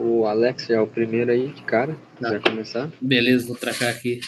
[0.00, 1.96] O Alex é o primeiro aí de cara.
[2.20, 2.30] Tá.
[2.30, 2.90] Vai começar?
[3.00, 4.20] Beleza, vou tracar aqui.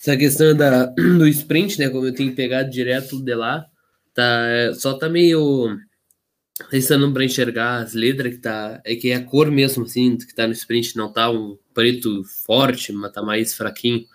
[0.00, 1.90] Essa questão da, do sprint, né?
[1.90, 3.66] Como eu tenho pegado direto de lá,
[4.14, 5.78] tá, é, só tá meio
[6.70, 8.80] pensando para enxergar as letras que tá.
[8.84, 12.24] É que é a cor mesmo, assim, que tá no sprint, não tá um preto
[12.46, 14.06] forte, mas tá mais fraquinho.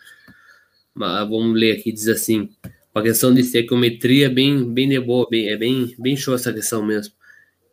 [0.94, 2.50] Mas vamos ler aqui, diz assim.
[2.96, 6.84] A questão de estequiometria bem, bem de boa, bem, é bem, bem show essa questão
[6.84, 7.14] mesmo.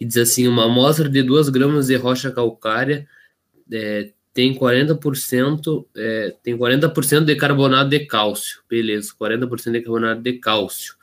[0.01, 3.07] E diz assim: uma amostra de 2 gramas de rocha calcária
[3.73, 8.61] é, tem 40%, é, tem 40% de carbonato de cálcio.
[8.69, 10.95] Beleza, 40% de carbonato de cálcio.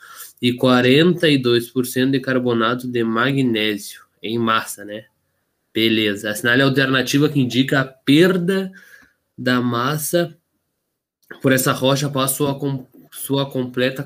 [0.41, 5.05] E 42% de carbonato de magnésio em massa, né?
[5.73, 6.29] Beleza.
[6.29, 8.71] Assinale a alternativa que indica a perda
[9.37, 10.37] da massa
[11.41, 12.57] por essa rocha após sua,
[13.11, 14.05] sua completa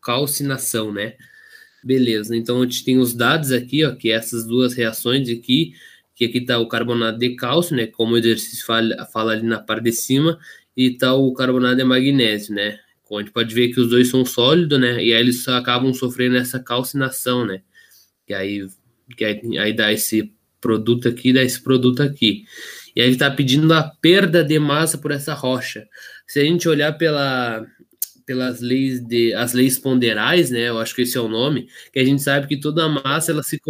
[0.00, 1.16] calcinação, né?
[1.86, 2.36] Beleza.
[2.36, 5.72] Então a gente tem os dados aqui, ó, que essas duas reações aqui
[6.16, 9.60] que aqui está o carbonato de cálcio, né, como o exercício fala, fala ali na
[9.60, 10.38] parte de cima,
[10.74, 12.78] e está o carbonato de magnésio, né,
[13.12, 16.38] a gente pode ver que os dois são sólidos, né, e aí eles acabam sofrendo
[16.38, 17.60] essa calcinação, né,
[18.26, 18.66] que aí,
[19.14, 22.44] que aí, aí dá esse produto aqui, dá esse produto aqui.
[22.96, 25.86] E aí ele está pedindo a perda de massa por essa rocha.
[26.26, 27.64] Se a gente olhar pela,
[28.26, 30.68] pelas leis de as leis ponderais, né?
[30.68, 33.30] Eu acho que esse é o nome, que a gente sabe que toda a massa
[33.30, 33.60] ela se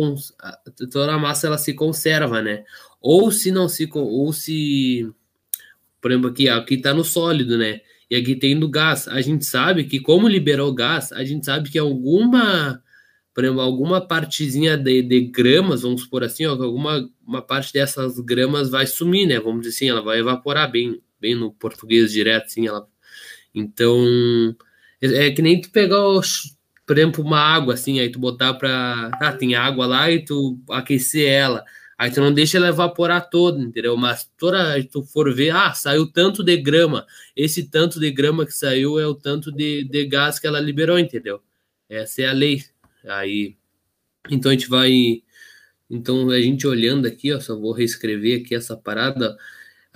[0.91, 2.65] toda massa ela se conserva, né?
[3.01, 5.09] Ou se não se ou se
[6.01, 7.81] por exemplo aqui aqui está no sólido, né?
[8.11, 9.07] E aqui tem do gás.
[9.09, 12.83] A gente sabe que como liberou gás, a gente sabe que alguma
[13.35, 18.19] por exemplo, alguma partezinha de, de gramas, vamos supor assim, ó, alguma uma parte dessas
[18.21, 19.39] gramas vai sumir, né?
[19.39, 22.89] Vamos dizer assim, ela vai evaporar bem, bem no português direto, assim, ela
[23.57, 24.55] então,
[25.01, 25.97] é, é que nem tu pegar,
[26.87, 29.11] por exemplo, uma água assim, aí tu botar para.
[29.21, 31.65] Ah, tem água lá e tu aquecer ela.
[31.99, 33.97] Aí tu não deixa ela evaporar toda, entendeu?
[33.97, 37.07] Mas toda tu for ver, ah, saiu tanto de grama.
[37.35, 40.99] Esse tanto de grama que saiu é o tanto de, de gás que ela liberou,
[40.99, 41.43] entendeu?
[41.89, 42.63] Essa é a lei.
[43.07, 43.57] Aí,
[44.31, 45.23] então a gente vai.
[45.91, 49.37] Então a gente olhando aqui, ó, só vou reescrever aqui essa parada.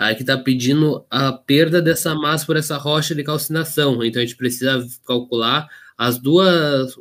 [0.00, 4.03] Aí que está pedindo a perda dessa massa por essa rocha de calcinação.
[4.03, 5.69] Então a gente precisa calcular
[5.99, 6.97] as duas,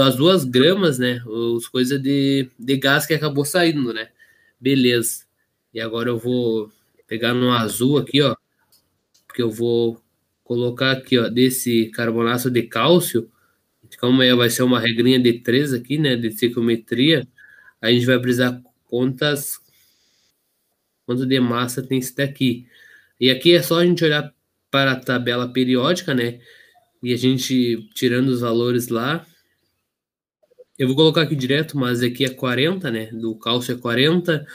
[0.00, 1.20] as duas gramas, né?
[1.26, 4.10] Os coisas de, de gás que acabou saindo, né?
[4.60, 5.24] Beleza.
[5.74, 6.70] E agora eu vou
[7.08, 8.36] pegar no azul aqui, ó.
[9.26, 10.00] Porque eu vou
[10.44, 13.28] colocar aqui, ó, desse carbonato de cálcio.
[13.98, 16.14] Como é, vai ser uma regrinha de 3 aqui, né?
[16.14, 17.26] De ciclometria.
[17.82, 19.58] A gente vai precisar quantas
[21.06, 22.66] quanto de massa tem esse daqui.
[23.20, 24.34] E aqui é só a gente olhar
[24.70, 26.40] para a tabela periódica, né?
[27.02, 29.24] E a gente tirando os valores lá.
[30.78, 33.06] Eu vou colocar aqui direto, mas aqui é 40, né?
[33.12, 34.46] Do cálcio é 40,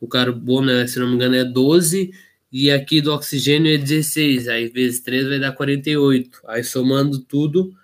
[0.00, 2.12] o carbono, se não me engano, é 12,
[2.52, 4.48] e aqui do oxigênio é 16.
[4.48, 6.40] Aí vezes 3 vai dar 48.
[6.46, 7.74] Aí somando tudo,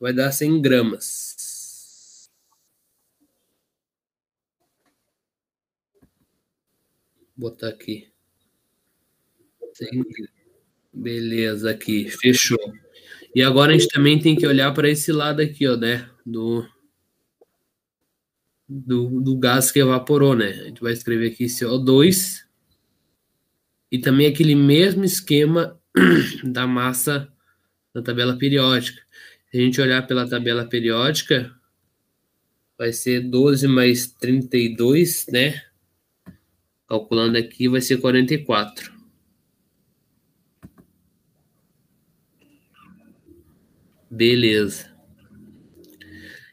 [0.00, 1.25] vai dar 100 gramas.
[7.36, 8.08] Botar aqui.
[10.92, 12.58] Beleza, aqui, fechou.
[13.34, 16.08] E agora a gente também tem que olhar para esse lado aqui, ó, né?
[16.24, 16.66] Do,
[18.66, 20.48] do, do gás que evaporou, né?
[20.48, 22.44] A gente vai escrever aqui CO2
[23.92, 25.78] e também aquele mesmo esquema
[26.44, 27.30] da massa
[27.94, 29.00] da tabela periódica.
[29.50, 31.54] Se a gente olhar pela tabela periódica,
[32.78, 35.62] vai ser 12 mais 32, né?
[36.88, 38.92] Calculando aqui vai ser 44.
[44.10, 44.96] Beleza.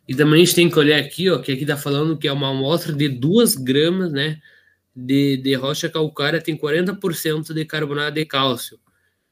[0.07, 2.31] E também a gente tem que olhar aqui, ó, que aqui tá falando que é
[2.31, 4.41] uma amostra de 2 gramas, né,
[4.95, 8.79] de, de rocha calcária tem 40% de carbonato de cálcio.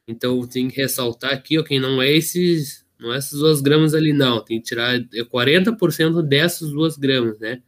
[0.08, 3.94] Então tem que ressaltar aqui, ó, que não é esses, não é essas 2 gramas
[3.94, 7.62] ali não, tem que tirar 40% é dessas 2 gramas, né?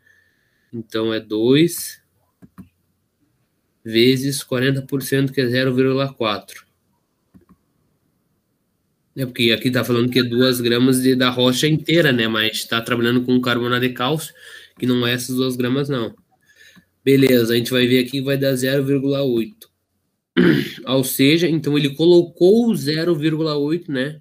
[0.71, 2.02] Então é 2
[3.83, 6.63] vezes 40%, que é 0,4.
[9.15, 12.27] É porque aqui está falando que é 2 gramas de, da rocha inteira, né?
[12.27, 14.33] Mas está trabalhando com carbonato de cálcio,
[14.79, 16.15] que não é essas 2 gramas, não.
[17.05, 19.53] Beleza, a gente vai ver aqui que vai dar 0,8.
[20.87, 24.19] Ou seja, então ele colocou 0,8, né?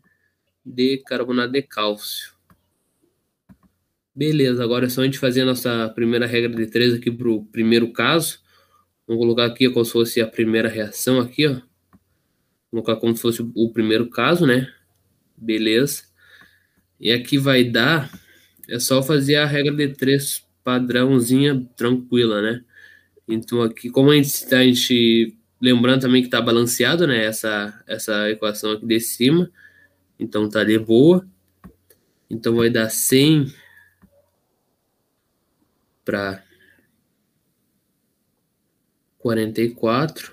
[0.64, 2.32] De carbonato de cálcio.
[4.14, 7.30] Beleza, agora é só a gente fazer a nossa primeira regra de 3 aqui para
[7.30, 8.41] o primeiro caso.
[9.06, 11.60] Vamos colocar aqui como se fosse a primeira reação aqui, ó.
[12.70, 14.72] Vou colocar como se fosse o primeiro caso, né?
[15.36, 16.04] Beleza.
[16.98, 18.10] E aqui vai dar,
[18.68, 22.64] é só fazer a regra de três padrãozinha tranquila, né?
[23.28, 28.28] Então aqui, como a gente, a gente lembrando também que está balanceado, né, essa, essa
[28.30, 29.50] equação aqui de cima,
[30.18, 31.26] então tá de boa.
[32.28, 33.52] Então vai dar 100
[36.04, 36.42] para
[39.22, 40.32] 44.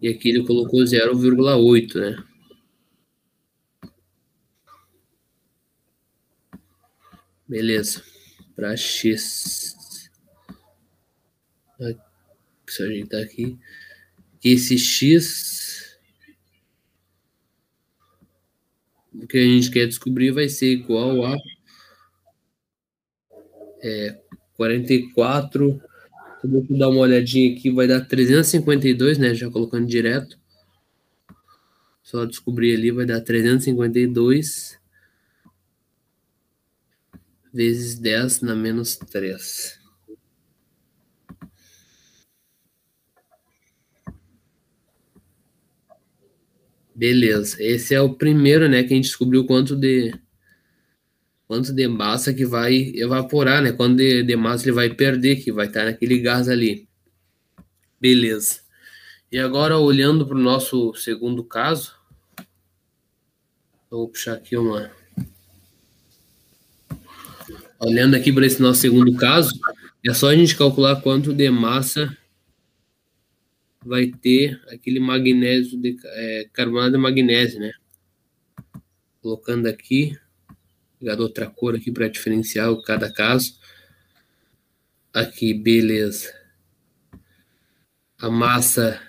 [0.00, 2.24] E aqui ele colocou 0,8, né?
[7.48, 8.04] Beleza.
[8.54, 10.10] Para X.
[11.78, 13.58] Deixa eu ajeitar aqui.
[14.44, 15.98] Esse X.
[19.14, 21.36] O que a gente quer descobrir vai ser igual a
[23.82, 24.22] é,
[24.54, 25.89] 44
[26.42, 29.34] Vou dar uma olhadinha aqui, vai dar 352, né?
[29.34, 30.38] Já colocando direto.
[32.02, 34.80] Só descobrir ali, vai dar 352
[37.52, 39.78] vezes 10 na menos 3.
[46.94, 50.12] Beleza, esse é o primeiro, né, que a gente descobriu quanto de
[51.50, 53.72] quanto de massa que vai evaporar, né?
[53.72, 56.88] Quando de, de massa ele vai perder, que vai estar naquele gás ali.
[58.00, 58.60] Beleza.
[59.32, 61.96] E agora, olhando para o nosso segundo caso,
[63.90, 64.92] vou puxar aqui uma.
[67.80, 69.50] Olhando aqui para esse nosso segundo caso,
[70.06, 72.16] é só a gente calcular quanto de massa
[73.84, 77.72] vai ter aquele magnésio, de, é, carbonato de magnésio, né?
[79.20, 80.16] Colocando aqui,
[81.00, 83.58] pegar outra cor aqui para diferenciar cada caso.
[85.12, 86.32] Aqui, beleza.
[88.18, 89.00] A massa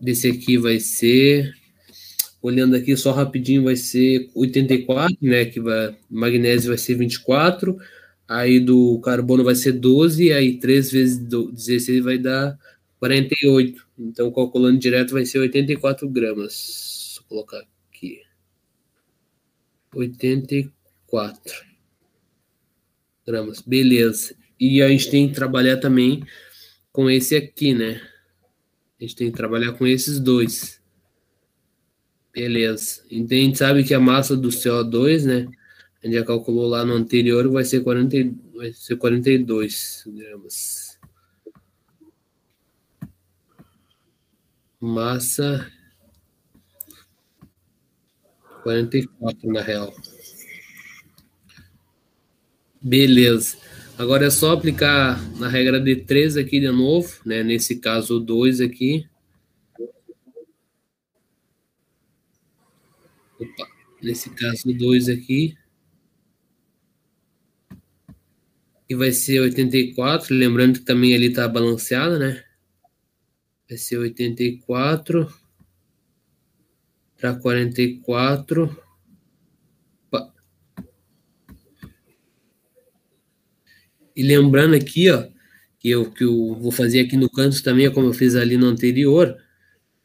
[0.00, 1.52] desse aqui vai ser,
[2.40, 5.44] olhando aqui só rapidinho, vai ser 84, né?
[5.44, 7.76] Que vai, magnésio vai ser 24,
[8.26, 12.58] aí do carbono vai ser 12, aí 3 vezes 16 vai dar
[12.98, 13.85] 48.
[13.98, 17.18] Então, calculando direto, vai ser 84 gramas.
[17.18, 18.22] Vou colocar aqui.
[19.94, 21.66] 84
[23.26, 23.60] gramas.
[23.60, 24.36] Beleza.
[24.60, 26.22] E a gente tem que trabalhar também
[26.92, 28.00] com esse aqui, né?
[28.98, 30.80] A gente tem que trabalhar com esses dois.
[32.32, 33.02] Beleza.
[33.10, 35.48] Então a gente sabe que a massa do CO2, né?
[36.02, 38.16] A gente já calculou lá no anterior, vai ser, 40,
[38.54, 40.85] vai ser 42 gramas.
[44.80, 45.70] Massa
[48.62, 49.94] 44 na real.
[52.82, 53.56] Beleza.
[53.96, 57.42] Agora é só aplicar na regra de 3 aqui de novo, né?
[57.42, 59.08] Nesse caso, o 2 aqui.
[63.38, 63.68] Opa.
[64.02, 65.56] Nesse caso, o 2 aqui.
[68.88, 72.45] E vai ser 84, lembrando que também ali está balanceado, né?
[73.68, 75.30] Vai ser 84
[77.16, 78.82] para 44.
[80.06, 80.32] Opa.
[84.14, 85.26] E lembrando aqui, ó,
[85.78, 88.66] que eu, que eu vou fazer aqui no canto também, como eu fiz ali no
[88.66, 89.36] anterior,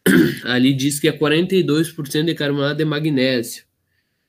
[0.46, 3.66] ali diz que é 42% de carbonato de magnésio.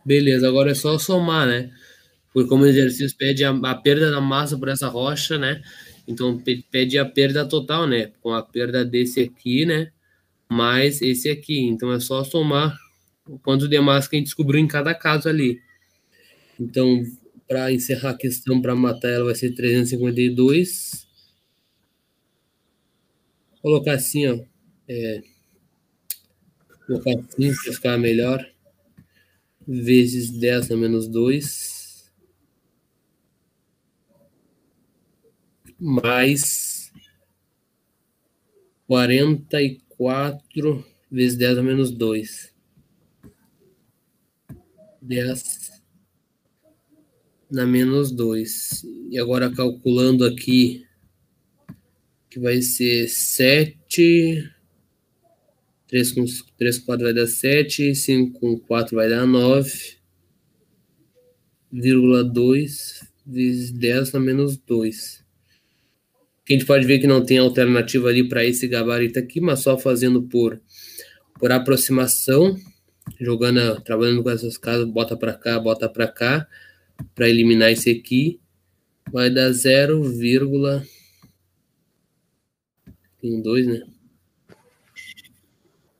[0.04, 1.70] Beleza, agora é só somar, né?
[2.32, 5.62] Porque como o exercício pede a, a, perda da massa por essa rocha, né?
[6.08, 8.12] Então pede a perda total, né?
[8.20, 9.92] Com a perda desse aqui, né?
[10.48, 11.60] Mais esse aqui.
[11.60, 12.76] Então é só somar
[13.26, 15.60] o quanto de massa que a gente descobriu em cada caso ali.
[16.58, 17.02] Então,
[17.46, 21.06] para encerrar a questão, para matar ela, vai ser 352
[23.62, 24.38] colocar assim, ó.
[24.88, 25.22] É,
[26.86, 28.44] colocar assim para ficar melhor.
[29.66, 32.10] Vezes 10 a menos 2.
[35.78, 36.92] Mais
[38.86, 42.52] 44 vezes 10 a menos 2.
[45.00, 45.82] 10
[47.50, 48.84] na menos 2.
[49.10, 50.86] E agora calculando aqui,
[52.30, 54.50] que vai ser 7.
[55.92, 56.24] 3 com
[56.56, 59.98] 3 com 4 vai dar 7, 5 com 4 vai dar 9,
[61.70, 65.22] vírgula 2 vezes 10 na menos 2.
[66.48, 69.76] a gente pode ver que não tem alternativa ali para esse gabarito aqui, mas só
[69.76, 70.58] fazendo por,
[71.38, 72.58] por aproximação,
[73.20, 76.48] jogando, trabalhando com essas casas, bota para cá, bota para cá,
[77.14, 78.40] para eliminar esse aqui,
[79.12, 80.02] vai dar 0,
[83.20, 83.91] tem 2, né?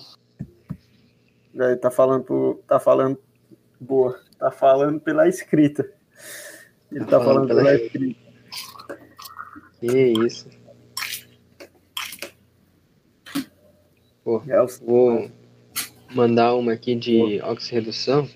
[1.53, 3.19] Ele tá falando, pro, tá falando
[3.79, 5.89] boa, tá falando pela escrita.
[6.91, 8.27] Ele tá, tá falando, falando, pela, pela escrita.
[9.79, 10.49] Que isso.
[14.23, 15.31] Pô, é vou
[16.13, 18.27] mandar uma aqui de oxirredução,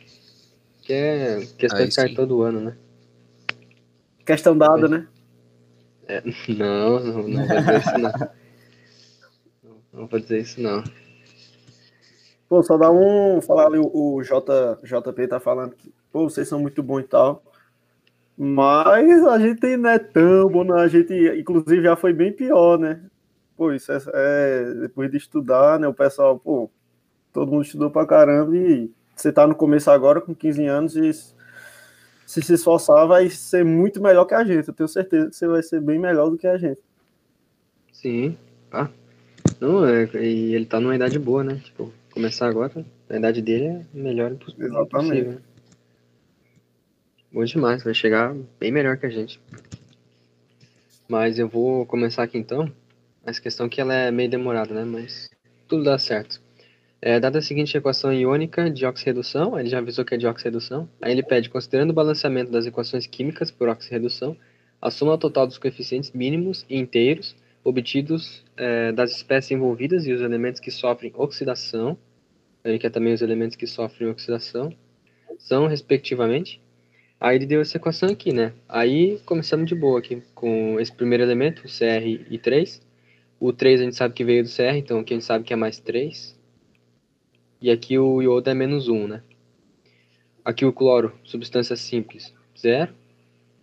[0.82, 2.78] que é questão de cair todo ano, né?
[4.26, 5.08] Questão dada, né?
[6.08, 8.12] É, não, não, não vou dizer isso não.
[9.64, 9.82] não.
[9.94, 10.84] Não vou dizer isso não.
[12.52, 13.40] Pô, só dá um.
[13.40, 17.42] Falar ali, o, J, JP tá falando que, pô, vocês são muito bons e tal.
[18.38, 20.76] Mas a gente não é tão bom, não.
[20.76, 23.06] A gente, inclusive, já foi bem pior, né?
[23.56, 25.88] Pô, isso é, é, Depois de estudar, né?
[25.88, 26.70] O pessoal, pô,
[27.32, 31.14] todo mundo estudou pra caramba e você tá no começo agora com 15 anos e
[31.14, 34.68] se se esforçar vai ser muito melhor que a gente.
[34.68, 36.82] Eu tenho certeza que você vai ser bem melhor do que a gente.
[37.94, 38.38] Sim.
[38.70, 38.90] Ah.
[39.58, 41.56] Não, é, e ele tá numa idade boa, né?
[41.64, 44.90] Tipo, começar agora, a idade dele é melhor Exatamente.
[44.90, 45.42] possível.
[47.32, 49.40] Bom demais, vai chegar bem melhor que a gente.
[51.08, 52.72] Mas eu vou começar aqui então.
[53.26, 54.84] Essa questão que ela é meio demorada, né?
[54.84, 55.30] Mas
[55.68, 56.42] tudo dá certo.
[57.02, 60.88] É, dada a seguinte equação iônica de oxirredução, ele já avisou que é de oxirredução,
[61.02, 64.38] aí ele pede, considerando o balanceamento das equações químicas por oxirredução,
[64.80, 70.22] a soma total dos coeficientes mínimos e inteiros obtidos é, das espécies envolvidas e os
[70.22, 71.98] elementos que sofrem oxidação,
[72.64, 74.74] ele quer também os elementos que sofrem oxidação,
[75.38, 76.62] são, respectivamente.
[77.20, 78.54] Aí ele deu essa equação aqui, né?
[78.68, 82.82] Aí começamos de boa aqui com esse primeiro elemento, o Cr e 3.
[83.40, 85.54] O 3 a gente sabe que veio do Cr, então aqui a gente sabe que
[85.54, 86.40] é mais 3.
[87.62, 89.24] E aqui o iodo é menos 1, né?
[90.44, 92.92] Aqui o cloro, substância simples, 0.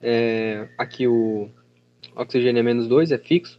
[0.00, 1.49] É, aqui o
[2.14, 3.58] oxigênio é menos 2, é fixo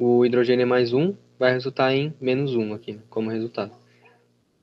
[0.00, 3.72] o hidrogênio é mais 1, vai resultar em menos 1 aqui, como resultado.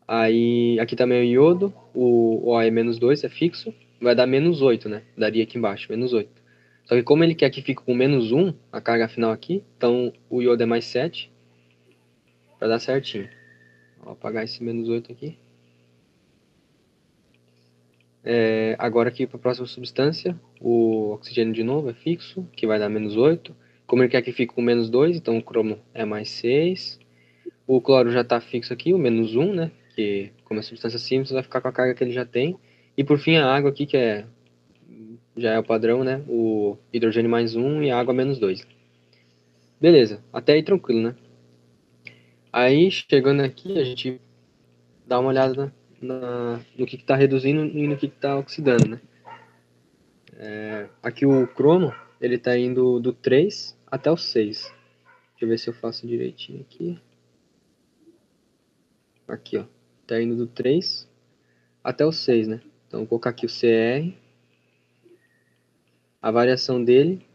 [0.08, 4.26] Aí, aqui também é o iodo, o O é menos 2, é fixo, vai dar
[4.26, 5.04] menos 8, né?
[5.16, 6.30] Daria aqui embaixo, menos 8.
[6.86, 10.12] Só que como ele quer que fique com menos 1, a carga final aqui, então
[10.28, 11.32] o iodo é mais 7,
[12.58, 13.30] para dar certinho.
[14.02, 15.38] Vou apagar esse menos 8 aqui.
[18.24, 22.80] É, agora aqui para a próxima substância, o oxigênio de novo é fixo, que vai
[22.80, 23.56] dar menos 8.
[23.88, 27.00] Como ele quer que fique com menos 2, então o cromo é mais 6.
[27.66, 29.72] O cloro já está fixo aqui, o menos 1, né?
[29.96, 32.58] Que como é substância simples, vai ficar com a carga que ele já tem.
[32.98, 34.26] E por fim a água aqui, que é
[35.38, 36.22] já é o padrão, né?
[36.28, 38.68] O hidrogênio mais 1 e a água menos 2.
[39.80, 41.16] Beleza, até aí tranquilo, né?
[42.52, 44.20] Aí, chegando aqui, a gente
[45.06, 49.02] dá uma olhada na, no que está reduzindo e no que está oxidando, né?
[50.36, 54.62] É, aqui o cromo, ele está indo do 3 até o 6.
[54.64, 54.76] Deixa
[55.42, 57.00] eu ver se eu faço direitinho aqui.
[59.28, 59.66] Aqui, ó.
[60.06, 61.08] Tá indo do 3
[61.84, 62.62] até o 6, né?
[62.88, 64.14] Então, vou colocar aqui o CR.
[66.22, 67.26] A variação dele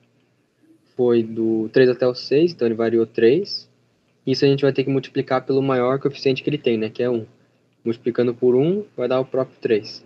[0.96, 3.70] foi do 3 até o 6, então ele variou 3.
[4.26, 6.88] Isso a gente vai ter que multiplicar pelo maior coeficiente que ele tem, né?
[6.90, 7.26] Que é 1.
[7.84, 10.04] Multiplicando por 1, vai dar o próprio 3.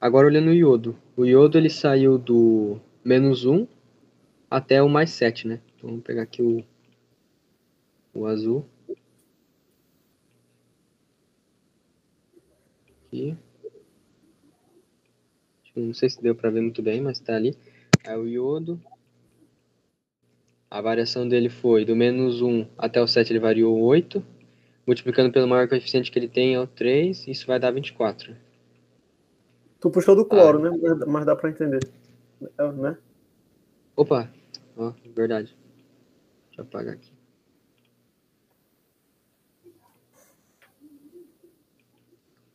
[0.00, 0.96] Agora, olhando o iodo.
[1.16, 3.66] O iodo, ele saiu do menos 1
[4.50, 5.60] até o mais 7, né?
[5.76, 6.64] Então, vamos pegar aqui o,
[8.12, 8.66] o azul.
[13.06, 13.36] Aqui.
[15.76, 17.56] Não sei se deu para ver muito bem, mas está ali.
[18.02, 18.80] É o iodo.
[20.68, 24.22] A variação dele foi do menos 1 até o 7, ele variou 8.
[24.86, 27.28] Multiplicando pelo maior coeficiente que ele tem, é o 3.
[27.28, 28.36] Isso vai dar 24.
[29.80, 30.70] Tu puxou do cloro, ah.
[30.70, 31.04] né?
[31.06, 31.80] Mas dá para entender.
[32.58, 32.98] É, né?
[33.96, 34.30] Opa!
[34.80, 35.54] Ó, verdade.
[36.46, 37.12] Deixa eu apagar aqui.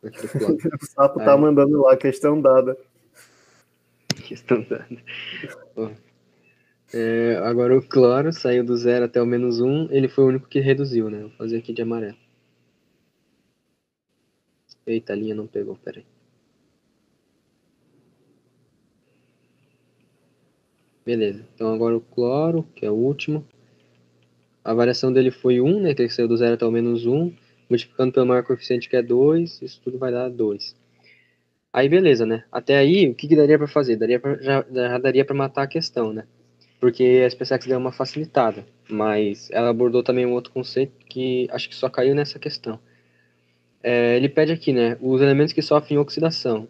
[0.82, 2.76] o sapo tá mandando lá, questão dada.
[4.26, 4.88] Questão dada.
[6.92, 10.48] É, agora o cloro saiu do zero até o menos um, ele foi o único
[10.48, 11.22] que reduziu, né?
[11.22, 12.18] Vou fazer aqui de amarelo.
[14.88, 16.06] Eita, a linha não pegou, peraí.
[21.06, 23.46] Beleza, então agora o cloro, que é o último.
[24.64, 25.94] A variação dele foi 1, né?
[25.94, 27.32] Que ele saiu do zero até o menos 1
[27.70, 30.76] multiplicando pelo maior coeficiente que é 2, isso tudo vai dar 2.
[31.74, 32.44] Aí beleza, né?
[32.52, 33.98] Até aí, o que, que daria para fazer?
[33.98, 36.26] Daria pra, já, já daria para matar a questão, né?
[36.80, 41.68] Porque a SpaceX deu uma facilitada, mas ela abordou também um outro conceito que acho
[41.68, 42.80] que só caiu nessa questão.
[43.84, 46.68] É, ele pede aqui, né, os elementos que sofrem oxidação.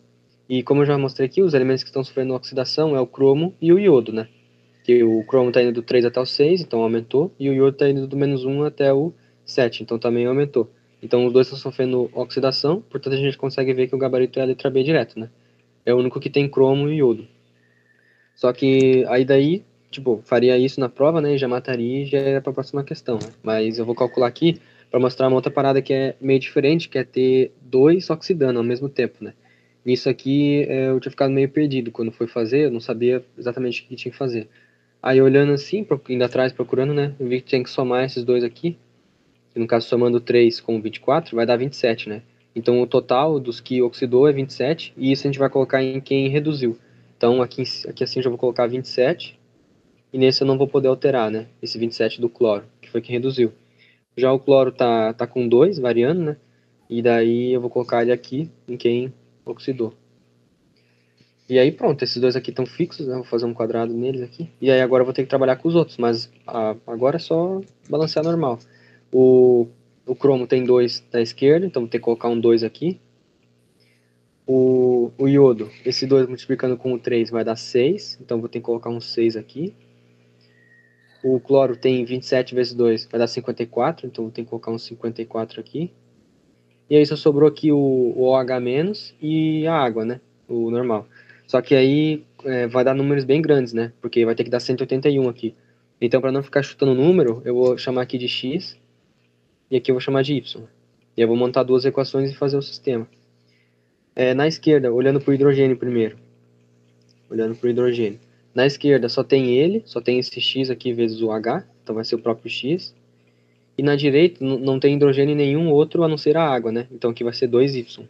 [0.48, 3.54] E como eu já mostrei aqui, os elementos que estão sofrendo oxidação é o cromo
[3.60, 4.28] e o iodo, né?
[4.84, 7.72] Que o cromo está indo do 3 até o 6, então aumentou, e o iodo
[7.72, 9.12] está indo do menos 1 até o
[9.44, 10.70] 7, então também aumentou.
[11.02, 14.44] Então os dois estão sofrendo oxidação, portanto a gente consegue ver que o gabarito é
[14.44, 15.30] a letra B direto, né?
[15.86, 17.28] É o único que tem cromo e iodo.
[18.36, 21.36] Só que aí daí, tipo, faria isso na prova, né?
[21.36, 23.16] E já mataria e já era para a próxima questão.
[23.16, 23.30] Né?
[23.42, 24.60] Mas eu vou calcular aqui
[24.92, 28.66] para mostrar uma outra parada que é meio diferente, que é ter dois oxidando ao
[28.66, 29.34] mesmo tempo, né?
[29.86, 33.84] Nisso aqui é, eu tinha ficado meio perdido quando foi fazer, eu não sabia exatamente
[33.84, 34.50] o que tinha que fazer.
[35.02, 37.14] Aí olhando assim, indo atrás procurando, né?
[37.20, 38.78] Eu vi que tinha que somar esses dois aqui
[39.56, 42.22] que no caso somando 3 com 24, vai dar 27, né?
[42.54, 46.02] Então o total dos que oxidou é 27, e isso a gente vai colocar em
[46.02, 46.78] quem reduziu.
[47.16, 49.40] Então aqui, aqui assim eu já vou colocar 27,
[50.12, 51.48] e nesse eu não vou poder alterar, né?
[51.62, 53.54] Esse 27 do cloro, que foi quem reduziu.
[54.18, 56.38] Já o cloro tá, tá com 2, variando, né?
[56.90, 59.14] E daí eu vou colocar ele aqui em quem
[59.46, 59.94] oxidou.
[61.48, 63.16] E aí pronto, esses dois aqui estão fixos, né?
[63.16, 64.50] Vou fazer um quadrado neles aqui.
[64.60, 67.20] E aí agora eu vou ter que trabalhar com os outros, mas a, agora é
[67.20, 68.58] só balancear normal.
[69.12, 69.68] O,
[70.06, 73.00] o cromo tem 2 da esquerda, então vou ter que colocar um 2 aqui.
[74.48, 78.60] O, o iodo, esse 2 multiplicando com o 3 vai dar 6, então vou ter
[78.60, 79.76] que colocar um 6 aqui.
[81.24, 84.78] O cloro tem 27 vezes 2, vai dar 54, então vou ter que colocar um
[84.78, 85.92] 54 aqui.
[86.90, 90.22] E aí só sobrou aqui o, o OH- e a água, né?
[90.48, 91.08] O normal.
[91.48, 93.92] Só que aí é, vai dar números bem grandes, né?
[94.02, 95.56] Porque vai ter que dar 181 aqui.
[96.00, 98.78] Então, para não ficar chutando número, eu vou chamar aqui de x
[99.72, 100.64] e aqui eu vou chamar de y.
[101.18, 103.08] E eu vou montar duas equações e fazer o sistema.
[104.16, 106.18] É, na esquerda, olhando para o hidrogênio primeiro.
[107.30, 108.20] Olhando para o hidrogênio.
[108.54, 112.06] Na esquerda só tem ele, só tem esse x aqui vezes o h, então vai
[112.06, 112.96] ser o próprio x.
[113.78, 116.88] E na direita não tem hidrogênio nenhum outro a não ser a água, né?
[116.92, 118.08] Então aqui vai ser 2y.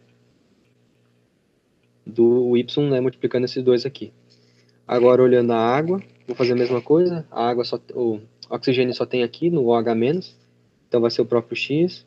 [2.06, 4.12] Do y, né, multiplicando esses dois aqui.
[4.86, 7.26] Agora olhando a água, vou fazer a mesma coisa.
[7.30, 10.34] A água só, o oxigênio só tem aqui no OH-,
[10.86, 12.06] então vai ser o próprio x.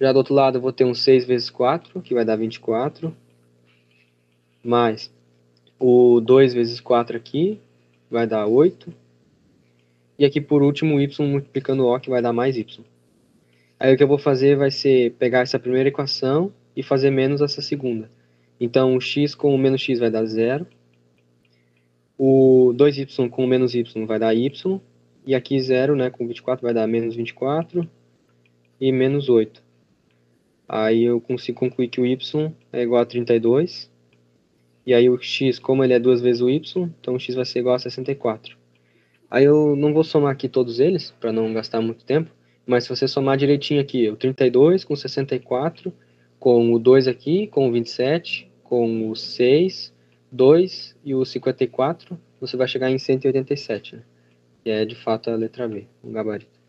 [0.00, 3.14] Já do outro lado eu vou ter um 6 vezes 4, que vai dar 24.
[4.62, 5.12] Mais
[5.80, 7.58] o 2 vezes 4 aqui,
[8.08, 8.92] vai dar 8.
[10.20, 12.84] E aqui por último y multiplicando o, que vai dar mais y.
[13.78, 17.40] Aí o que eu vou fazer vai ser pegar essa primeira equação e fazer menos
[17.40, 18.10] essa segunda.
[18.60, 20.66] Então o x com o menos x vai dar 0.
[22.18, 24.78] O 2y com o menos y vai dar y.
[25.24, 27.88] E aqui 0, né, com 24 vai dar menos 24
[28.78, 29.62] e menos 8.
[30.68, 33.90] Aí eu consigo concluir que o y é igual a 32.
[34.84, 37.46] E aí o x, como ele é duas vezes o y, então o x vai
[37.46, 38.59] ser igual a 64.
[39.30, 42.30] Aí eu não vou somar aqui todos eles, para não gastar muito tempo.
[42.66, 45.92] Mas se você somar direitinho aqui, o 32 com 64,
[46.38, 49.94] com o 2 aqui, com o 27, com o 6,
[50.32, 54.02] 2 e o 54, você vai chegar em 187, né?
[54.62, 56.60] que é de fato a letra B, o gabarito.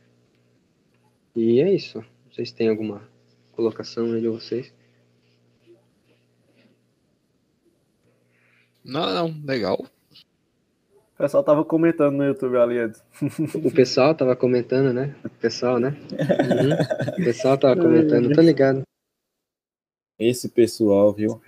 [1.35, 2.03] E é isso.
[2.31, 3.07] Vocês têm alguma
[3.51, 4.73] colocação aí de vocês?
[8.83, 9.85] Não, não, legal.
[11.21, 13.03] O pessoal tava comentando no YouTube ali, Edson.
[13.63, 15.15] O pessoal tava comentando, né?
[15.23, 15.89] O pessoal, né?
[15.89, 17.11] Uhum.
[17.21, 18.81] O pessoal tava comentando, tô ligado.
[20.17, 21.39] Esse pessoal, viu?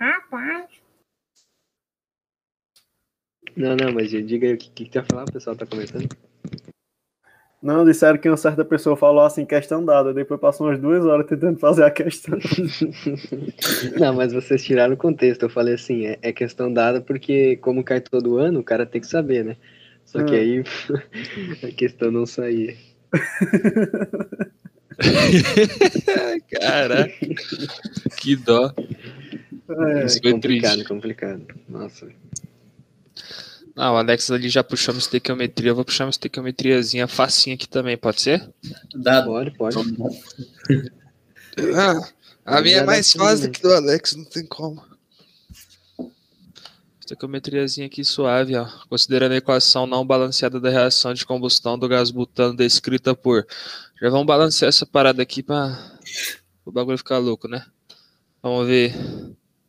[3.56, 6.06] Não, não, mas diga aí o que, que tu ia falar, o pessoal tá comentando.
[7.64, 10.12] Não, disseram que uma certa pessoa falou assim, questão dada.
[10.12, 12.38] Depois passou umas duas horas tentando fazer a questão.
[13.98, 15.44] Não, mas vocês tiraram o contexto.
[15.44, 19.00] Eu falei assim, é, é questão dada porque, como cai todo ano, o cara tem
[19.00, 19.56] que saber, né?
[20.04, 20.36] Só que Hum.
[20.36, 20.64] aí
[21.66, 22.74] a questão não saía.
[26.60, 27.12] Caraca,
[28.18, 28.72] que dó.
[29.88, 30.88] É, Isso foi complicado, triste.
[30.88, 31.46] complicado.
[31.68, 32.08] Nossa.
[33.74, 35.70] Não, o Alex ali já puxou uma estequiometria.
[35.70, 38.48] Eu vou puxar uma estequiometriazinha facinha aqui também, pode ser?
[38.94, 39.26] Dado.
[39.26, 39.76] Pode, pode.
[41.74, 43.50] Ah, a minha é mais fácil sim.
[43.52, 44.84] que do Alex, não tem como.
[47.00, 48.66] Estequiometriazinha aqui suave, ó.
[48.88, 53.46] Considerando a equação não balanceada da reação de combustão do gás butano descrita por.
[54.00, 55.78] Já vamos balancear essa parada aqui pra
[56.64, 57.64] o bagulho ficar louco, né?
[58.42, 58.94] Vamos ver.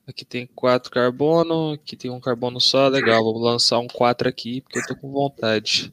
[0.07, 3.23] Aqui tem quatro carbono, aqui tem um carbono só, legal.
[3.23, 5.91] Vamos lançar um 4 aqui, porque eu tô com vontade.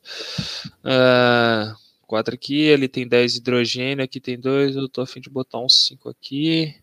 [0.85, 1.75] Ah,
[2.07, 5.61] 4 aqui, ali tem 10 hidrogênio, aqui tem 2, eu tô a fim de botar
[5.61, 6.75] um 5 aqui.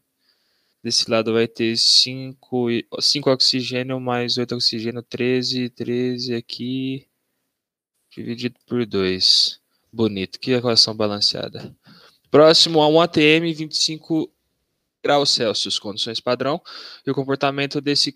[0.83, 2.67] Desse lado vai ter 5,
[2.99, 7.05] 5 oxigênio mais 8 oxigênio, 13, 13 aqui,
[8.09, 9.59] dividido por 2.
[9.93, 11.75] Bonito, que equação balanceada.
[12.31, 14.31] Próximo a 1 ATM, 25
[15.03, 16.61] graus Celsius, condições padrão,
[17.05, 18.15] e o comportamento desse,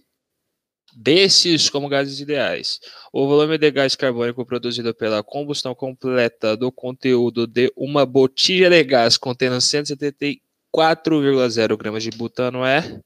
[0.93, 2.79] desses como gases ideais.
[3.11, 8.83] O volume de gás carbônico produzido pela combustão completa do conteúdo de uma botija de
[8.83, 13.01] gás contendo 174,0 gramas de butano é.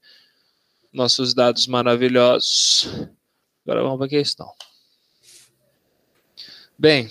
[0.92, 2.86] Nossos dados maravilhosos.
[3.64, 4.52] Agora vamos para a questão.
[6.78, 7.10] Bem,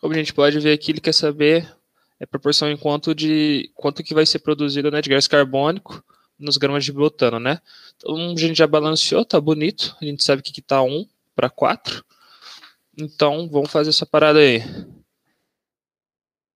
[0.00, 1.74] como a gente pode ver aqui, ele quer saber
[2.20, 6.04] a proporção em quanto de quanto que vai ser produzido né, de gás carbônico
[6.38, 7.60] nos gramas de butano, né?
[7.96, 9.96] Então a gente já balanceou, tá bonito.
[10.00, 12.04] A gente sabe que aqui tá 1 para 4.
[12.98, 14.60] Então vamos fazer essa parada aí.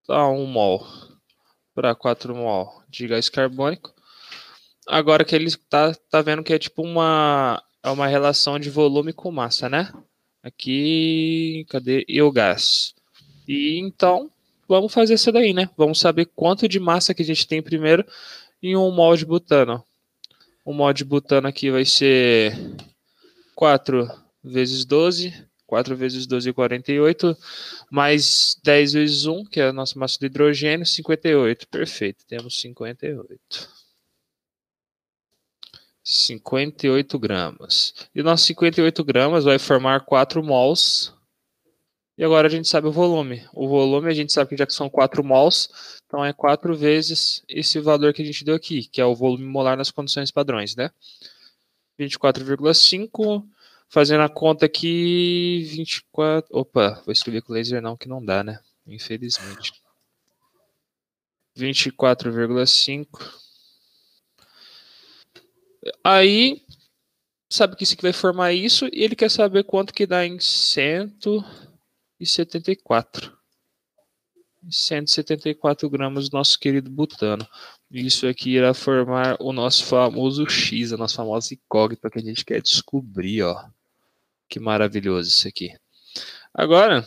[0.06, 0.86] Tá 1 mol
[1.74, 3.94] para 4 mol de gás carbônico.
[4.86, 9.12] Agora que ele tá, tá vendo que é tipo uma, é uma relação de volume
[9.12, 9.92] com massa, né?
[10.42, 12.04] Aqui, cadê?
[12.08, 12.94] E o gás.
[13.46, 14.30] E então,
[14.70, 15.68] vamos fazer isso daí, né?
[15.76, 18.06] Vamos saber quanto de massa que a gente tem primeiro
[18.62, 19.84] em um mol de butano.
[20.64, 22.56] O mol de butano aqui vai ser
[23.56, 24.08] 4
[24.44, 25.34] vezes 12.
[25.66, 27.36] 4 vezes 12 é 48,
[27.90, 31.68] mais 10 vezes 1, que é a nossa massa de hidrogênio, 58.
[31.68, 33.70] Perfeito, temos 58.
[36.02, 37.94] 58 gramas.
[38.12, 41.14] E o nosso 58 gramas vai formar 4 mols.
[42.20, 43.48] E agora a gente sabe o volume.
[43.50, 45.70] O volume a gente sabe que já que são 4 mols,
[46.04, 49.46] então é 4 vezes esse valor que a gente deu aqui, que é o volume
[49.46, 50.90] molar nas condições padrões, né?
[51.98, 53.42] 24,5.
[53.88, 56.46] Fazendo a conta aqui, 24.
[56.54, 58.60] Opa, vou escrever com laser não, que não dá, né?
[58.86, 59.72] Infelizmente.
[61.56, 63.06] 24,5.
[66.04, 66.62] Aí,
[67.50, 70.38] sabe que isso aqui vai formar isso, e ele quer saber quanto que dá em
[72.26, 73.38] 174.
[74.68, 77.46] 174 gramas do nosso querido butano.
[77.90, 82.44] Isso aqui irá formar o nosso famoso X, a nossa famosa incógnita que a gente
[82.44, 83.68] quer descobrir, ó.
[84.48, 85.72] Que maravilhoso isso aqui.
[86.52, 87.06] Agora,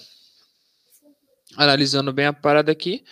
[1.55, 3.03] analisando bem a parada aqui,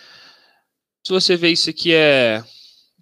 [1.04, 2.44] se você vê isso aqui é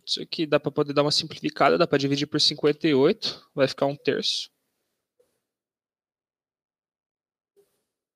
[0.05, 3.85] isso aqui dá para poder dar uma simplificada, dá para dividir por 58, vai ficar
[3.85, 4.49] um terço.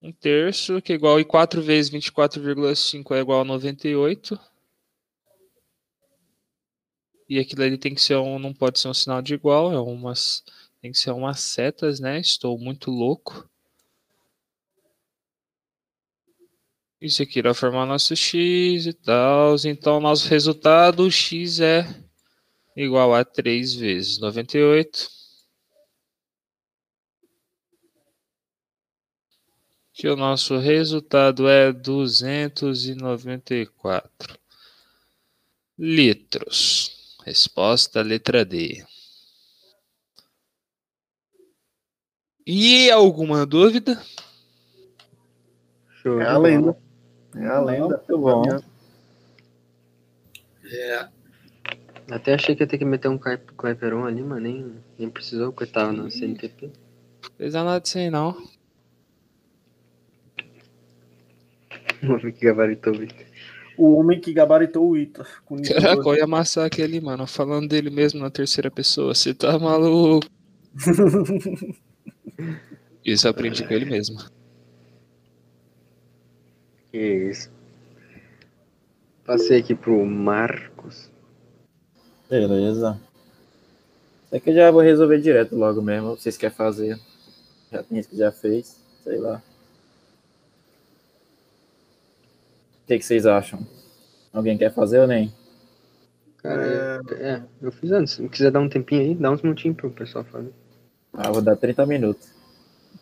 [0.04, 4.38] Um terço, que é igual a 4 vezes 24,5 é igual a 98.
[7.30, 9.80] E aquilo ali tem que ser um, não pode ser um sinal de igual, é
[9.80, 10.44] umas,
[10.82, 12.20] tem que ser umas setas, né?
[12.20, 13.50] Estou muito louco.
[17.00, 19.56] Isso aqui vai formar nosso x e tal.
[19.64, 21.88] Então, nosso resultado, x é
[22.76, 25.23] igual a 3 vezes 98.
[29.94, 34.40] Que o nosso resultado é 294
[35.78, 37.18] litros.
[37.24, 38.84] Resposta letra D.
[42.46, 44.04] E alguma dúvida?
[46.02, 46.78] Show É a lenda.
[47.36, 47.98] É a lenda.
[47.98, 48.44] Muito bom.
[50.66, 51.08] É,
[52.10, 55.94] Até achei que ia ter que meter um Cliperon ali, mas nem, nem precisou, coitado,
[55.94, 56.70] na CNTP.
[57.38, 58.36] Fez nada disso aí, não.
[62.04, 63.26] O homem que gabaritou o Victor.
[63.78, 65.26] O homem que gabaritou o Ita.
[65.68, 67.26] Caraca, eu ia amassar aquele, mano.
[67.26, 69.16] Falando dele mesmo na terceira pessoa.
[69.16, 70.28] Você tá maluco?
[73.04, 74.18] Isso eu aprendi com ele mesmo.
[76.92, 77.52] Que isso.
[79.26, 81.10] Passei aqui pro Marcos.
[82.30, 83.00] Beleza.
[84.26, 86.12] Isso aqui eu já vou resolver direto logo mesmo.
[86.12, 87.00] Vocês querem fazer?
[87.72, 88.80] Já tem gente que já fez.
[89.04, 89.42] Sei lá.
[92.84, 93.66] O que, que vocês acham?
[94.32, 95.32] Alguém quer fazer ou nem?
[96.38, 98.14] Cara, é, é, eu fiz antes.
[98.16, 100.52] Se quiser dar um tempinho aí, dá uns minutinhos pro pessoal fazer.
[101.14, 102.28] Ah, vou dar 30 minutos.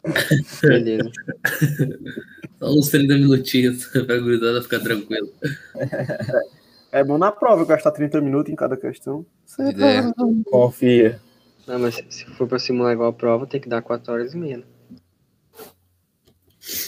[0.62, 1.10] Beleza.
[2.60, 5.30] Só uns 30 minutinhos pra gurizada ficar tranquilo.
[6.92, 9.26] É bom na prova gastar 30 minutos em cada questão.
[9.60, 10.14] Ideia.
[10.46, 11.20] Confia.
[11.66, 14.34] Não, mas se- se for pra simular igual a prova, tem que dar 4 horas
[14.34, 14.58] e meia.
[14.58, 14.64] né?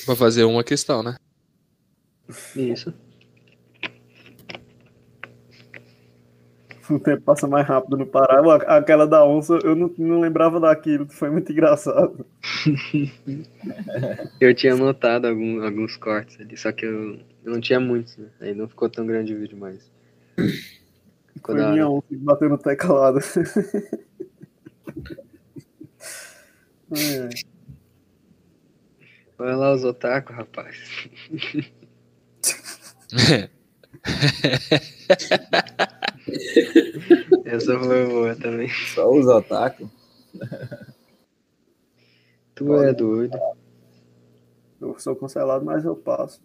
[0.05, 1.15] Pra fazer uma questão, né?
[2.55, 2.93] Isso.
[6.89, 8.41] O tempo passa mais rápido no Pará.
[8.77, 11.07] Aquela da onça, eu não, não lembrava daquilo.
[11.09, 12.25] Foi muito engraçado.
[14.39, 18.27] Eu tinha anotado algum, alguns cortes ali, só que eu, eu não tinha muitos, né?
[18.41, 19.89] Aí não ficou tão grande o vídeo mais.
[21.33, 23.19] Ficou Foi minha onça que bateu no teclado.
[26.95, 27.29] É.
[29.39, 31.09] Olha lá os otaku, rapaz.
[37.45, 38.67] Essa foi boa também.
[38.93, 39.89] Só os otaku.
[42.55, 43.37] Tu é doido.
[44.81, 46.41] Eu sou cancelado, mas eu passo.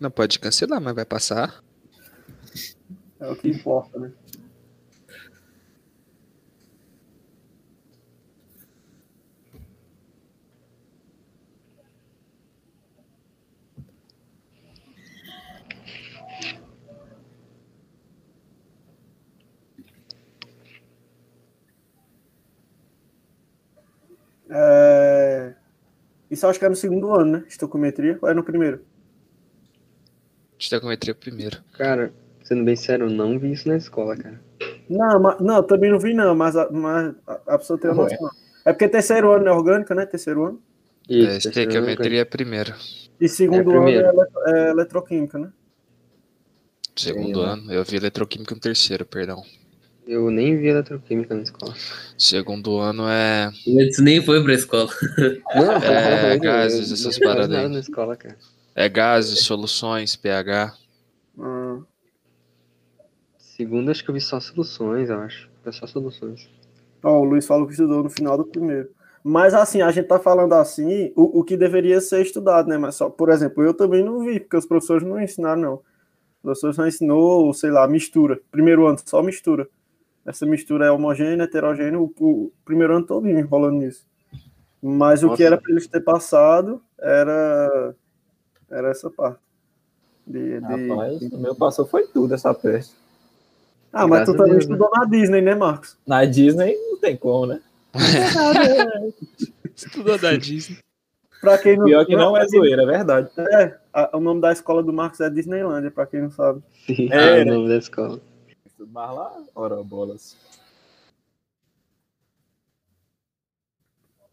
[0.00, 1.62] Não pode cancelar, mas vai passar.
[3.20, 4.12] É o que importa, né?
[24.56, 25.52] É...
[26.34, 27.44] Isso eu acho que é no segundo ano, né?
[27.48, 28.84] Estocometria ou é no primeiro?
[30.58, 31.62] Estecometria primeiro.
[31.72, 32.12] Cara,
[32.44, 34.40] sendo bem sério, eu não vi isso na escola, cara.
[34.88, 37.94] Não, mas, não, também não vi não, mas a, mas a, a pessoa tem a
[37.94, 38.30] noção.
[38.64, 40.06] É porque terceiro ano é orgânica, né?
[40.06, 40.62] Terceiro ano.
[41.18, 42.74] É, Isso, ano, Estequiometria primeiro.
[43.24, 44.08] E segundo É, ano é, primeiro.
[44.12, 45.52] eletro- é eletroquímica, né?
[46.96, 47.54] Segundo Sim, né?
[47.54, 47.72] ano.
[47.72, 49.44] Eu vi eletroquímica no terceiro, perdão.
[50.06, 51.74] Eu nem vi eletroquímica na escola.
[52.18, 53.50] Segundo ano é.
[53.66, 54.90] Antes nem foi pra escola.
[55.54, 57.68] Não, É, gases, eu essas paradas aí.
[57.68, 58.36] na escola, cara.
[58.74, 60.74] É gases, soluções, pH.
[61.40, 61.78] Ah,
[63.38, 65.48] Segundo, acho que eu vi só soluções, eu acho.
[65.62, 66.48] Foi só soluções.
[67.02, 68.90] Ó, o Luiz falou que estudou no final do primeiro.
[69.22, 72.76] Mas assim, a gente tá falando assim, o, o que deveria ser estudado, né?
[72.76, 75.74] Mas só, por exemplo, eu também não vi, porque os professores não ensinaram, não.
[75.74, 78.38] Os professores só ensinou, sei lá, mistura.
[78.50, 79.66] Primeiro ano, só mistura.
[80.26, 84.06] Essa mistura é homogênea, heterogênea, o, o primeiro ano todo enrolando nisso.
[84.82, 85.36] Mas o Nossa.
[85.36, 87.94] que era para eles ter passado era,
[88.70, 89.38] era essa parte.
[90.26, 92.94] De, de- Rapaz, o meu passou foi tudo essa peste.
[93.92, 94.74] Ah, mas tu Graças também Deus, né?
[94.74, 95.96] estudou na Disney, né, Marcos?
[96.06, 97.60] Na Disney não tem como, né?
[99.76, 100.78] Estudou da Disney.
[101.40, 103.28] Pra quem não, Pior que não é zoeira, é verdade.
[103.36, 106.62] É, a- o nome da escola do Marcos é Disneylândia, pra quem não sabe.
[106.86, 107.52] Sim, É, é, né?
[107.52, 108.20] o nome da escola.
[108.78, 110.36] Mas lá, ora bolas.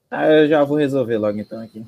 [0.09, 1.85] Ah, eu já vou resolver logo então aqui.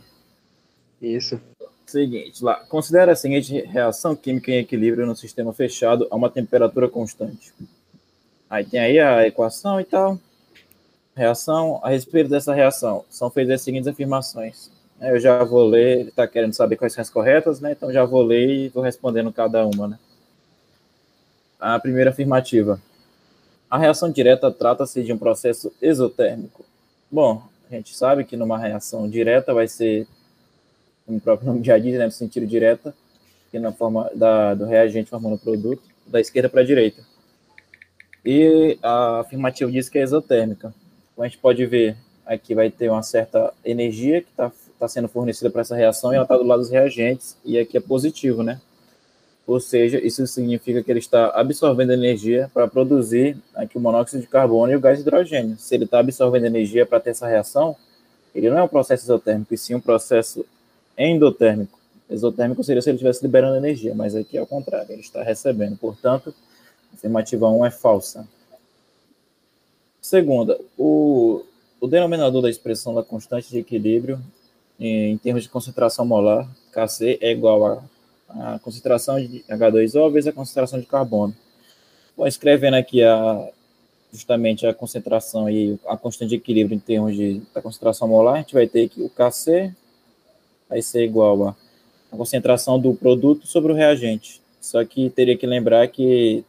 [1.02, 1.40] Isso.
[1.86, 2.56] Seguinte, lá.
[2.66, 7.54] Considera a seguinte reação química em equilíbrio no sistema fechado a uma temperatura constante.
[8.50, 10.18] Aí tem aí a equação e tal.
[11.16, 11.80] Reação.
[11.84, 14.72] A respeito dessa reação, são feitas as seguintes afirmações.
[15.02, 17.74] Eu já vou ler, ele está querendo saber quais são as corretas, né?
[17.74, 20.00] Então já vou ler e vou respondendo cada uma, né?
[21.66, 22.78] A primeira afirmativa.
[23.70, 26.66] A reação direta trata-se de um processo exotérmico.
[27.10, 30.06] Bom, a gente sabe que numa reação direta vai ser
[31.06, 32.94] como o próprio nome já diz, né, no sentido direta,
[33.50, 37.02] que na forma da, do reagente formando o produto, da esquerda para a direita.
[38.26, 40.74] E a afirmativa diz que é exotérmica.
[41.16, 41.96] Como a gente pode ver,
[42.26, 46.16] aqui vai ter uma certa energia que está tá sendo fornecida para essa reação e
[46.16, 48.60] ela está do lado dos reagentes, e aqui é positivo, né?
[49.46, 54.28] Ou seja, isso significa que ele está absorvendo energia para produzir aqui o monóxido de
[54.28, 55.58] carbono e o gás hidrogênio.
[55.58, 57.76] Se ele está absorvendo energia para ter essa reação,
[58.34, 60.46] ele não é um processo exotérmico, e sim um processo
[60.98, 61.78] endotérmico.
[62.10, 65.78] Exotérmico seria se ele estivesse liberando energia, mas aqui é o contrário, ele está recebendo.
[65.78, 66.34] Portanto,
[66.92, 68.28] a afirmativa 1 é falsa.
[70.02, 71.44] Segunda, o,
[71.82, 74.20] o denominador da expressão da constante de equilíbrio
[74.80, 77.84] em, em termos de concentração molar, Kc, é igual a,
[78.36, 81.36] a concentração de H2O vezes a concentração de carbono.
[82.16, 83.50] Bom, escrevendo aqui a,
[84.12, 88.38] justamente a concentração e a constante de equilíbrio em termos de, da concentração molar, a
[88.38, 89.74] gente vai ter que o Kc
[90.70, 91.56] vai ser igual a,
[92.12, 94.42] a concentração do produto sobre o reagente.
[94.62, 96.46] Só que teria que lembrar que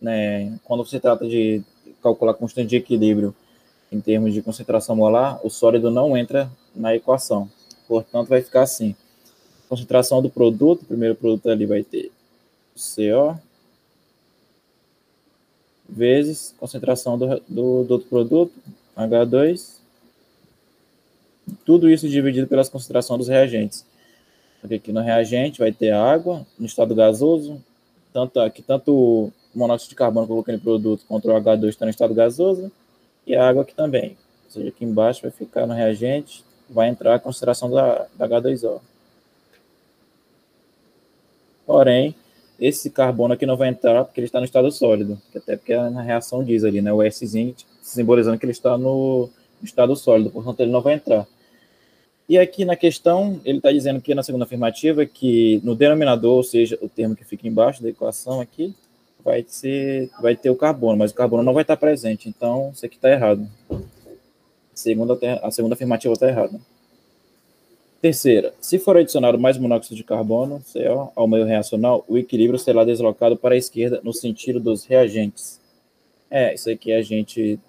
[0.00, 1.62] né, quando você trata de
[2.02, 3.34] calcular a constante de equilíbrio
[3.90, 7.50] em termos de concentração molar, o sólido não entra na equação.
[7.88, 8.94] Portanto, vai ficar assim.
[9.70, 12.10] Concentração do produto, o primeiro produto ali vai ter
[12.74, 13.38] CO
[15.88, 18.52] vezes concentração do, do, do outro produto,
[18.96, 19.76] H2,
[21.64, 23.84] tudo isso dividido pelas concentrações dos reagentes.
[24.60, 27.62] Porque aqui no reagente vai ter água no estado gasoso,
[28.12, 31.90] tanto aqui tanto o monóxido de carbono colocando em produto quanto o H2 está no
[31.90, 32.70] estado gasoso,
[33.26, 34.16] e a água aqui também.
[34.46, 38.80] Ou seja, aqui embaixo vai ficar no reagente, vai entrar a concentração da, da H2O.
[41.70, 42.16] Porém,
[42.58, 46.02] esse carbono aqui não vai entrar porque ele está no estado sólido, até porque na
[46.02, 47.24] reação diz ali, né, o S
[47.80, 49.30] simbolizando que ele está no
[49.62, 51.28] estado sólido, portanto ele não vai entrar.
[52.28, 56.42] E aqui na questão, ele está dizendo que na segunda afirmativa, que no denominador, ou
[56.42, 58.74] seja, o termo que fica embaixo da equação aqui,
[59.24, 62.84] vai, ser, vai ter o carbono, mas o carbono não vai estar presente, então isso
[62.84, 63.48] aqui está errado.
[64.74, 66.60] Segunda, a segunda afirmativa está errada.
[68.00, 72.82] Terceira, se for adicionado mais monóxido de carbono, CO, ao meio reacional, o equilíbrio será
[72.82, 75.60] deslocado para a esquerda no sentido dos reagentes.
[76.30, 77.60] É, isso aqui a gente,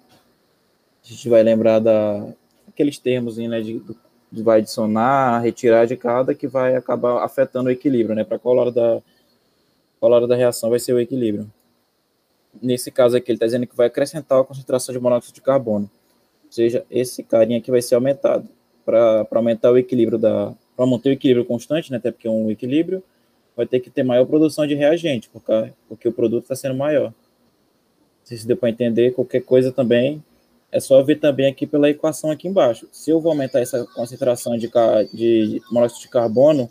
[1.04, 2.32] a gente vai lembrar da
[2.66, 3.82] aqueles termos né, de,
[4.30, 8.24] de vai adicionar, retirar de cada, que vai acabar afetando o equilíbrio, né?
[8.24, 9.02] Para qual hora da
[10.00, 11.52] qual hora da reação vai ser o equilíbrio.
[12.60, 15.90] Nesse caso aqui, ele está dizendo que vai acrescentar a concentração de monóxido de carbono.
[16.46, 18.48] Ou seja, esse carinha aqui vai ser aumentado
[18.84, 20.54] para aumentar o equilíbrio da.
[20.76, 23.02] para manter o equilíbrio constante, né, até porque é um equilíbrio,
[23.56, 27.12] vai ter que ter maior produção de reagente, porque, porque o produto está sendo maior.
[28.24, 30.22] Se deu para entender, qualquer coisa também,
[30.70, 32.88] é só ver também aqui pela equação aqui embaixo.
[32.90, 34.70] Se eu vou aumentar essa concentração de,
[35.12, 36.70] de monóxido de carbono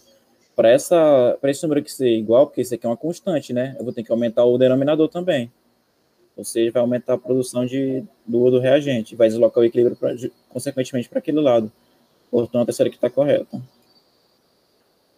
[0.55, 3.75] para esse número aqui ser igual, porque isso aqui é uma constante, né?
[3.77, 5.51] Eu vou ter que aumentar o denominador também.
[6.35, 10.15] Ou seja, vai aumentar a produção de, do, do reagente, vai deslocar o equilíbrio, pra,
[10.49, 11.71] consequentemente, para aquele lado.
[12.31, 13.61] Portanto, essa aqui está correta.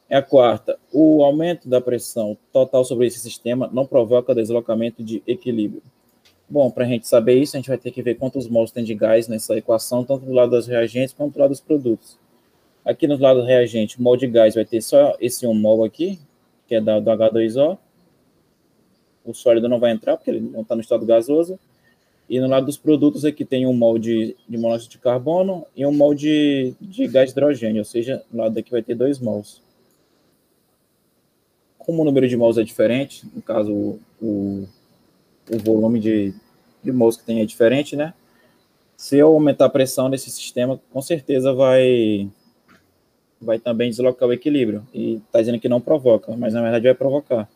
[0.09, 0.77] É a quarta.
[0.91, 5.83] O aumento da pressão total sobre esse sistema não provoca deslocamento de equilíbrio.
[6.49, 8.83] Bom, para a gente saber isso, a gente vai ter que ver quantos mols tem
[8.83, 12.17] de gás nessa equação, tanto do lado das reagentes quanto do lado dos produtos.
[12.83, 15.83] Aqui no lado do reagente, o mol de gás vai ter só esse 1 mol
[15.83, 16.19] aqui,
[16.67, 17.77] que é do H2O.
[19.23, 21.57] O sólido não vai entrar, porque ele não está no estado gasoso.
[22.29, 25.91] E no lado dos produtos aqui tem um mol de, monóxido de carbono e um
[25.91, 26.73] mol de,
[27.11, 29.61] gás hidrogênio, ou seja, no lado daqui vai ter dois mols.
[31.77, 34.65] Como o número de mols é diferente, no caso o,
[35.51, 36.33] o, volume de,
[36.81, 38.13] de mols que tem é diferente, né?
[38.95, 42.29] Se eu aumentar a pressão nesse sistema, com certeza vai
[43.41, 44.87] vai também deslocar o equilíbrio.
[44.93, 47.49] E está dizendo que não provoca, mas na verdade vai provocar.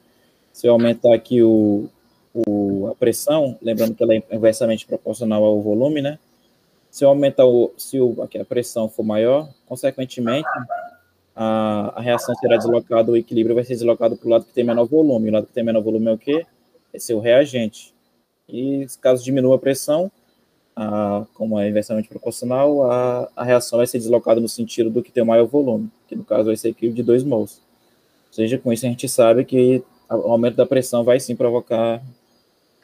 [0.52, 1.90] Se eu aumentar aqui o,
[3.00, 6.20] pressão, lembrando que ela é inversamente proporcional ao volume, né?
[6.90, 10.48] Se eu aumentar o, se o, a pressão for maior, consequentemente,
[11.36, 14.64] a, a reação será deslocada, o equilíbrio vai ser deslocado para o lado que tem
[14.64, 15.30] menor volume.
[15.30, 16.46] O lado que tem menor volume é o quê?
[16.92, 17.94] É ser o reagente.
[18.50, 20.12] E caso diminua a pressão,
[20.76, 25.12] a, como é inversamente proporcional, a, a reação vai ser deslocada no sentido do que
[25.12, 27.62] tem o maior volume, que no caso vai ser equilíbrio de 2 mols.
[28.28, 32.02] Ou seja, com isso a gente sabe que o aumento da pressão vai sim provocar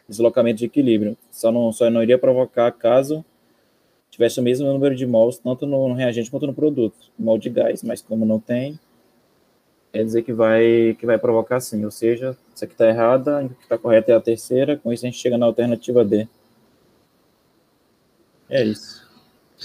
[0.07, 1.17] deslocamento de equilíbrio.
[1.31, 3.25] Só não, só não iria provocar caso
[4.13, 7.49] tivesse o mesmo número de mols, tanto no, no reagente quanto no produto, mol de
[7.49, 8.79] gás, mas como não tem,
[9.91, 11.83] quer dizer que vai, que vai provocar sim.
[11.83, 15.03] Ou seja, isso aqui está errada, a que está correta é a terceira, com isso
[15.03, 16.27] a gente chega na alternativa D.
[18.47, 19.03] É isso.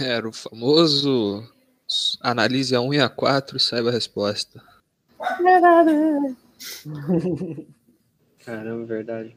[0.00, 1.46] Era o famoso
[2.22, 4.62] analise a 1 e a 4 e saiba a resposta.
[8.46, 9.36] Caramba, verdade.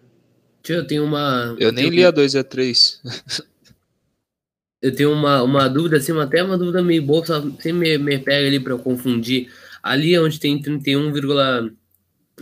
[0.63, 1.55] Tio, eu tenho uma.
[1.59, 3.01] Eu nem li a 2 e a 3.
[4.81, 8.19] eu tenho uma, uma dúvida, assim, até uma dúvida meio boa, só sempre me, me
[8.19, 9.51] pega ali para eu confundir.
[9.81, 11.11] Ali onde tem 31,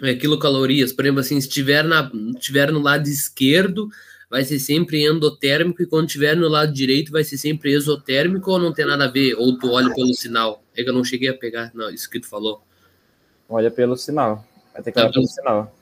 [0.02, 3.90] é, quilocalorias, por exemplo, assim, se estiver, na, estiver no lado esquerdo,
[4.30, 8.60] vai ser sempre endotérmico, e quando estiver no lado direito, vai ser sempre exotérmico, ou
[8.60, 9.36] não tem nada a ver?
[9.36, 10.64] Ou tu olha pelo sinal?
[10.76, 12.62] É que eu não cheguei a pegar, não, isso que tu falou.
[13.50, 14.46] Olha pelo sinal.
[14.74, 15.76] Vai ter que tá, olhar pelo sinal.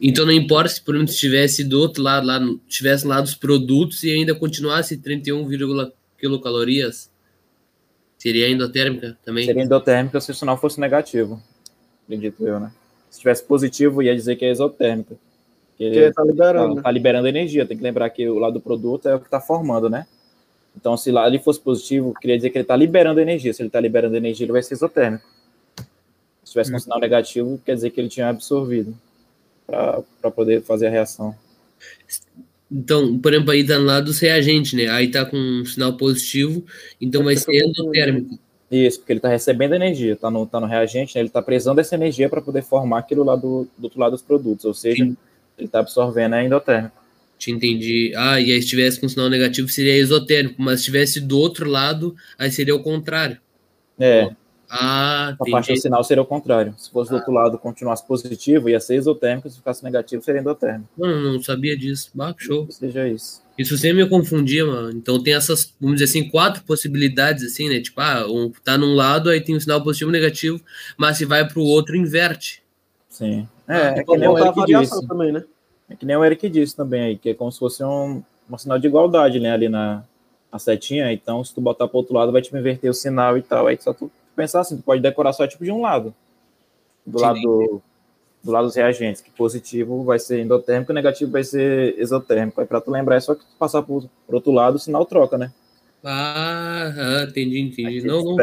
[0.00, 4.02] Então não importa se por exemplo estivesse do outro lado, lá, estivesse lá dos produtos
[4.02, 5.46] e ainda continuasse 31,
[6.16, 7.10] quilocalorias,
[8.16, 9.44] seria endotérmica também?
[9.44, 11.42] Seria endotérmica se o sinal fosse negativo,
[12.04, 12.72] acredito eu, né?
[13.10, 15.16] Se tivesse positivo, ia dizer que é exotérmica.
[15.76, 16.82] Que Porque tá liberando, né?
[16.82, 17.66] tá liberando energia.
[17.66, 20.06] Tem que lembrar que o lado do produto é o que está formando, né?
[20.76, 23.52] Então, se lá ele fosse positivo, queria dizer que ele está liberando energia.
[23.52, 25.24] Se ele está liberando energia, ele vai ser exotérmico.
[26.44, 28.96] Se tivesse um sinal negativo, quer dizer que ele tinha absorvido
[29.70, 31.34] para poder fazer a reação.
[32.70, 34.88] Então, por exemplo, aí tá no lado dos reagentes, né?
[34.88, 36.64] Aí tá com um sinal positivo,
[37.00, 38.38] então vai ser endotérmico.
[38.70, 41.22] Isso, porque ele está recebendo energia, está no, tá no reagente, né?
[41.22, 44.22] ele está precisando dessa energia para poder formar aquilo lá do, do outro lado dos
[44.22, 45.16] produtos, ou seja, Sim.
[45.58, 46.92] ele está absorvendo a endotérmica.
[47.36, 48.12] Te entendi.
[48.14, 51.68] Ah, e aí se tivesse com sinal negativo seria esotérmico, mas se tivesse do outro
[51.68, 53.38] lado, aí seria o contrário.
[53.98, 54.30] É,
[54.72, 56.72] Ah, a parte do sinal seria o contrário.
[56.78, 60.88] Se fosse do outro lado continuasse positivo, ia ser exotérmico, se ficasse negativo, seria endotérmico.
[60.96, 62.12] Mano, não sabia disso.
[62.20, 62.60] Ah, show.
[62.60, 63.42] Ou seja, isso.
[63.58, 64.92] Isso sempre me confundia, mano.
[64.92, 67.80] Então tem essas, vamos dizer assim, quatro possibilidades, assim, né?
[67.80, 70.60] Tipo, ah, um, tá num lado, aí tem um sinal positivo e negativo,
[70.96, 72.62] mas se vai pro outro, inverte.
[73.08, 73.48] Sim.
[73.66, 75.06] Ah, É, é que nem o Eric disse.
[75.08, 75.44] também, né?
[75.88, 78.56] É que nem o Eric disse também aí, que é como se fosse um, um
[78.56, 79.50] sinal de igualdade, né?
[79.52, 80.04] Ali na
[80.52, 81.12] a setinha.
[81.12, 83.66] Então, se tu botar pro outro lado, vai te inverter o sinal e tal.
[83.66, 84.10] Aí só tu
[84.40, 86.14] pensar assim, tu pode decorar só tipo de um lado.
[87.04, 87.24] Do Sim.
[87.24, 87.82] lado do,
[88.44, 92.60] do lado dos reagentes, que positivo vai ser endotérmico, negativo vai ser exotérmico.
[92.60, 95.04] Aí pra tu lembrar, é só que tu passar pro, pro outro lado, o sinal
[95.04, 95.52] troca, né?
[96.02, 97.86] Ah, ah, entendi, entendi.
[98.00, 98.36] Aí Não.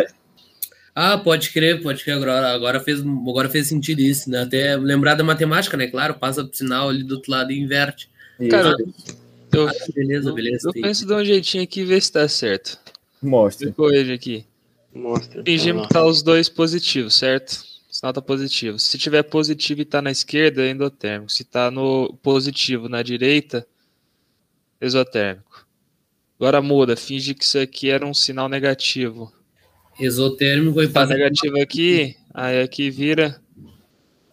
[0.94, 2.16] Ah, pode crer, pode crer.
[2.16, 4.42] Agora, agora, fez, agora fez sentido isso, né?
[4.42, 5.88] Até lembrar da matemática, né?
[5.88, 8.10] Claro, passa pro sinal ali do outro lado e inverte.
[8.40, 8.50] Isso.
[8.50, 8.76] Cara,
[9.54, 10.70] eu, Ah, beleza, beleza.
[10.70, 12.80] eu tem- penso de um jeitinho aqui e ver se tá certo.
[13.22, 13.68] Mostra.
[13.68, 14.46] Ficou ele aqui.
[14.98, 15.44] Mostra.
[15.44, 17.64] Fingimos que tá os dois positivos, certo?
[17.90, 18.78] O sinal tá positivo.
[18.80, 21.32] Se tiver positivo e tá na esquerda, é endotérmico.
[21.32, 23.66] Se tá no positivo na direita,
[24.82, 25.66] exotérmico.
[26.40, 29.32] Agora muda, finge que isso aqui era um sinal negativo.
[30.00, 33.42] Exotérmico e Tá negativo aqui, aí aqui vira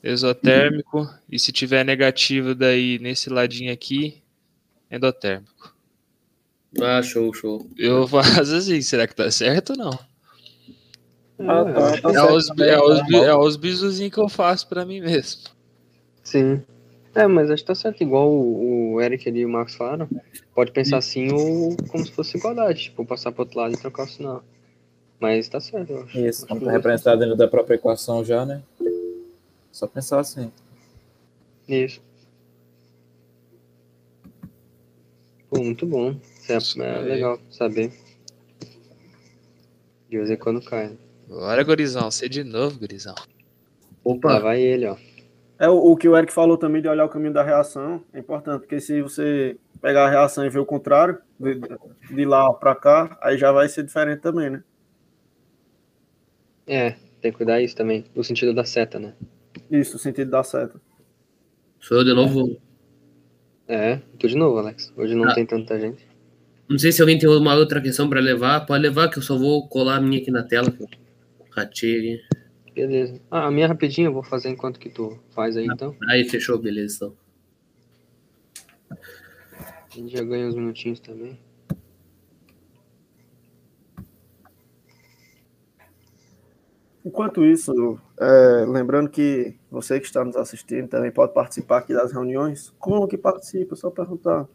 [0.03, 1.09] exotérmico.
[1.31, 4.23] E se tiver negativo daí nesse ladinho aqui,
[4.91, 5.75] endotérmico.
[6.83, 7.71] Ah, show, show.
[7.79, 10.14] Eu faço assim, será que tá certo ou não?
[11.39, 14.69] Ah, tá, tá É certo os, é os, tá é os bisuzinhos que eu faço
[14.69, 15.43] pra mim mesmo.
[16.23, 16.63] Sim.
[17.15, 18.03] É, mas acho que tá certo.
[18.03, 20.09] Igual o, o Eric ali e o Marcos falaram.
[20.55, 22.85] Pode pensar assim ou como se fosse igualdade.
[22.85, 24.43] Tipo, passar pro outro lado e trocar o sinal.
[25.21, 26.19] Mas tá certo, eu acho.
[26.19, 28.63] Isso, como tá dois representado dentro da própria equação já, né?
[29.71, 30.51] Só pensar assim.
[31.69, 32.01] Isso.
[35.49, 36.17] Pô, muito bom.
[36.49, 37.93] É, é legal saber.
[40.11, 40.97] De vez em quando cai.
[41.29, 42.11] Bora, gurizão.
[42.11, 43.15] Você de novo, gurizão.
[43.17, 43.25] Lá
[44.05, 44.97] Opa, vai ele, ó.
[45.59, 48.19] É o, o que o Eric falou também de olhar o caminho da reação é
[48.19, 51.61] importante, porque se você pegar a reação e ver o contrário, de,
[52.15, 54.63] de lá para cá, aí já vai ser diferente também, né?
[56.67, 58.05] É, tem que cuidar isso também.
[58.15, 59.15] No sentido da seta, né?
[59.71, 60.81] Isso, o sentido da seta.
[61.81, 62.59] sou eu de novo.
[63.69, 64.93] É, tu de novo, Alex.
[64.97, 65.35] Hoje não Ah.
[65.35, 66.07] tem tanta gente.
[66.69, 68.67] Não sei se alguém tem uma outra questão pra levar.
[68.67, 70.73] Pode levar, que eu só vou colar a minha aqui na tela.
[71.57, 72.21] Aqui.
[72.75, 73.21] Beleza.
[73.31, 75.97] Ah, a minha rapidinho eu vou fazer enquanto que tu faz aí, então.
[76.09, 76.97] Aí, fechou, beleza.
[76.97, 77.17] Então.
[78.91, 81.39] A gente já ganha uns minutinhos também.
[87.05, 92.13] Enquanto isso, é, lembrando que você que está nos assistindo também pode participar aqui das
[92.13, 92.73] reuniões.
[92.79, 93.77] Como que participa?
[93.77, 94.49] Só perguntar.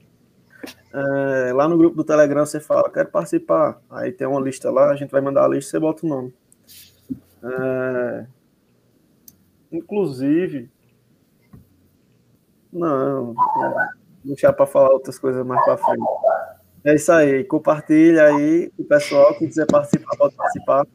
[0.92, 3.80] É, lá no grupo do Telegram você fala, quero participar.
[3.90, 6.10] Aí tem uma lista lá, a gente vai mandar a lista e você bota o
[6.10, 6.34] nome.
[7.44, 8.26] É,
[9.72, 10.70] inclusive.
[12.72, 13.90] Não, é,
[14.24, 16.04] deixar para falar outras coisas mais para frente.
[16.86, 20.88] É isso aí, compartilha aí, o pessoal que quiser participar pode participar.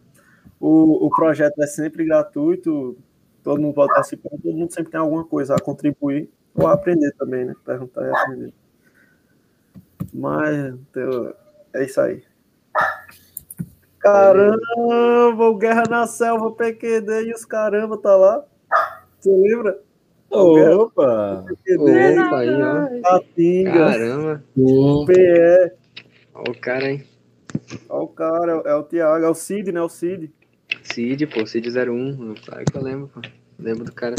[0.59, 2.97] O, o projeto é sempre gratuito,
[3.43, 7.13] todo mundo pode participar, todo mundo sempre tem alguma coisa a contribuir ou a aprender
[7.19, 7.55] também, né?
[7.65, 8.55] Perguntar e aprender.
[10.13, 11.35] Mas então,
[11.75, 12.23] é isso aí.
[14.05, 18.45] Caramba, o Guerra na Selva, PQD e os caramba tá lá.
[19.19, 19.81] Você lembra?
[20.29, 21.45] O Guerra Opa!
[21.49, 23.01] PQD, Opa, aí, ó.
[23.01, 24.45] Patinga, Caramba.
[25.07, 25.73] PE.
[26.35, 27.05] Olha o cara, hein?
[27.89, 29.81] Olha o cara, é o- é o Thiago, é o Cid, né?
[29.81, 30.31] O Cid.
[30.83, 32.35] Cid, pô, Cid 01.
[32.45, 33.21] Claro que eu lembro, pô.
[33.59, 34.17] Lembro do cara.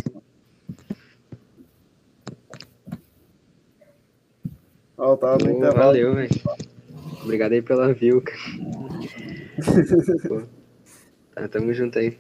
[4.98, 5.78] Ó, tá no Pô, intervalo.
[5.78, 6.30] valeu, velho.
[7.24, 8.38] Obrigado aí pela view, cara.
[11.34, 12.18] Tá, tamo junto aí.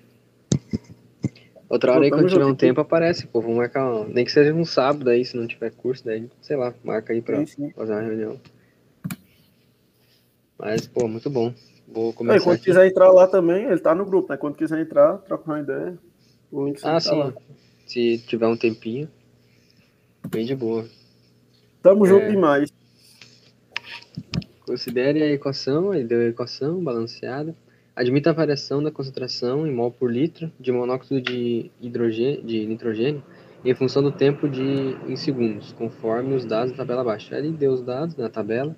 [1.68, 2.60] Outra hora aí, Pô, tamo quando tiver junto um aqui.
[2.60, 3.42] tempo, aparece, pô.
[3.42, 4.08] Vamos marcar um...
[4.08, 7.22] Nem que seja um sábado aí, se não tiver curso, daí, sei lá, marca aí
[7.22, 7.70] pra Sim, sim.
[7.72, 8.40] fazer uma reunião.
[10.58, 11.54] Mas, pô, muito bom.
[11.88, 12.66] Vou Aí, começar quando aqui.
[12.66, 14.38] quiser entrar lá também, ele tá no grupo, né?
[14.38, 15.98] Quando quiser entrar, troca uma ideia.
[16.52, 17.34] O link Ah, sim.
[17.86, 19.08] Se tiver um tempinho.
[20.30, 20.86] Bem de boa.
[21.84, 22.32] Tamo junto É.
[22.32, 22.70] demais.
[24.66, 27.55] Considere a equação, ele deu a equação balanceada.
[27.95, 33.24] Admita a variação da concentração em mol por litro de monóxido de, hidrogênio, de nitrogênio
[33.63, 37.34] em função do tempo de, em segundos, conforme os dados da tabela abaixo.
[37.34, 38.76] Ele deu os dados na tabela.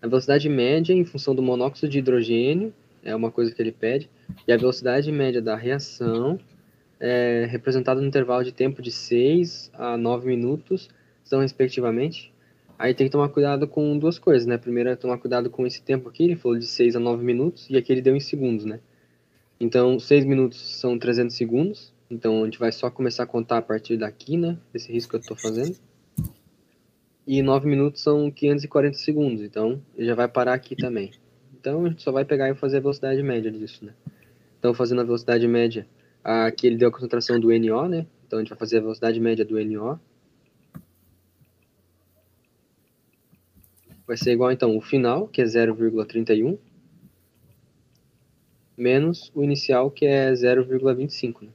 [0.00, 4.10] A velocidade média em função do monóxido de hidrogênio é uma coisa que ele pede.
[4.46, 6.38] E a velocidade média da reação
[6.98, 10.88] é representada no intervalo de tempo de 6 a 9 minutos,
[11.22, 12.31] são respectivamente.
[12.78, 14.58] Aí tem que tomar cuidado com duas coisas, né?
[14.58, 17.68] Primeiro é tomar cuidado com esse tempo aqui, ele falou de 6 a 9 minutos,
[17.70, 18.80] e aqui ele deu em segundos, né?
[19.60, 23.62] Então, 6 minutos são 300 segundos, então a gente vai só começar a contar a
[23.62, 24.58] partir daqui, né?
[24.72, 25.76] Desse risco que eu tô fazendo.
[27.24, 31.12] E 9 minutos são 540 segundos, então ele já vai parar aqui também.
[31.58, 33.94] Então a gente só vai pegar e fazer a velocidade média disso, né?
[34.58, 35.86] Então, fazendo a velocidade média,
[36.24, 38.06] aqui ele deu a concentração do NO, né?
[38.26, 40.00] Então a gente vai fazer a velocidade média do NO.
[44.06, 46.58] Vai ser igual, então, o final, que é 0,31,
[48.76, 51.42] menos o inicial, que é 0,25.
[51.42, 51.48] Né?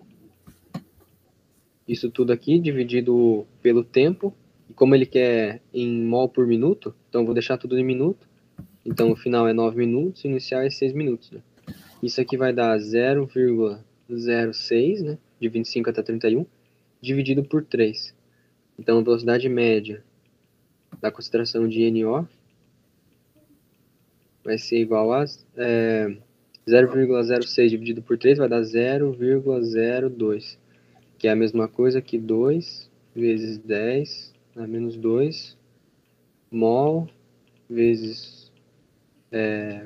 [1.88, 4.34] Isso tudo aqui dividido pelo tempo,
[4.70, 8.28] e como ele quer em mol por minuto, então vou deixar tudo em minuto.
[8.86, 11.32] Então o final é 9 minutos, o inicial é 6 minutos.
[11.32, 11.42] Né?
[12.02, 15.18] Isso aqui vai dar 0,06, né?
[15.40, 16.46] de 25 até 31,
[17.02, 18.16] dividido por 3.
[18.80, 20.04] Então a velocidade média
[21.02, 22.28] da concentração de NO
[24.48, 25.26] vai ser igual a
[25.58, 26.16] é,
[26.66, 30.58] 0,06 dividido por 3 vai dar 0,02,
[31.18, 35.58] que é a mesma coisa que 2 vezes 10 a menos 2
[36.50, 37.10] mol
[37.70, 38.50] vezes
[39.34, 39.86] é,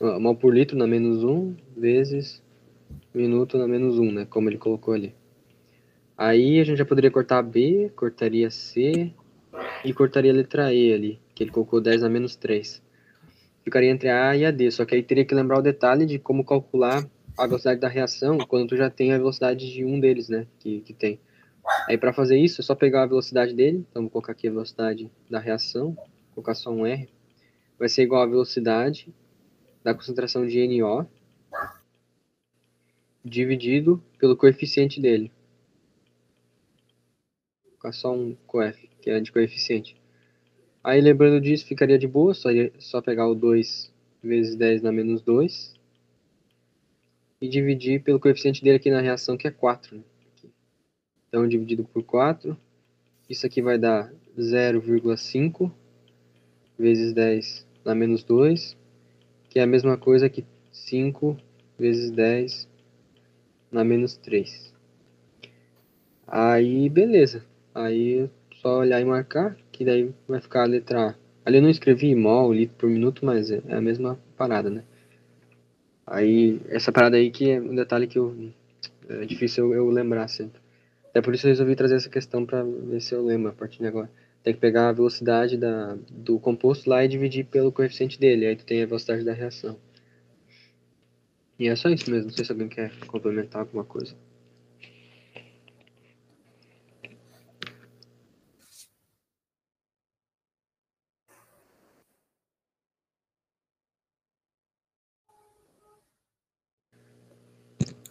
[0.00, 2.42] mol por litro na menos 1 vezes
[3.12, 5.14] minuto na menos 1, né, como ele colocou ali.
[6.16, 9.12] Aí a gente já poderia cortar B, cortaria C
[9.84, 12.82] e cortaria a letra E ali, que ele colocou 10 na menos 3
[13.64, 16.18] ficaria entre a e a D, só que aí teria que lembrar o detalhe de
[16.18, 17.08] como calcular
[17.38, 20.80] a velocidade da reação quando tu já tem a velocidade de um deles, né, que,
[20.80, 21.20] que tem.
[21.88, 24.50] Aí para fazer isso é só pegar a velocidade dele, então vou colocar aqui a
[24.50, 25.96] velocidade da reação,
[26.34, 27.08] colocar só um R,
[27.78, 29.12] vai ser igual a velocidade
[29.82, 31.06] da concentração de NO
[33.24, 35.30] dividido pelo coeficiente dele.
[37.62, 40.01] Vou colocar só um coef, que é de coeficiente.
[40.84, 45.22] Aí lembrando disso, ficaria de boa, só, só pegar o 2 vezes 10 na menos
[45.22, 45.74] 2
[47.40, 49.96] e dividir pelo coeficiente dele aqui na reação, que é 4.
[49.96, 50.02] Né?
[51.28, 52.56] Então, dividido por 4,
[53.28, 55.72] isso aqui vai dar 0,5
[56.78, 58.76] vezes 10 na menos 2,
[59.48, 61.36] que é a mesma coisa que 5
[61.78, 62.68] vezes 10
[63.70, 64.72] na menos 3.
[66.26, 67.44] Aí, beleza.
[67.74, 68.28] Aí,
[68.60, 71.14] só olhar e marcar, que daí vai ficar a letra A.
[71.44, 74.84] Ali eu não escrevi mol, litro por minuto, mas é é a mesma parada, né?
[76.06, 78.36] Aí, essa parada aí que é um detalhe que eu,
[79.08, 80.60] é difícil eu, eu lembrar sempre.
[81.08, 83.78] Até por isso eu resolvi trazer essa questão para ver se eu lembro a partir
[83.78, 84.10] de agora.
[84.42, 88.56] Tem que pegar a velocidade da, do composto lá e dividir pelo coeficiente dele, aí
[88.56, 89.78] tu tem a velocidade da reação.
[91.58, 94.14] E é só isso mesmo, não sei se alguém quer complementar alguma coisa.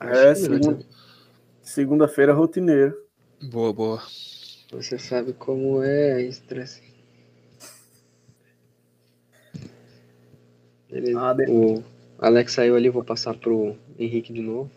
[0.02, 0.86] É, não, segunda-
[1.62, 2.96] Segunda-feira rotineira.
[3.42, 4.04] Boa, boa.
[4.72, 6.82] Você sabe como é estresse.
[10.90, 11.20] Beleza.
[11.20, 11.84] Ah, O
[12.20, 14.72] Alex saiu ali, vou passar pro Henrique de novo.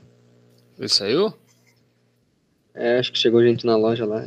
[0.78, 1.32] Ele saiu?
[2.74, 4.26] É, acho que chegou gente na loja lá.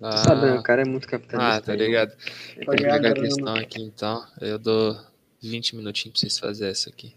[0.00, 0.54] Ah, Tu sabe, né?
[0.58, 1.56] O cara é muito capitalista.
[1.56, 2.12] ah, tá ligado.
[2.64, 3.14] Vou pegar a grana.
[3.20, 4.24] questão aqui então.
[4.40, 4.96] Eu dou
[5.42, 7.12] 20 minutinhos pra vocês fazerem essa aqui.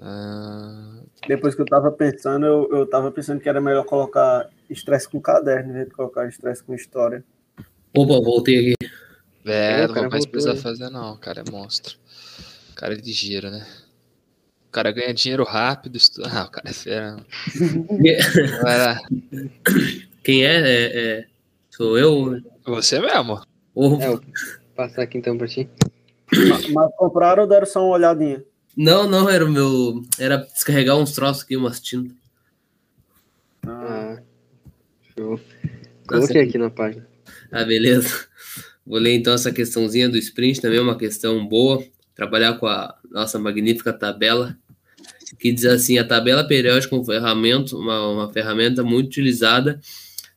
[0.00, 0.93] Ah,
[1.28, 5.20] Depois que eu tava pensando, eu, eu tava pensando que era melhor colocar estresse com
[5.20, 7.24] caderno, em vez de colocar estresse com história.
[7.96, 8.90] Opa, voltei aqui.
[9.46, 11.96] é, É, o não voltou precisar fazer não, o cara é monstro.
[12.72, 13.66] O cara é ligeiro, né?
[14.68, 15.96] O cara ganha dinheiro rápido.
[15.96, 16.22] Estu...
[16.26, 17.16] Ah, o cara é fera.
[18.62, 19.00] Vai lá.
[20.24, 20.54] Quem é?
[20.60, 20.84] É,
[21.20, 21.26] é-
[21.70, 22.40] Sou eu?
[22.66, 23.40] Você mesmo.
[23.74, 24.20] Ou- É, vou
[24.76, 25.68] passar aqui então pra ti.
[26.32, 28.42] Mas, mas compraram ou deram só uma olhadinha?
[28.76, 30.02] Não, não, era o meu.
[30.18, 32.16] Era descarregar uns troços aqui, umas tintas.
[33.66, 34.20] Ah,
[35.16, 35.40] show.
[36.06, 37.06] Coloquei aqui na página.
[37.50, 38.26] Ah, beleza.
[38.86, 41.82] Vou ler então essa questãozinha do sprint, também é uma questão boa.
[42.14, 44.56] trabalhar com a nossa magnífica tabela,
[45.38, 49.80] que diz assim, a tabela periódica é uma ferramenta, uma, uma ferramenta muito utilizada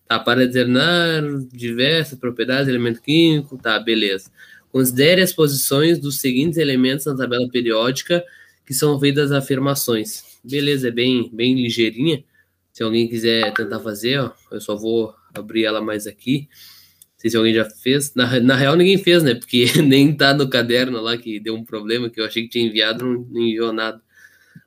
[0.08, 1.22] tá, para determinar
[1.52, 4.32] diversas propriedades, elemento químico, tá, beleza.
[4.78, 8.24] Considere as posições dos seguintes elementos na tabela periódica
[8.64, 10.38] que são feitas afirmações.
[10.44, 12.24] Beleza, é bem, bem ligeirinha.
[12.72, 16.48] Se alguém quiser tentar fazer, ó, eu só vou abrir ela mais aqui.
[16.52, 18.14] Não sei se alguém já fez.
[18.14, 19.34] Na, na real, ninguém fez, né?
[19.34, 22.68] Porque nem tá no caderno lá que deu um problema que eu achei que tinha
[22.68, 24.00] enviado, não, não enviou nada.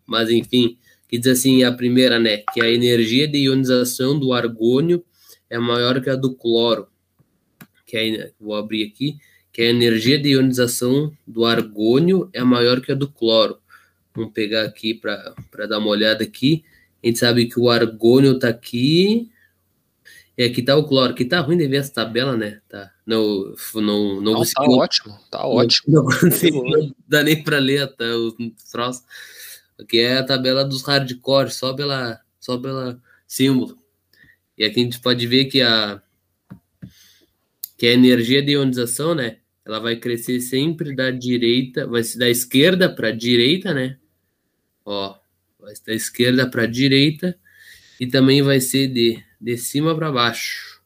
[0.04, 0.76] Mas enfim,
[1.08, 2.38] que diz assim: a primeira, né?
[2.52, 5.04] Que a energia de ionização do argônio
[5.48, 6.88] é maior que a do cloro.
[7.86, 9.16] Que é, vou abrir aqui.
[9.61, 13.58] Que a energia de ionização do argônio é maior que a do cloro.
[14.14, 16.64] Vamos pegar aqui para dar uma olhada aqui.
[17.04, 19.30] A gente sabe que o argônio está aqui.
[20.38, 21.12] E aqui tá o cloro.
[21.12, 22.62] Aqui tá ruim de ver essa tabela, né?
[22.70, 22.90] Tá.
[23.04, 25.94] Não, não, não, Não, tá ótimo, tá ótimo.
[25.94, 28.34] Não, não, não dá nem para ler até os
[28.72, 29.04] troços.
[29.78, 32.98] Aqui é a tabela dos hardcore, só pela, só pela
[33.28, 33.76] símbolo.
[34.56, 36.00] E aqui a gente pode ver que a,
[37.76, 39.36] que a energia de ionização, né?
[39.71, 43.99] Ela vai crescer sempre da direita, vai ser da esquerda para a direita, né?
[44.85, 45.16] Ó,
[45.61, 47.39] vai ser da esquerda para a direita
[48.01, 50.83] e também vai ser de, de cima para baixo.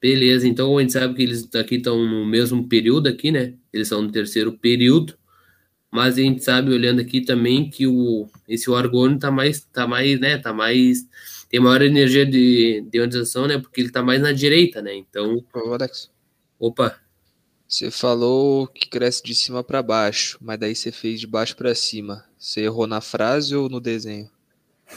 [0.00, 3.54] Beleza, então a gente sabe que eles aqui estão no mesmo período aqui, né?
[3.72, 5.18] Eles são no terceiro período,
[5.90, 10.20] mas a gente sabe olhando aqui também que o esse argônio tá mais tá mais,
[10.20, 11.04] né, tá mais
[11.48, 13.58] tem maior energia de, de ionização, né?
[13.58, 14.94] Porque ele tá mais na direita, né?
[14.94, 15.44] Então,
[16.60, 17.00] opa,
[17.68, 21.74] você falou que cresce de cima para baixo, mas daí você fez de baixo para
[21.74, 22.24] cima.
[22.38, 24.30] Você errou na frase ou no desenho?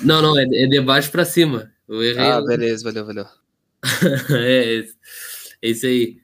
[0.01, 1.69] não, não, é, é de baixo para cima.
[1.87, 2.23] Eu errei.
[2.23, 3.25] Ah, beleza, valeu, valeu.
[4.39, 4.95] é, esse-
[5.61, 6.17] é isso aí.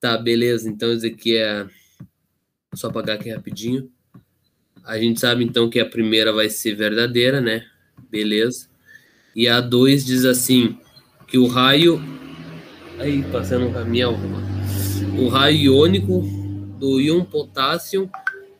[0.00, 0.68] Tá, beleza.
[0.70, 1.66] Então, isso aqui é.
[2.74, 3.90] Só apagar aqui rapidinho.
[4.84, 7.66] A gente sabe então que a primeira vai ser verdadeira, né?
[8.10, 8.68] Beleza.
[9.36, 10.78] E a 2 diz assim:
[11.26, 12.00] que o raio.
[12.98, 14.16] Aí, passando um caminhão.
[15.20, 16.22] O raio iônico
[16.78, 18.08] do íon potássio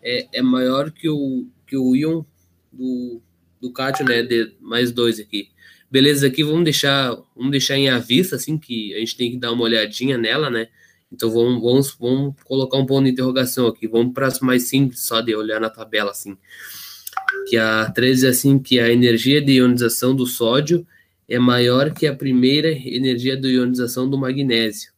[0.03, 2.25] é, é maior que o, que o íon
[2.73, 3.23] do,
[3.61, 3.73] do
[4.05, 4.23] né?
[4.23, 5.51] De, mais dois aqui.
[5.91, 9.53] Beleza, aqui vamos deixar, vamos deixar em avista, assim, que a gente tem que dar
[9.53, 10.67] uma olhadinha nela, né?
[11.11, 13.87] Então vamos, vamos, vamos colocar um ponto de interrogação aqui.
[13.87, 16.37] Vamos para as mais simples, só de olhar na tabela, assim.
[17.49, 20.87] Que a 13 é assim, que a energia de ionização do sódio
[21.29, 24.98] é maior que a primeira energia de ionização do magnésio.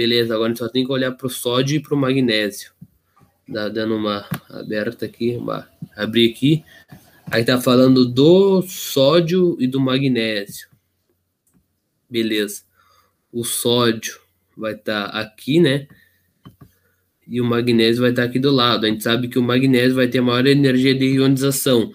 [0.00, 2.72] Beleza, agora a gente só tem que olhar para o sódio e para o magnésio.
[3.46, 6.64] Dá, dando uma aberta aqui, uma, abrir aqui.
[7.30, 10.68] Aí tá falando do sódio e do magnésio.
[12.08, 12.62] Beleza.
[13.30, 14.18] O sódio
[14.56, 15.86] vai estar aqui, né?
[17.28, 18.86] E o magnésio vai estar aqui do lado.
[18.86, 21.92] A gente sabe que o magnésio vai ter maior energia de ionização.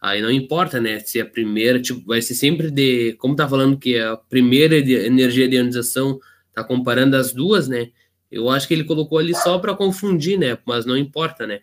[0.00, 1.00] Aí não importa, né?
[1.00, 3.14] Se a primeira, tipo, vai ser sempre de.
[3.14, 6.20] Como tá falando que a primeira energia de ionização
[6.62, 7.90] tá comparando as duas, né?
[8.30, 10.58] Eu acho que ele colocou ali só para confundir, né?
[10.66, 11.60] Mas não importa, né?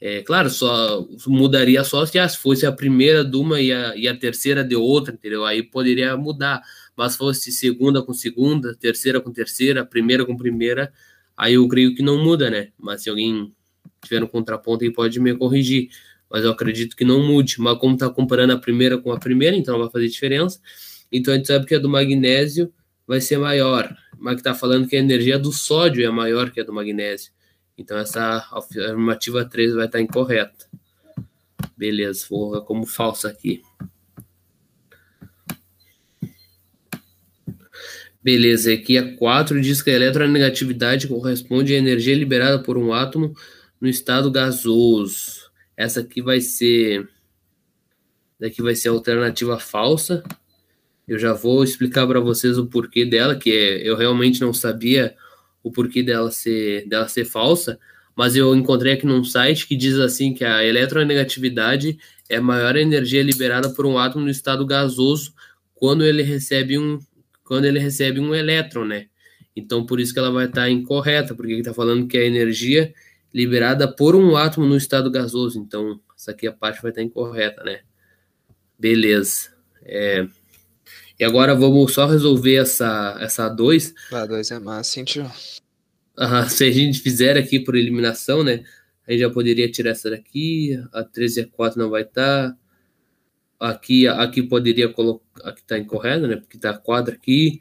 [0.00, 4.08] É claro, só mudaria só se as fosse a primeira de uma e a, e
[4.08, 5.44] a terceira de outra, entendeu?
[5.44, 6.62] Aí poderia mudar.
[6.96, 10.92] Mas fosse segunda com segunda, terceira com terceira, primeira com primeira,
[11.36, 12.68] aí eu creio que não muda, né?
[12.78, 13.52] Mas se alguém
[14.02, 15.90] tiver um contraponto aí pode me corrigir.
[16.30, 17.56] Mas eu acredito que não mude.
[17.58, 20.60] Mas como tá comparando a primeira com a primeira, então não vai fazer diferença.
[21.12, 22.72] Então a gente sabe que a do magnésio
[23.10, 23.92] vai ser maior.
[24.16, 27.32] Mas que tá falando que a energia do sódio é maior que a do magnésio.
[27.76, 30.66] Então essa afirmativa 3 vai estar incorreta.
[31.76, 33.62] Beleza, vou colocar como falsa aqui.
[38.22, 43.34] Beleza, aqui a 4 diz que a eletronegatividade corresponde à energia liberada por um átomo
[43.80, 45.50] no estado gasoso.
[45.76, 47.08] Essa aqui vai ser.
[48.38, 50.22] Daqui vai ser a alternativa falsa.
[51.10, 55.16] Eu já vou explicar para vocês o porquê dela, que é, eu realmente não sabia
[55.60, 57.80] o porquê dela ser, dela ser falsa,
[58.14, 61.98] mas eu encontrei aqui num site que diz assim que a eletronegatividade
[62.28, 65.34] é a maior energia liberada por um átomo no estado gasoso
[65.74, 67.00] quando ele recebe um
[67.42, 69.08] quando ele recebe um elétron, né?
[69.56, 72.94] Então por isso que ela vai estar incorreta, porque está falando que é a energia
[73.34, 75.58] liberada por um átomo no estado gasoso.
[75.58, 77.80] Então essa aqui a parte vai estar incorreta, né?
[78.78, 79.52] Beleza.
[79.82, 80.28] É,
[81.20, 85.30] e agora vamos só resolver essa essa 2 A 2 é massa, hein, tio?
[86.16, 88.64] ah, se a gente fizer aqui por eliminação, né?
[89.06, 90.78] A gente já poderia tirar essa daqui.
[90.92, 92.56] A 13 e a 4 não vai estar.
[93.58, 95.48] Aqui, aqui poderia colocar.
[95.48, 96.36] Aqui está incorreto, né?
[96.36, 97.60] Porque está 4 aqui.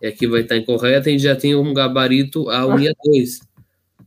[0.00, 1.08] E aqui vai estar incorreto.
[1.08, 3.40] A gente já tem um gabarito A1 e A2.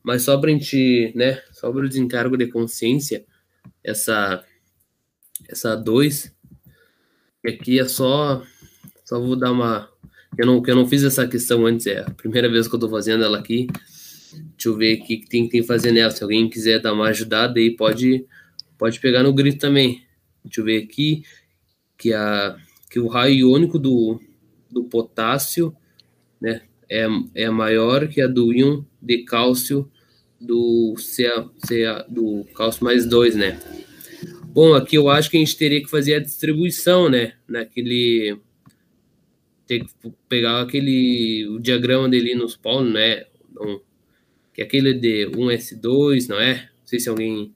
[0.04, 3.26] mas só pra gente, né, sobre o desencargo de consciência,
[3.84, 4.44] essa
[5.50, 6.34] essa 2,
[7.46, 8.44] aqui é só
[9.12, 9.90] só vou dar uma
[10.38, 12.88] eu não eu não fiz essa questão antes, é a primeira vez que eu tô
[12.88, 13.68] fazendo ela aqui.
[14.32, 16.10] Deixa eu ver o que tem que fazer nela.
[16.10, 18.26] Se alguém quiser dar uma ajudada aí, pode
[18.78, 20.02] pode pegar no grito também.
[20.46, 21.24] Deixa eu ver aqui
[21.98, 22.56] que a
[22.90, 24.18] que o raio iônico do,
[24.70, 25.76] do potássio,
[26.40, 27.06] né, é,
[27.36, 29.92] é maior que a do íon de cálcio
[30.40, 33.60] do CA, CA, do cálcio mais 2, né?
[34.54, 37.34] Bom, aqui eu acho que a gente teria que fazer a distribuição, né?
[37.48, 38.40] Naquele.
[39.72, 41.48] Ter que pegar aquele.
[41.48, 43.24] O diagrama dele nos polos, né?
[43.50, 43.80] Então,
[44.54, 46.56] que é aquele de 1S2, não é?
[46.56, 47.56] Não sei se alguém.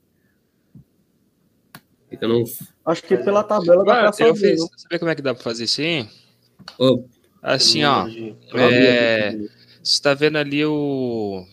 [2.18, 2.44] Eu não.
[2.86, 4.52] Acho que pela tabela dá pra Ah, eu fazer.
[4.56, 4.66] fiz.
[4.78, 6.08] Sabe como é que dá pra fazer isso aí?
[6.78, 7.04] Oh,
[7.42, 8.08] Assim, ó.
[8.54, 9.36] É,
[9.82, 11.44] você tá vendo ali o.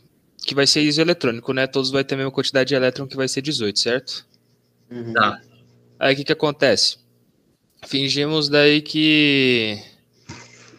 [0.46, 1.68] Que vai ser isoeletrônico, né?
[1.68, 4.26] Todos vai ter a mesma quantidade de elétron que vai ser 18, certo?
[4.90, 5.12] Uhum.
[5.12, 5.42] tá.
[6.00, 7.00] Aí o que que acontece?
[7.86, 9.78] Fingimos daí que.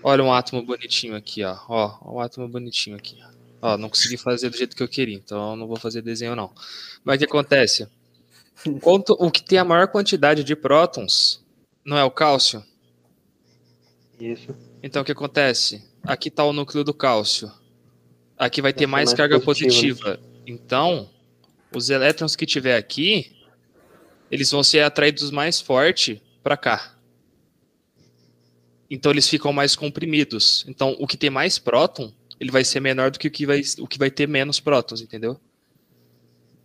[0.07, 1.57] Olha um átomo bonitinho aqui, ó.
[1.66, 3.18] Ó, um átomo bonitinho aqui.
[3.62, 6.36] Ó, não consegui fazer do jeito que eu queria, então eu não vou fazer desenho,
[6.36, 6.52] não.
[7.02, 7.88] Mas o que acontece?
[8.82, 11.42] Quanto, o que tem a maior quantidade de prótons
[11.82, 12.62] não é o cálcio?
[14.20, 14.55] Isso.
[14.82, 15.82] Então o que acontece?
[16.02, 17.50] Aqui está o núcleo do cálcio.
[18.36, 20.20] Aqui vai ter mais, mais carga positivo, positiva.
[20.46, 21.09] Então,
[21.74, 23.34] os elétrons que tiver aqui,
[24.30, 26.93] eles vão ser atraídos mais forte para cá.
[28.91, 30.64] Então eles ficam mais comprimidos.
[30.68, 33.62] Então o que tem mais próton, ele vai ser menor do que o que vai,
[33.78, 35.39] o que vai ter menos prótons, entendeu?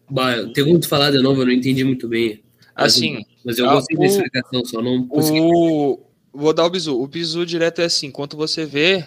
[0.10, 1.42] Bah, tem como tu falar de novo?
[1.42, 2.44] Eu não entendi muito bem.
[2.76, 5.40] Mas- Assim, Mas eu Ah, gostei da explicação, só não consegui.
[5.42, 6.00] O...
[6.34, 7.00] Vou dar o bizu.
[7.00, 9.06] O bizu direto é assim, quando você vê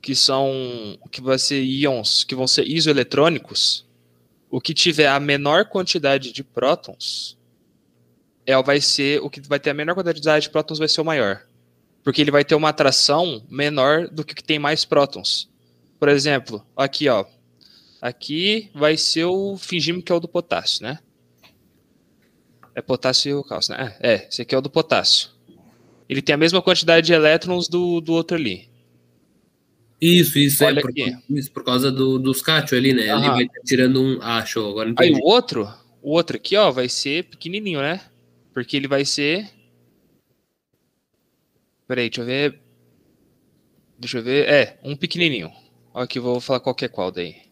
[0.00, 3.86] que são que vai ser íons, que vão ser isoeletrônicos,
[4.50, 7.38] o que tiver a menor quantidade de prótons
[8.44, 11.04] é vai ser o que vai ter a menor quantidade de prótons vai ser o
[11.04, 11.42] maior.
[12.02, 15.48] Porque ele vai ter uma atração menor do que o que tem mais prótons.
[15.98, 17.24] Por exemplo, aqui, ó.
[18.00, 20.98] Aqui vai ser o fingimos que é o do potássio, né?
[22.74, 23.96] É potássio e cálcio, né?
[24.00, 25.30] É, é, esse aqui é o do potássio.
[26.08, 28.68] Ele tem a mesma quantidade de elétrons do, do outro ali.
[30.00, 30.92] Isso, isso, Olha é por,
[31.30, 33.08] isso por causa do, dos cátion ali, né?
[33.10, 33.34] Ali Aham.
[33.36, 34.18] vai tirando um.
[34.20, 35.20] Ah, show, agora Aí entendi.
[35.22, 35.72] o outro,
[36.02, 38.00] o outro aqui, ó, vai ser pequenininho, né?
[38.52, 39.48] Porque ele vai ser.
[41.86, 42.60] Peraí, deixa eu ver.
[43.98, 44.48] Deixa eu ver.
[44.48, 45.52] É, um pequenininho.
[45.94, 47.42] Aqui eu vou falar qual que é qual daí.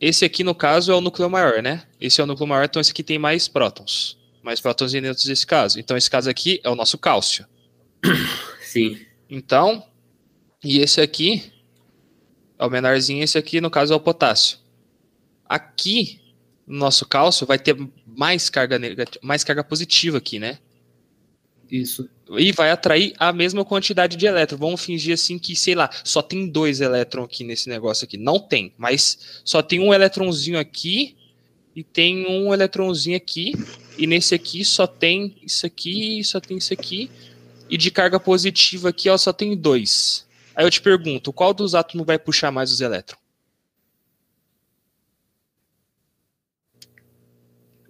[0.00, 1.86] Esse aqui, no caso, é o núcleo maior, né?
[2.00, 4.18] Esse é o núcleo maior, então esse aqui tem mais prótons.
[4.42, 5.78] Mais prótons dentro desse caso.
[5.78, 7.46] Então esse caso aqui é o nosso cálcio.
[8.60, 8.98] Sim.
[9.30, 9.86] Então,
[10.64, 11.52] e esse aqui
[12.58, 14.58] é o menorzinho, esse aqui no caso é o potássio.
[15.44, 16.20] Aqui,
[16.66, 17.76] no nosso cálcio, vai ter
[18.06, 20.58] mais carga negativa, mais carga positiva aqui, né?
[21.72, 22.06] Isso.
[22.32, 24.60] E vai atrair a mesma quantidade de elétrons.
[24.60, 28.18] Vamos fingir assim que, sei lá, só tem dois elétrons aqui nesse negócio aqui.
[28.18, 31.16] Não tem, mas só tem um elétronzinho aqui
[31.74, 33.54] e tem um elétronzinho aqui.
[33.96, 37.10] E nesse aqui só tem isso aqui, só tem isso aqui.
[37.70, 40.26] E de carga positiva aqui, ó, só tem dois.
[40.54, 43.21] Aí eu te pergunto, qual dos átomos vai puxar mais os elétrons?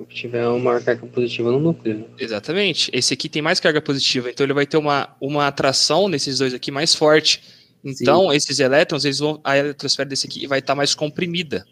[0.06, 1.98] Que tiver uma maior carga positiva no núcleo.
[1.98, 2.04] né?
[2.18, 2.90] Exatamente.
[2.92, 6.52] Esse aqui tem mais carga positiva, então ele vai ter uma, uma atração nesses dois
[6.54, 7.42] aqui mais forte.
[7.84, 11.66] Então, esses elétrons, eles vão, a eletrosfera desse aqui vai estar mais comprimida.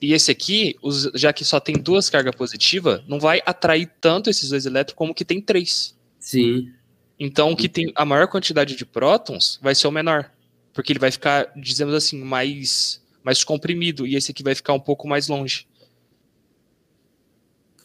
[0.00, 4.30] E esse aqui, os- já que só tem duas cargas positivas, não vai atrair tanto
[4.30, 5.96] esses dois elétrons como que tem três.
[6.18, 6.70] Sim.
[7.18, 10.30] Então, o que tem a maior quantidade de prótons vai ser o menor.
[10.72, 14.06] Porque ele vai ficar, dizemos assim, mais, mais comprimido.
[14.06, 15.66] E esse aqui vai ficar um pouco mais longe.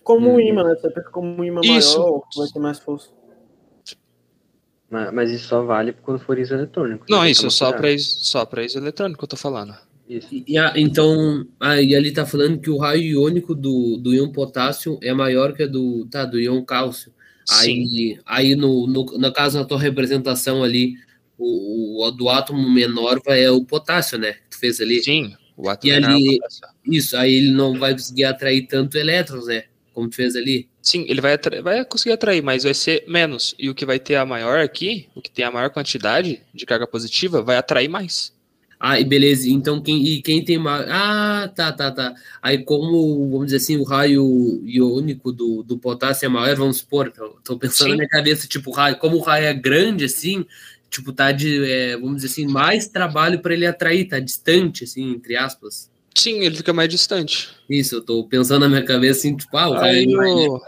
[0.06, 0.76] Como um imã, né?
[0.76, 2.00] Você pensa como um imã Isso.
[2.00, 3.10] maior, vai ter mais força.
[4.88, 7.08] Mas, mas isso só vale quando for isoeletrônico.
[7.10, 9.76] Não, Tem que isso, só para is- só para isoeletrônico que eu tô falando.
[10.08, 10.28] Isso.
[10.32, 14.32] E, e a- então, aí ali tá falando que o raio iônico do, do íon
[14.32, 17.12] potássio é maior que a do, tá, do íon cálcio.
[17.44, 17.72] Sim.
[17.72, 20.94] Aí, aí no, no, no caso, na tua representação ali,
[21.36, 24.34] o, o do átomo menor vai, é o potássio, né?
[24.34, 25.04] Que tu fez ali.
[25.04, 26.68] Sim, o átomo E menor é o potássio.
[26.86, 29.64] Isso, aí ele não vai conseguir atrair tanto elétrons, né?
[29.96, 30.68] Como tu fez ali.
[30.82, 33.56] Sim, ele vai, atra- vai conseguir atrair, mas vai ser menos.
[33.58, 36.66] E o que vai ter a maior aqui, o que tem a maior quantidade de
[36.66, 38.36] carga positiva, vai atrair mais.
[38.78, 39.50] Ah, e beleza.
[39.50, 40.86] Então, quem, e quem tem mais.
[40.90, 42.14] Ah, tá, tá, tá.
[42.42, 47.10] Aí, como, vamos dizer assim, o raio iônico do, do potássio é maior, vamos supor,
[47.10, 47.92] tô, tô pensando Sim.
[47.92, 50.46] na minha cabeça, tipo, raio, como o raio é grande assim,
[50.90, 55.14] tipo, tá de, é, vamos dizer assim, mais trabalho para ele atrair, tá distante, assim,
[55.14, 55.90] entre aspas.
[56.18, 57.50] Sim, ele fica mais distante.
[57.70, 60.08] Isso, eu tô pensando na minha cabeça assim, tipo, ah, o Aí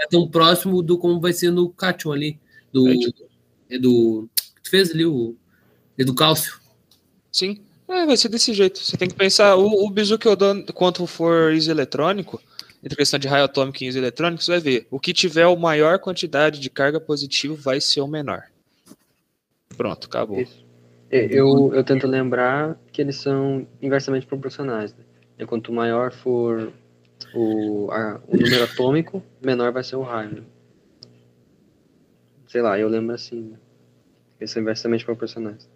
[0.02, 2.38] é tão próximo do como vai ser no Cation ali,
[2.72, 3.24] do, É, tipo-
[3.70, 4.30] é do,
[4.62, 5.36] tu fez ali o,
[5.98, 6.60] é do cálcio.
[7.32, 7.62] Sim.
[7.88, 8.78] É, vai ser desse jeito.
[8.80, 12.42] Você tem que pensar, o, o bizu que eu dou quanto for isoeletrônico,
[12.84, 14.88] entre questão de raio atômico e isoeletrônico, você vai ver.
[14.92, 18.44] O que tiver a maior quantidade de carga positiva vai ser o menor.
[19.78, 20.42] Pronto, acabou.
[20.42, 20.66] Isso.
[21.10, 24.94] É, Eu, eu tento lembrar que eles são inversamente proporcionais.
[24.94, 25.06] Né?
[25.40, 26.74] E quanto maior for
[27.34, 30.44] o, a- o número atômico, menor vai ser o raio.
[32.48, 33.42] Sei lá, eu lembro assim.
[33.52, 33.58] Né?
[34.40, 35.70] Eles são inversamente proporcionais.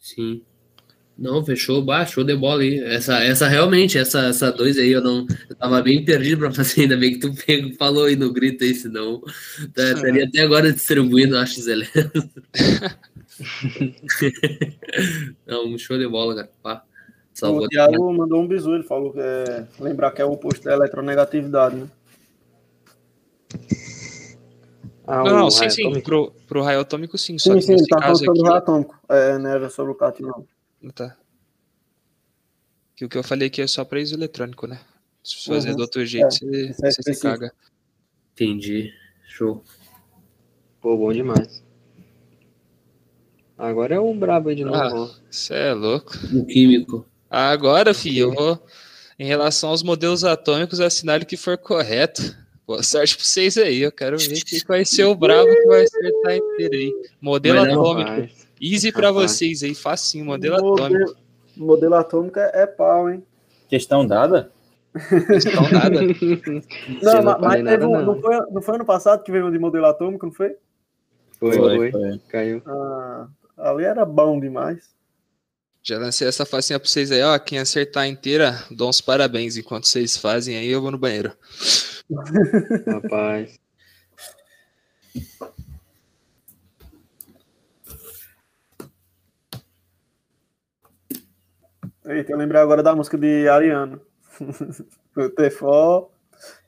[0.00, 0.42] Sim.
[1.18, 2.78] Não, fechou, baixou de bola aí.
[2.80, 5.26] Essa, essa realmente, essa, essa dois aí, eu não.
[5.48, 8.64] Eu tava bem perdido pra fazer, ainda bem que tu pego, falou aí no grito
[8.64, 9.20] aí, senão.
[9.74, 11.86] tá- Estaria até agora distribuindo, acho, Zelé.
[15.46, 16.50] Não, um show de bola, cara.
[16.62, 16.85] Pá.
[17.42, 19.66] O Thiago mandou um bisu, ele falou que é.
[19.78, 21.88] Lembrar que é o oposto da eletronegatividade, né?
[25.06, 26.00] Ah, Não, não, sim, sim.
[26.00, 27.38] Pro, pro raio atômico, sim.
[27.38, 28.48] Só Sim, que sim, ele nesse tá falando caso sobre o aqui.
[28.50, 28.98] raio atômico.
[29.08, 30.26] É, não era sobre o cátion,
[30.82, 30.90] não.
[30.92, 31.16] Tá.
[32.96, 34.80] Que o que eu falei aqui é só para isoeletrônico, né?
[35.22, 35.76] Se fazer Uhum.
[35.76, 37.52] do outro jeito, É, você, é você se caga.
[38.32, 38.92] Entendi.
[39.28, 39.62] Show.
[40.80, 41.62] Pô, bom demais.
[43.58, 44.76] Agora é o brabo aí de novo.
[44.78, 45.10] Ah.
[45.30, 46.12] Você é louco.
[46.34, 47.06] O químico.
[47.36, 48.58] Agora, filho, eu vou.
[49.18, 52.22] Em relação aos modelos atômicos, assinale o que for correto.
[52.66, 53.82] Boa sorte pra vocês aí.
[53.82, 56.92] Eu quero ver quem vai ser o brabo que vai acertar inteiro aí.
[57.20, 58.10] Modelo uma atômico.
[58.10, 59.32] Rapaz, Easy pra Rapaz.
[59.32, 60.24] vocês aí, facinho.
[60.24, 60.82] Modelo atômico.
[60.88, 61.16] Modelo,
[61.58, 63.22] modelo atômico é, é pau, hein?
[63.68, 64.50] Questão dada?
[65.54, 66.02] Não nada.
[66.02, 66.62] Eu
[67.02, 68.06] Não, não mas, mas nada, um, não.
[68.14, 68.20] não.
[68.22, 70.56] foi, não foi ano passado que veio de modelo atômico, não foi?
[71.38, 72.20] Foi, Foi, foi, foi.
[72.30, 72.62] Caiu.
[72.64, 73.28] Ah,
[73.58, 74.95] ali era bom demais.
[75.86, 77.38] Já lancei essa facinha pra vocês aí, ó.
[77.38, 79.56] Quem acertar inteira, dou uns parabéns.
[79.56, 81.32] Enquanto vocês fazem aí, eu vou no banheiro.
[82.86, 83.56] Rapaz.
[92.04, 94.00] Eita, eu lembrei agora da música de Ariano.
[95.16, 96.10] o Tefó,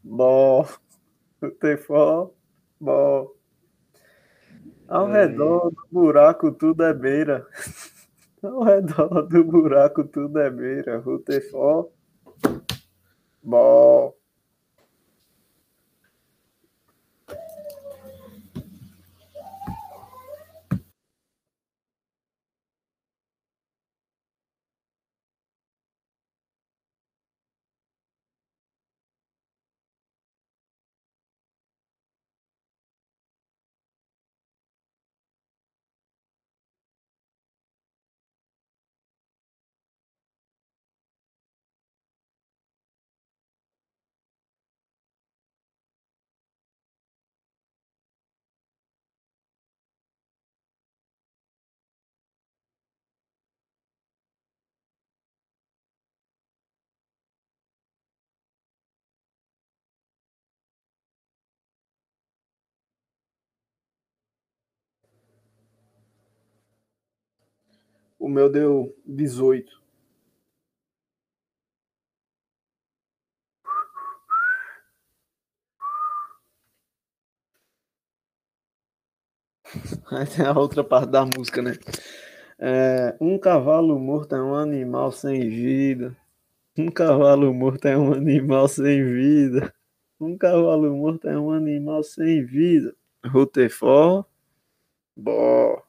[0.02, 0.66] bó.
[1.40, 2.32] O Tefó,
[2.80, 3.30] bó.
[4.88, 5.26] Ao É.
[5.26, 7.46] redor do buraco tudo é beira.
[8.42, 11.02] Ao redor do buraco tudo é beira.
[11.06, 11.90] O Tefó,
[68.18, 69.80] O meu deu 18.
[80.10, 81.72] Aí tem a outra parte da música, né?
[82.58, 86.16] É, um cavalo morto é um animal sem vida.
[86.78, 89.74] Um cavalo morto é um animal sem vida.
[90.20, 92.94] Um cavalo morto é um animal sem vida.
[93.26, 94.26] Rutherford.
[95.16, 95.87] Bó.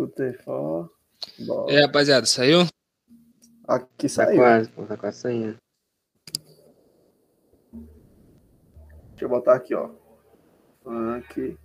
[0.00, 0.90] Rutherford.
[1.46, 1.68] Bó.
[1.68, 2.60] É, rapaziada, saiu?
[3.68, 4.36] Aqui Tá saiu.
[4.36, 5.56] quase, pô, tá quase saindo.
[9.10, 9.90] Deixa eu botar aqui, ó.
[11.16, 11.56] Aqui.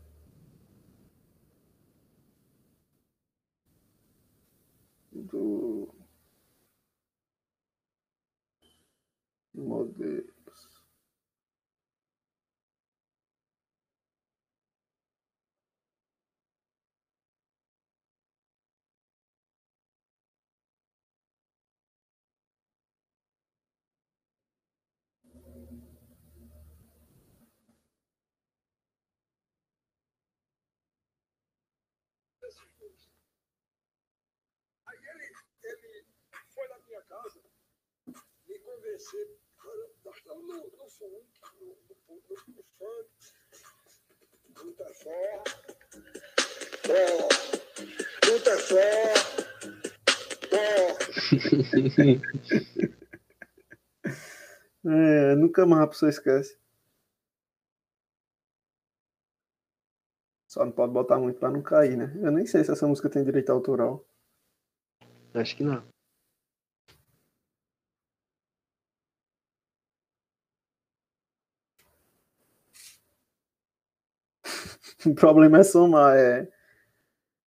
[5.11, 5.88] Do
[9.53, 10.34] modelos.
[38.95, 39.27] Me convencer.
[40.05, 41.25] Nós estamos no, no funk,
[41.59, 41.75] no, no,
[42.07, 42.15] no,
[42.47, 43.09] no funk,
[44.63, 45.43] muita forma.
[46.89, 46.93] Ó,
[48.25, 48.77] é só.
[50.53, 50.65] Ó,
[54.87, 56.59] É, nunca mais a pessoa esquece.
[60.47, 62.13] Só não pode botar muito pra não cair, né?
[62.21, 64.05] Eu nem sei se essa música tem direito autoral.
[65.33, 65.94] Acho que não.
[75.12, 76.47] O problema é somar, é.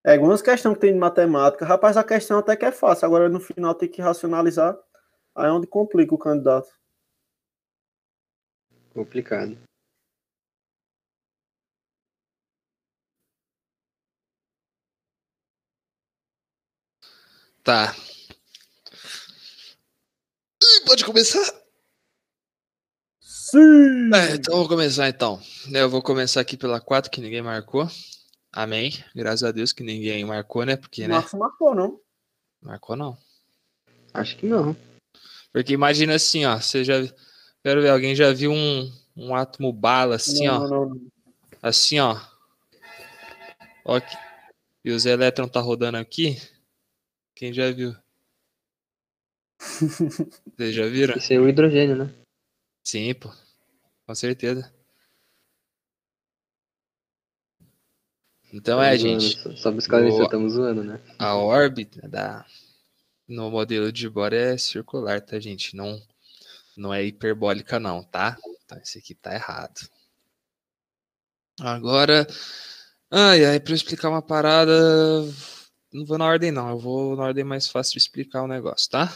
[0.05, 1.65] É algumas questões que tem de matemática.
[1.67, 3.07] Rapaz, a questão até que é fácil.
[3.07, 4.77] Agora no final tem que racionalizar.
[5.35, 6.69] Aí é onde complica o candidato.
[8.95, 9.57] Complicado.
[17.63, 17.95] Tá.
[20.87, 21.68] Pode começar?
[23.51, 24.11] Sim!
[24.15, 25.41] É, então vou começar então.
[25.73, 27.89] Eu vou começar aqui pela 4 que ninguém marcou.
[28.53, 28.93] Amém.
[29.15, 30.77] Graças a Deus que ninguém marcou, né?
[30.77, 31.25] Porque, né?
[31.35, 31.99] Marcou, não?
[32.61, 33.17] Marcou não.
[34.13, 34.77] Acho que não.
[35.51, 36.61] Porque imagina assim, ó.
[36.61, 36.95] Você já.
[37.63, 40.69] Quero ver, alguém já viu um, um átomo bala assim, não, ó.
[40.69, 41.01] não, não.
[41.63, 42.21] Assim, ó.
[43.85, 44.17] Ó aqui.
[44.85, 46.37] E os elétrons tá rodando aqui.
[47.35, 47.95] Quem já viu?
[49.59, 51.17] Vocês já viram?
[51.17, 52.15] Isso é o hidrogênio, né?
[52.89, 53.31] Sim, pô.
[54.07, 54.73] Com certeza.
[58.51, 59.43] Então é, Estamos gente.
[59.43, 60.99] zoando, Só para esclarecer, estamos zoando, né?
[61.19, 62.47] A órbita da
[63.29, 65.77] no modelo de Bohr é circular, tá, gente?
[65.77, 66.01] Não
[66.79, 68.39] não é hiperbólica não, tá?
[68.65, 69.87] Então esse aqui tá errado.
[71.61, 72.27] Agora,
[73.11, 74.73] ai ai, para eu explicar uma parada,
[75.93, 78.89] não vou na ordem não, eu vou na ordem mais fácil de explicar o negócio,
[78.89, 79.15] tá?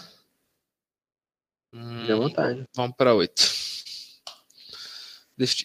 [1.73, 2.69] Hum, à vontade.
[2.75, 3.63] Vamos para 8.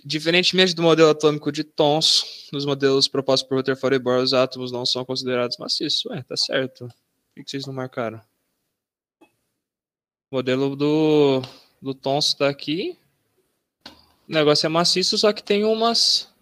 [0.05, 4.72] Diferentemente do modelo atômico de Thomson, nos modelos propostos por Rutherford e Bohr, os átomos
[4.72, 6.05] não são considerados maciços.
[6.05, 6.88] Ué, tá certo.
[7.36, 8.22] Por que vocês não marcaram?
[10.32, 11.41] O modelo do,
[11.82, 12.97] do Thomson tá aqui.
[14.28, 16.34] O negócio é maciço, só que tem umas.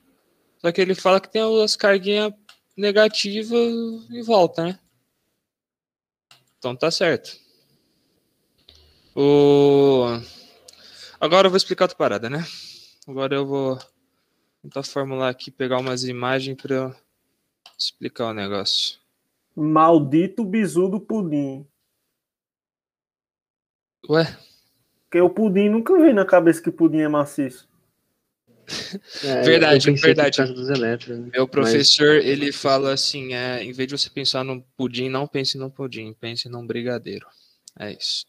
[0.60, 2.32] Só que ele fala que tem umas carguinhas
[2.78, 3.74] negativas
[4.12, 4.80] em volta, né?
[6.58, 7.45] Então tá certo.
[9.16, 10.20] O...
[11.20, 12.46] Agora eu vou explicar outra parada, né?
[13.08, 13.80] Agora eu vou
[14.62, 16.96] tentar formular aqui, pegar umas imagens para eu
[17.78, 18.98] explicar o negócio.
[19.56, 21.66] Maldito bizu do pudim.
[24.10, 24.38] Ué,
[25.06, 27.68] Porque o pudim nunca vem na cabeça que pudim é maciço.
[29.24, 30.42] É, Verdade, verdade.
[30.42, 31.30] né?
[31.32, 35.58] meu professor, ele fala assim, é, em vez de você pensar no pudim, não pense
[35.58, 37.28] no pudim, pense num brigadeiro.
[37.80, 38.26] É isso.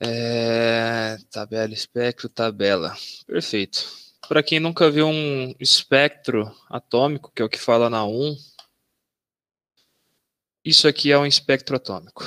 [0.00, 2.96] É, tabela, espectro, tabela.
[3.26, 3.84] Perfeito.
[4.28, 8.36] Para quem nunca viu um espectro atômico, que é o que fala na 1,
[10.64, 12.24] isso aqui é um espectro atômico.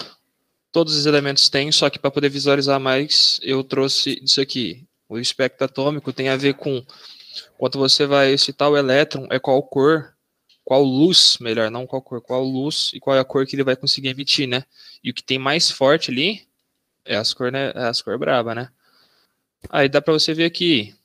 [0.72, 4.88] Todos os elementos têm, só que para poder visualizar mais, eu trouxe isso aqui.
[5.10, 6.86] O espectro atômico tem a ver com
[7.58, 10.14] quando você vai excitar o elétron, é qual cor,
[10.64, 13.64] qual luz, melhor, não qual cor, qual luz e qual é a cor que ele
[13.64, 14.64] vai conseguir emitir, né?
[15.04, 16.49] E o que tem mais forte ali
[17.06, 18.70] é as cor, né, é as cor braba, né?
[19.70, 20.96] Aí dá para você ver aqui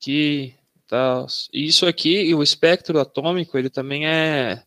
[0.00, 0.54] que
[0.88, 4.62] tá, isso aqui e o espectro atômico, ele também é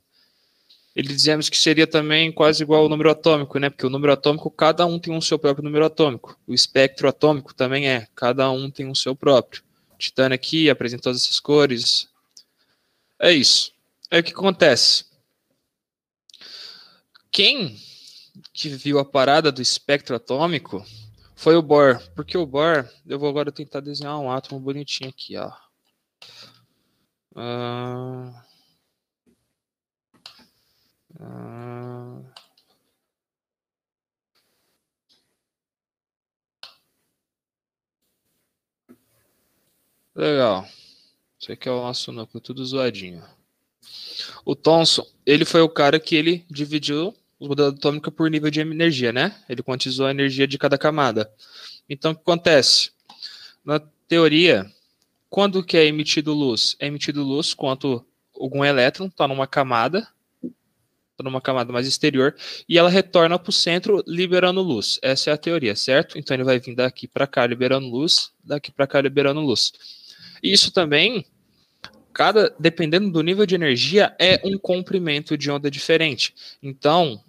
[0.98, 3.70] ele dizemos que seria também quase igual ao número atômico, né?
[3.70, 6.36] Porque o número atômico, cada um tem um seu próprio número atômico.
[6.48, 9.62] O espectro atômico também é, cada um tem um seu próprio.
[10.00, 12.10] Titânio aqui apresenta todas essas cores.
[13.20, 13.72] É isso.
[14.10, 15.06] Aí o que acontece?
[17.32, 17.78] Quem
[18.54, 20.84] que viu a parada do espectro atômico
[21.36, 22.02] foi o Bohr.
[22.16, 25.52] Porque o Bohr, eu vou agora tentar desenhar um átomo bonitinho aqui, ó.
[27.36, 28.44] Ah,
[40.16, 40.68] Legal.
[41.40, 43.24] Isso aqui é o nosso núcleo, tudo zoadinho.
[44.44, 48.60] O Thomson, ele foi o cara que ele dividiu o modelo atômico por nível de
[48.60, 49.36] energia, né?
[49.48, 51.32] Ele quantizou a energia de cada camada.
[51.90, 52.92] Então, o que acontece?
[53.64, 54.66] Na teoria,
[55.30, 56.76] quando que é emitido luz?
[56.80, 58.06] É emitido luz quando
[58.40, 60.08] algum elétron está numa camada,
[61.12, 62.36] está numa camada mais exterior,
[62.70, 65.00] e ela retorna para o centro liberando luz.
[65.02, 66.18] Essa é a teoria, certo?
[66.18, 69.74] Então ele vai vir daqui para cá liberando luz, daqui para cá liberando luz.
[70.42, 71.26] Isso também,
[72.14, 76.36] cada dependendo do nível de energia, é um comprimento de onda diferente.
[76.62, 77.20] Então,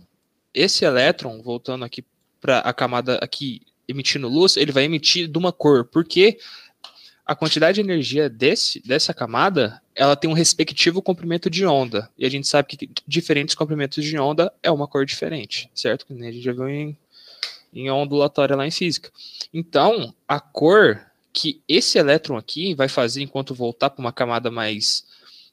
[0.55, 2.05] esse elétron, voltando aqui
[2.41, 6.39] para a camada aqui emitindo luz, ele vai emitir de uma cor, porque
[7.25, 12.09] a quantidade de energia desse, dessa camada, ela tem um respectivo comprimento de onda.
[12.17, 16.07] E a gente sabe que diferentes comprimentos de onda é uma cor diferente, certo?
[16.07, 16.97] Que a gente já viu em,
[17.73, 19.11] em ondulatória lá em física.
[19.53, 25.05] Então, a cor que esse elétron aqui vai fazer enquanto voltar para uma camada mais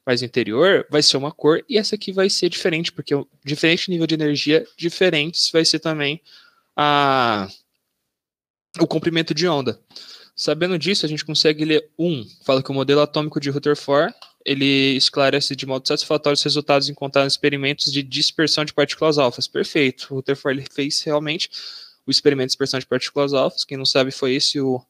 [0.06, 3.12] mais interior, vai ser uma cor, e essa aqui vai ser diferente, porque
[3.44, 6.22] diferente nível de energia, diferentes vai ser também
[6.76, 7.48] a,
[8.78, 9.80] o comprimento de onda.
[10.34, 14.96] Sabendo disso, a gente consegue ler um, fala que o modelo atômico de Rutherford ele
[14.96, 19.48] esclarece de modo satisfatório os resultados encontrados em experimentos de dispersão de partículas alfas.
[19.48, 20.06] Perfeito.
[20.10, 21.50] O Rutherford ele fez realmente
[22.06, 23.64] o experimento de dispersão de partículas alfas.
[23.64, 24.80] Quem não sabe foi esse o,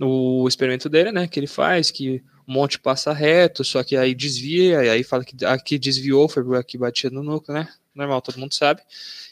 [0.00, 1.28] o experimento dele, né?
[1.28, 5.24] Que ele faz, que um monte passa reto, só que aí desvia, e aí fala
[5.24, 7.68] que aqui desviou, foi aqui batia no núcleo, né?
[7.94, 8.82] Normal, todo mundo sabe.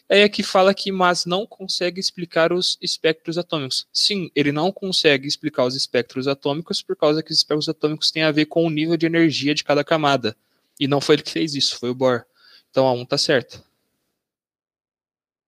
[0.08, 3.86] Aí aqui fala que mas não consegue explicar os espectros atômicos.
[3.92, 8.24] Sim, ele não consegue explicar os espectros atômicos por causa que os espectros atômicos têm
[8.24, 10.36] a ver com o nível de energia de cada camada.
[10.78, 12.24] E não foi ele que fez isso, foi o Bohr.
[12.70, 13.62] Então a 1 um tá certo.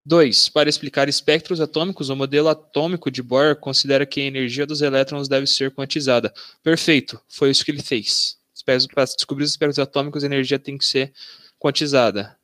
[0.04, 0.48] 2.
[0.48, 5.28] Para explicar espectros atômicos, o modelo atômico de Bohr considera que a energia dos elétrons
[5.28, 6.32] deve ser quantizada.
[6.62, 8.36] Perfeito, foi isso que ele fez.
[8.64, 11.12] Para descobrir os espectros atômicos, a energia tem que ser
[11.58, 12.36] quantizada.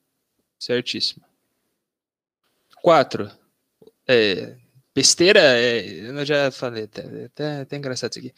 [0.58, 1.24] Certíssimo.
[2.82, 3.30] 4.
[4.06, 4.56] É,
[4.94, 8.34] besteira, é, eu já falei, até, até, até engraçado isso aqui.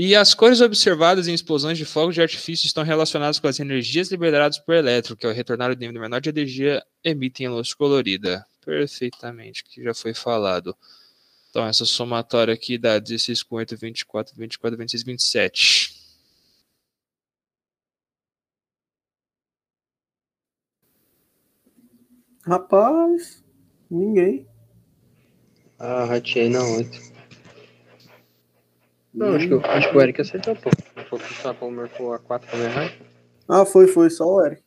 [0.00, 4.12] E as cores observadas em explosões de fogos de artifício estão relacionadas com as energias
[4.12, 8.46] liberadas por elétron, que ao retornar o nível menor de energia emitem luz colorida.
[8.64, 10.76] Perfeitamente, que já foi falado.
[11.50, 15.94] Então, essa somatória aqui dá 16 com 8, 24, 24, 26, 27.
[22.46, 23.42] Rapaz,
[23.90, 24.46] ninguém.
[25.76, 27.17] Ah, ratei na 8.
[29.14, 30.70] Não, acho que, eu- acho que o Eric acertou, pô.
[31.08, 32.92] Foi que o Sapão marcou a 4 pra errar.
[33.48, 34.62] Ah, foi, foi, só o Eric.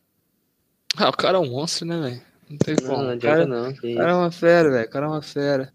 [0.97, 2.21] Ah, o cara é um monstro, né, velho?
[2.49, 3.03] Não tem Não, como.
[3.03, 3.73] não adianta cara, não.
[3.73, 4.87] Que o cara é uma fera, velho.
[4.87, 5.73] O cara é uma fera.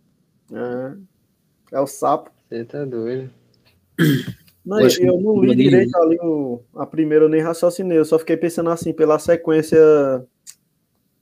[0.53, 2.31] É, é o sapo.
[2.49, 3.31] Você tá doido.
[4.65, 8.19] Não, Eu eu, não li direito ali o, a primeira, eu nem raciocinei, eu só
[8.19, 9.79] fiquei pensando assim, pela sequência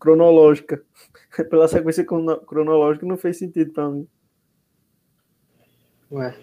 [0.00, 0.82] cronológica.
[1.50, 4.08] pela sequência crono- cronológica não fez sentido pra mim.
[6.10, 6.34] Ué,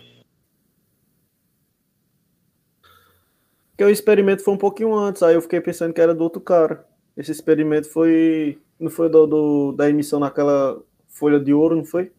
[3.82, 6.40] Porque o experimento foi um pouquinho antes, aí eu fiquei pensando que era do outro
[6.40, 6.86] cara.
[7.18, 8.60] Esse experimento foi.
[8.80, 12.12] Não foi do, do- da emissão naquela folha de ouro, não foi?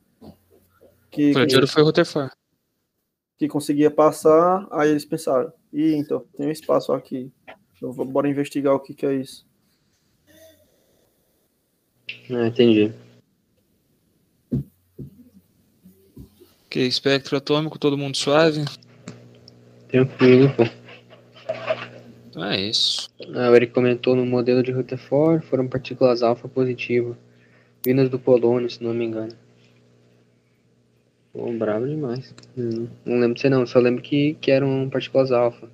[1.09, 2.33] Que, O de ouro foi o Rutherford.
[3.39, 7.31] que conseguia passar, aí eles pensaram, ih, então tem um espaço aqui.
[7.77, 9.47] Então vou- bora investigar o que, que é isso.
[12.29, 12.93] ah, entendi.
[16.69, 18.65] Que espectro atômico, todo mundo suave.
[19.87, 20.82] Tranquilo, pô.
[22.29, 23.11] Então é isso.
[23.35, 27.17] Ah, o Eric comentou no modelo de Rutherford foram partículas alfa positivas,
[27.85, 29.37] vindas do polônio, se não me engano.
[31.33, 32.35] Pô, bravo demais.
[32.57, 35.69] Hum, não lembro de você não, só lembro que, que eram partículas alfa.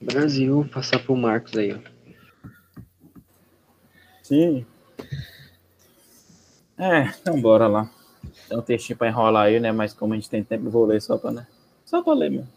[0.00, 1.78] Brasil, passar pro Marcos aí, ó.
[4.22, 4.66] Sim.
[6.78, 7.90] É, então bora lá.
[8.48, 9.72] Tem um textinho pra enrolar aí, né?
[9.72, 11.46] Mas como a gente tem tempo, vou ler só pra, né?
[11.84, 12.48] Só pra ler mesmo.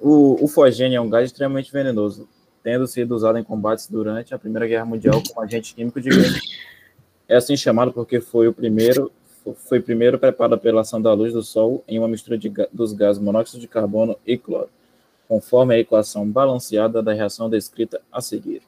[0.00, 2.28] O, fogênio é um gás extremamente venenoso,
[2.62, 6.40] tendo sido usado em combates durante a Primeira Guerra Mundial como agente químico de guerra.
[7.28, 9.12] É assim chamado porque foi o primeiro
[9.54, 13.22] foi primeiro preparado pela ação da luz do Sol em uma mistura de, dos gases
[13.22, 14.68] monóxido de carbono e cloro,
[15.28, 18.62] conforme a equação balanceada da reação descrita a seguir.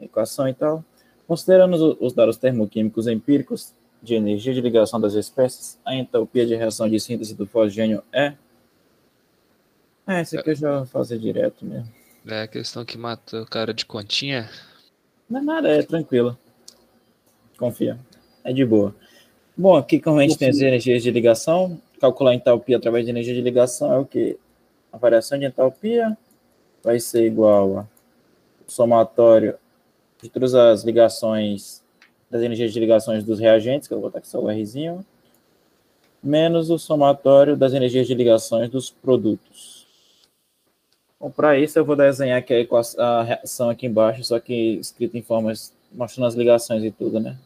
[0.00, 0.84] Equação e tal.
[1.26, 3.72] Considerando os dados termoquímicos empíricos
[4.06, 8.34] de energia de ligação das espécies, a entalpia de reação de síntese do fosgênio é.
[10.06, 11.92] É, esse aqui eu já vou fazer direto mesmo.
[12.26, 14.48] É a questão que mata o cara de continha.
[15.28, 16.38] Não é nada, é tranquilo.
[17.58, 17.98] Confia.
[18.44, 18.94] É de boa.
[19.56, 23.10] Bom, aqui como a gente tem as energias de ligação, calcular a entalpia através de
[23.10, 24.38] energia de ligação é o quê?
[24.92, 26.16] A variação de entalpia
[26.82, 27.86] vai ser igual a
[28.66, 29.56] somatório
[30.22, 31.82] de todas as ligações,
[32.30, 35.04] das energias de ligações dos reagentes, que eu vou botar aqui só o Rzinho,
[36.22, 39.86] menos o somatório das energias de ligações dos produtos.
[41.18, 44.78] Bom, para isso eu vou desenhar aqui a, equação, a reação aqui embaixo, só que
[44.80, 47.36] escrita em formas, mostrando as ligações e tudo, né?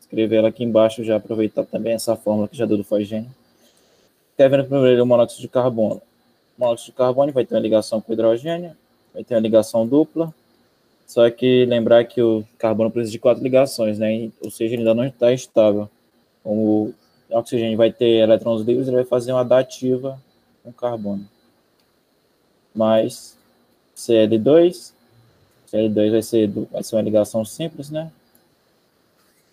[0.00, 3.30] Escrever ela aqui embaixo, já aproveitar também essa fórmula que já deu do fogênio.
[4.36, 6.00] Quer vendo primeiro o monóxido de carbono?
[6.56, 8.76] O monóxido de carbono vai ter uma ligação com hidrogênio,
[9.12, 10.32] vai ter uma ligação dupla,
[11.06, 14.30] só que lembrar que o carbono precisa de quatro ligações, né?
[14.40, 15.88] Ou seja, ele ainda não está estável.
[16.44, 16.92] O
[17.30, 20.20] oxigênio vai ter elétrons livres, ele vai fazer uma dativa
[20.62, 21.26] com carbono.
[22.74, 23.38] Mais
[23.96, 24.92] Cl2.
[25.72, 28.10] Cl2 vai ser, vai ser uma ligação simples, né?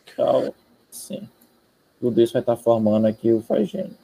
[0.07, 0.53] Tchau.
[0.89, 1.29] Sim.
[1.99, 3.95] Tudo isso vai estar formando aqui o fagênio.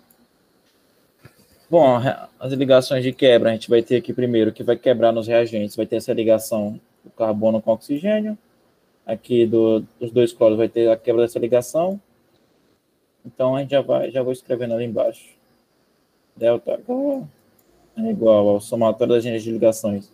[1.70, 2.00] Bom,
[2.40, 5.76] as ligações de quebra, a gente vai ter aqui primeiro que vai quebrar nos reagentes,
[5.76, 8.38] vai ter essa ligação do carbono com oxigênio.
[9.06, 12.00] Aqui do, dos dois cloros vai ter a quebra dessa ligação.
[13.26, 15.30] Então a gente já vai, já vou escrevendo ali embaixo.
[16.36, 16.80] Delta
[17.98, 20.12] é igual ao somatório das energias de ligações.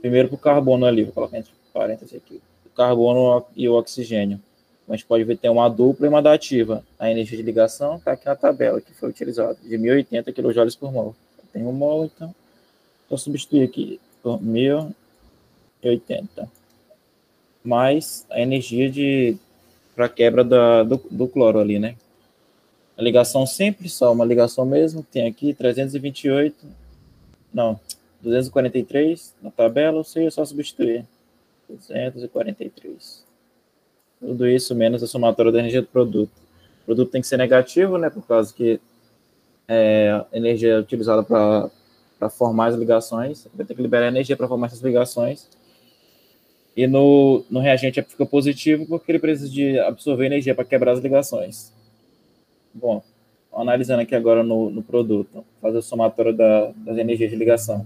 [0.00, 2.40] Primeiro para o carbono ali, vou colocar entre parênteses aqui.
[2.66, 4.40] O carbono e o oxigênio.
[4.88, 6.82] A gente pode ver tem uma dupla e uma dativa.
[6.98, 10.90] A energia de ligação está aqui na tabela que foi utilizada, de 1080 kJ por
[10.90, 11.14] mol.
[11.52, 12.34] Tem um mol, então,
[13.08, 14.42] vou substituir aqui por
[15.82, 16.50] 1080.
[17.64, 19.36] Mais a energia de
[19.94, 21.96] para quebra da, do, do cloro ali, né?
[22.96, 26.66] A ligação simples, só uma ligação mesmo, tem aqui 328,
[27.52, 27.78] não,
[28.20, 31.04] 243 na tabela, ou seja, só substituir.
[31.68, 33.24] 243.
[34.20, 36.32] Tudo isso menos a somatória da energia do produto.
[36.82, 38.10] O produto tem que ser negativo, né?
[38.10, 38.80] Por causa que
[39.66, 43.46] é, a energia utilizada para formar as ligações.
[43.54, 45.48] Vai ter que liberar energia para formar essas ligações.
[46.78, 51.00] E no, no reagente fica positivo porque ele precisa de absorver energia para quebrar as
[51.00, 51.72] ligações.
[52.72, 53.02] Bom,
[53.52, 57.84] analisando aqui agora no, no produto, fazer a somatória da, das energias de ligação.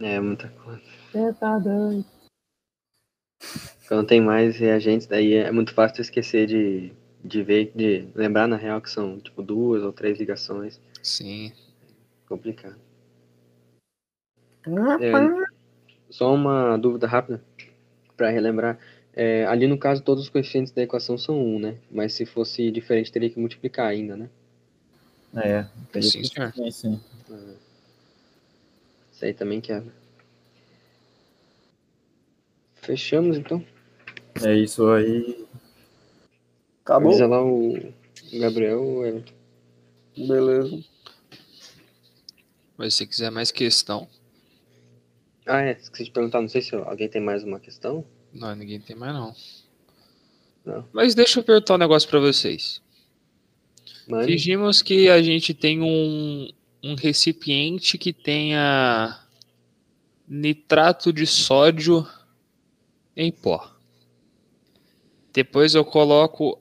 [0.01, 0.83] É, muita coisa.
[1.13, 2.05] Você tá doido.
[3.87, 6.93] Quando tem mais reagentes, daí é muito fácil esquecer de,
[7.25, 10.81] de ver, de lembrar na real que são tipo duas ou três ligações.
[11.01, 11.53] Sim.
[12.27, 12.77] Complicado.
[15.01, 15.13] É,
[16.11, 17.43] só uma dúvida rápida
[18.17, 18.79] para relembrar.
[19.13, 21.79] É, ali no caso, todos os coeficientes da equação são 1, né?
[21.91, 24.29] Mas se fosse diferente, teria que multiplicar ainda, né?
[25.37, 25.67] É,
[26.01, 26.53] Sim, senhor.
[26.53, 27.01] sim, sim.
[27.31, 27.55] Ah.
[29.13, 29.93] Isso aí também quebra.
[32.75, 33.65] Fechamos então.
[34.45, 35.47] É isso aí.
[36.85, 37.11] Acabou?
[37.11, 37.75] Avisa lá o
[38.39, 39.33] Gabriel ou o Everton.
[40.17, 40.85] Beleza.
[42.77, 44.09] Mas se quiser mais questão.
[45.47, 45.73] Ah, é.
[45.73, 48.05] Esqueci de perguntar, não sei se alguém tem mais uma questão.
[48.33, 49.35] Não, ninguém tem mais não.
[50.65, 50.89] Não.
[50.93, 52.83] Mas deixa eu perguntar um negócio pra vocês.
[54.25, 56.49] Fingimos que a gente tem um,
[56.83, 59.21] um recipiente que tenha
[60.29, 62.07] nitrato de sódio
[63.17, 63.73] em pó.
[65.33, 66.61] Depois eu coloco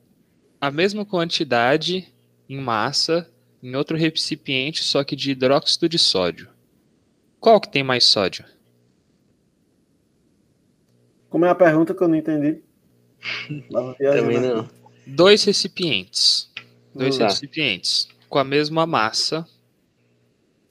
[0.60, 2.08] a mesma quantidade
[2.50, 3.30] em massa
[3.66, 6.50] em outro recipiente, só que de hidróxido de sódio.
[7.40, 8.46] Qual que tem mais sódio?
[11.32, 12.62] Como é a pergunta que eu não entendi?
[13.98, 14.70] Também não.
[15.08, 16.52] Dois recipientes.
[16.94, 19.48] Dois recipientes com a mesma massa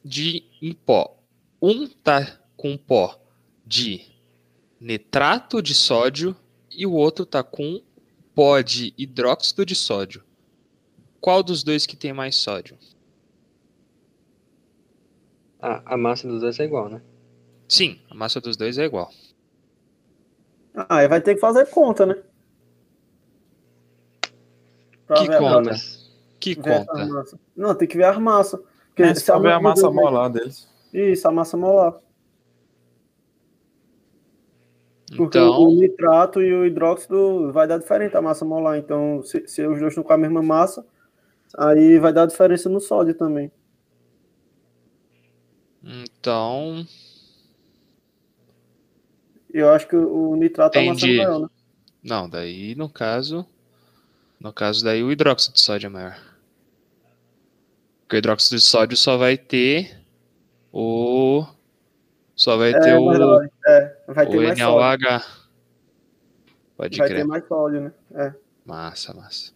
[0.04, 1.18] de em pó.
[1.60, 3.20] Um tá com pó
[3.66, 4.02] de
[4.80, 6.36] nitrato de sódio
[6.70, 7.82] e o outro tá com
[8.34, 10.22] pó de hidróxido de sódio.
[11.24, 12.76] Qual dos dois que tem mais sódio?
[15.58, 17.00] A, a massa dos dois é igual, né?
[17.66, 19.10] Sim, a massa dos dois é igual.
[20.74, 22.22] Ah, aí vai ter que fazer conta, né?
[25.06, 25.70] Pra Que a- conta?
[25.70, 25.78] Não,
[26.38, 27.06] Que conta?
[27.06, 27.40] massa.
[27.56, 28.60] Não, tem que ver as massas.
[28.88, 30.68] Porque É, se só ver a massa molar deles.
[30.92, 31.98] Isso, a massa molar.
[35.16, 38.76] Porque Então, o nitrato e o hidróxido vai dar diferente a massa molar.
[38.76, 40.86] Então, se, se os dois estão com a mesma massa,
[41.56, 43.50] aí vai dar diferença no sódio também.
[45.82, 46.86] então,
[49.52, 51.18] Eu acho que o o nitrato é massa Entendi.
[51.18, 51.48] maior, né?
[52.02, 53.46] não, daí no caso,
[54.40, 56.18] no caso daí o hidróxido de sódio é maior.
[58.02, 59.96] Porque o hidróxido de sódio só vai ter
[60.72, 61.46] o
[62.34, 63.50] só vai ter É, o, verdade.
[63.66, 64.54] É, vai ter o.
[64.56, 65.22] NaOH.
[66.76, 67.20] Pode Vai crer.
[67.20, 67.92] ter mais sódio, né?
[68.16, 68.34] É.
[68.66, 69.53] Massa, massa.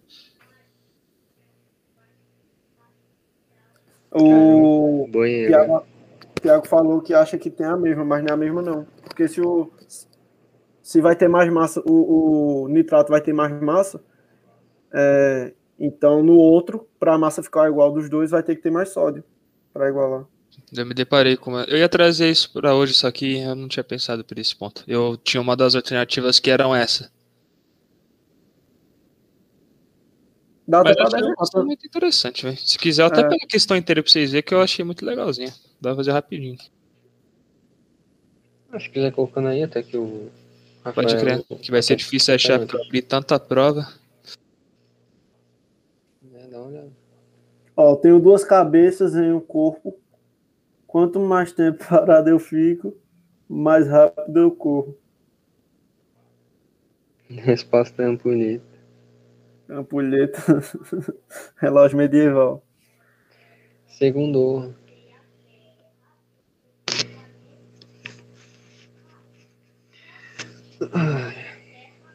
[4.12, 5.08] O.
[5.12, 8.62] Thiago, o Thiago falou que acha que tem a mesma, mas não é a mesma
[8.62, 8.86] não.
[9.02, 9.70] Porque se o
[10.88, 14.02] se vai ter mais massa, o, o nitrato vai ter mais massa,
[14.90, 18.70] é, então no outro, para a massa ficar igual dos dois, vai ter que ter
[18.70, 19.22] mais sódio
[19.70, 20.24] para igualar.
[20.74, 21.64] Eu me deparei com uma...
[21.64, 24.82] Eu ia trazer isso pra hoje, só que eu não tinha pensado por esse ponto.
[24.88, 27.10] Eu tinha uma das alternativas que eram essa.
[30.68, 30.94] Dá Mas
[31.38, 32.58] questão muito interessante, velho.
[32.58, 33.22] Se quiser, eu até É.
[33.28, 35.48] pego a questão inteira pra vocês verem, que eu achei muito legalzinha.
[35.80, 36.58] Dá pra fazer rapidinho.
[38.70, 40.30] Acho que quiser colocando aí até que o.
[40.94, 41.58] Pode Rafael- crer.
[41.58, 43.88] Que vai ser difícil achar, porque eu li tanta prova.
[46.34, 46.92] É, dá uma olhada.
[47.74, 49.96] Ó, eu tenho duas cabeças em um corpo.
[50.86, 52.94] Quanto mais tempo parado eu fico,
[53.48, 54.94] mais rápido eu corro.
[57.30, 58.08] Resposta é
[59.68, 60.40] ampulheta.
[61.56, 62.62] Relógio medieval.
[63.86, 64.74] Segundo.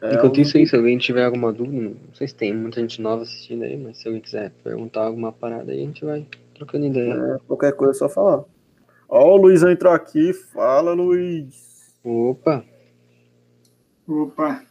[0.02, 2.80] É, Enquanto um- isso aí, se alguém tiver alguma dúvida, não sei se tem muita
[2.80, 6.26] gente nova assistindo aí, mas se alguém quiser perguntar alguma parada aí, a gente vai
[6.54, 7.12] trocando ideia.
[7.14, 8.44] É, qualquer coisa é só falar.
[9.08, 10.32] Ó, o Luizão entrou aqui.
[10.32, 11.94] Fala, Luiz.
[12.02, 12.64] Opa!
[14.06, 14.62] Opa,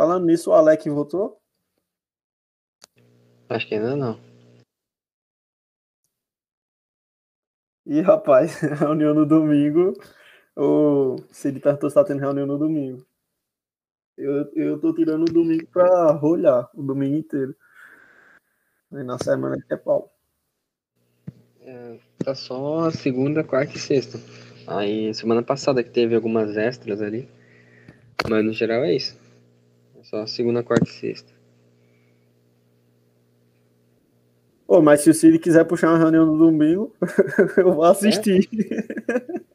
[0.00, 1.38] Falando nisso, o Alec voltou?
[3.50, 4.18] Acho que ainda não.
[7.84, 9.92] Ih, rapaz, reunião no domingo.
[10.56, 13.06] O Cid perguntou se tá tendo reunião no domingo.
[14.16, 17.54] Eu, eu tô tirando o domingo pra rolhar o domingo inteiro.
[18.90, 20.10] Aí na semana que é pau.
[21.60, 24.18] É, tá só segunda, quarta e sexta.
[24.66, 27.28] Aí semana passada que teve algumas extras ali.
[28.26, 29.28] Mas no geral é isso.
[30.12, 31.32] É só segunda, quarta e sexta.
[34.66, 36.92] Pô, mas se o Cid quiser puxar uma reunião no domingo,
[37.56, 38.48] eu vou assistir.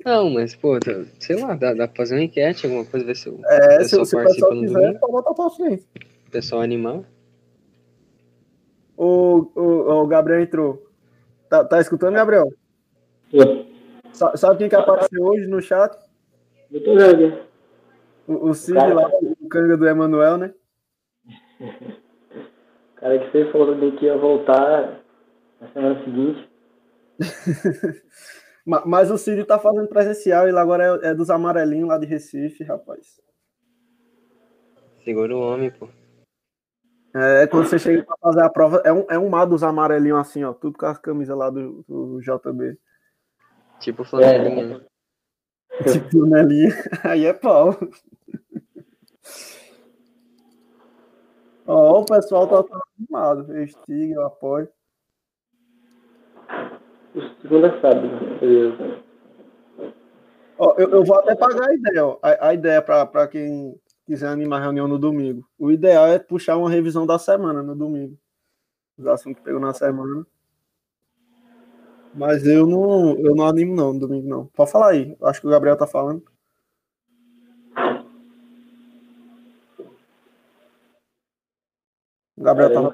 [0.05, 3.15] Não, mas pô, tá- sei lá, dá, dá pra fazer uma enquete, alguma coisa, ver
[3.15, 4.99] se o É, se, pessoal se o participa no quiser, domingo.
[4.99, 5.85] pode botar pra frente.
[6.27, 7.01] o pessoal animar.
[8.97, 10.89] O, o, o Gabriel entrou.
[11.49, 12.51] Tá, tá escutando, Gabriel?
[14.13, 15.97] Sa- Sabe quem que apareceu hoje no chat?
[16.71, 17.37] Eu tô vendo.
[18.27, 19.09] O, o Cid lá,
[19.45, 20.53] o canga do Emanuel, né?
[21.59, 25.03] O cara que você falou também que ia voltar
[25.61, 26.49] na semana seguinte.
[28.65, 32.05] Ma- Mas o Cid tá fazendo presencial, ele agora é, é dos amarelinhos lá de
[32.05, 33.21] Recife, rapaz.
[35.03, 35.87] Segura o homem, pô.
[37.13, 40.19] É quando você chega pra fazer a prova, é um, é um mar dos amarelinhos
[40.19, 42.77] assim, ó, tudo com as camisas lá do, do JB.
[43.79, 44.85] Tipo flanelinha, né?
[45.91, 46.73] Tipo, Nelinha.
[47.03, 47.77] Aí é pau.
[51.67, 53.57] Ó, o pessoal tá animado.
[53.57, 54.69] Estig, eu apoio.
[57.41, 58.39] Segunda a sábado.
[58.39, 59.01] Beleza.
[60.57, 62.19] Ó, eu, eu vou até pagar a ideia, ó.
[62.21, 65.47] A, a ideia pra, pra quem quiser animar a reunião no domingo.
[65.57, 68.17] O ideal é puxar uma revisão da semana no domingo.
[68.97, 70.25] Os assuntos que pegou na semana.
[72.13, 74.45] Mas eu não, eu não animo não no domingo, não.
[74.47, 75.17] Pode falar aí.
[75.23, 76.23] Acho que o Gabriel tá falando.
[82.45, 82.91] Gabriel Cara, tava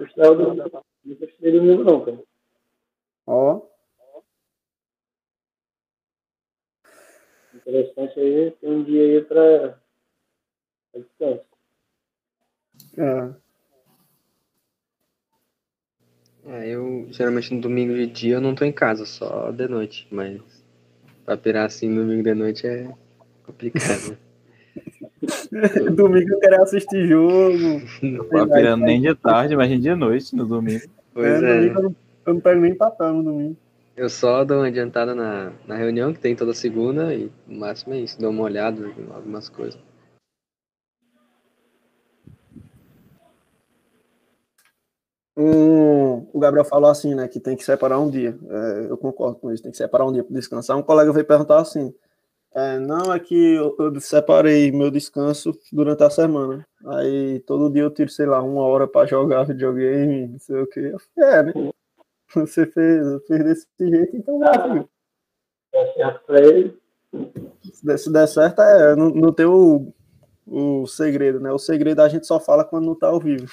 [1.51, 2.23] domingo, não, cara.
[3.27, 3.61] Ó,
[7.53, 9.77] Interessante aí, tem um dia aí pra,
[10.91, 11.45] pra descanso.
[12.97, 13.41] é.
[16.43, 20.07] É, eu geralmente no domingo de dia eu não tô em casa, só de noite,
[20.09, 20.41] mas
[21.25, 22.91] pra pirar assim no domingo de noite é
[23.43, 24.17] complicado, né?
[25.95, 27.81] Domingo eu queria assistir jogo.
[28.01, 30.83] Não tá virando nem de tarde, mas de noite, no domingo.
[31.13, 31.95] Pois é, é, eu não,
[32.25, 33.57] eu não pego nem papel no domingo.
[33.95, 37.93] eu só dou uma adiantada na, na reunião que tem toda segunda e no máximo
[37.93, 39.79] é isso, dou uma olhada em algumas coisas.
[45.37, 48.37] Um, o Gabriel falou assim, né, que tem que separar um dia.
[48.49, 50.77] É, eu concordo com isso, tem que separar um dia para descansar.
[50.77, 51.93] Um colega veio perguntar assim:
[52.53, 56.67] é, não, é que eu, eu separei meu descanso durante a semana.
[56.85, 60.67] Aí todo dia eu tiro, sei lá, uma hora para jogar videogame, não sei o
[60.67, 60.93] que.
[61.17, 61.53] É, né?
[62.35, 64.89] Você fez, fez desse jeito, então vai, filho.
[65.73, 66.71] É.
[67.97, 69.93] Se der, certo, é, não, não tem o,
[70.45, 71.51] o segredo, né?
[71.51, 73.47] O segredo a gente só fala quando não tá ao vivo.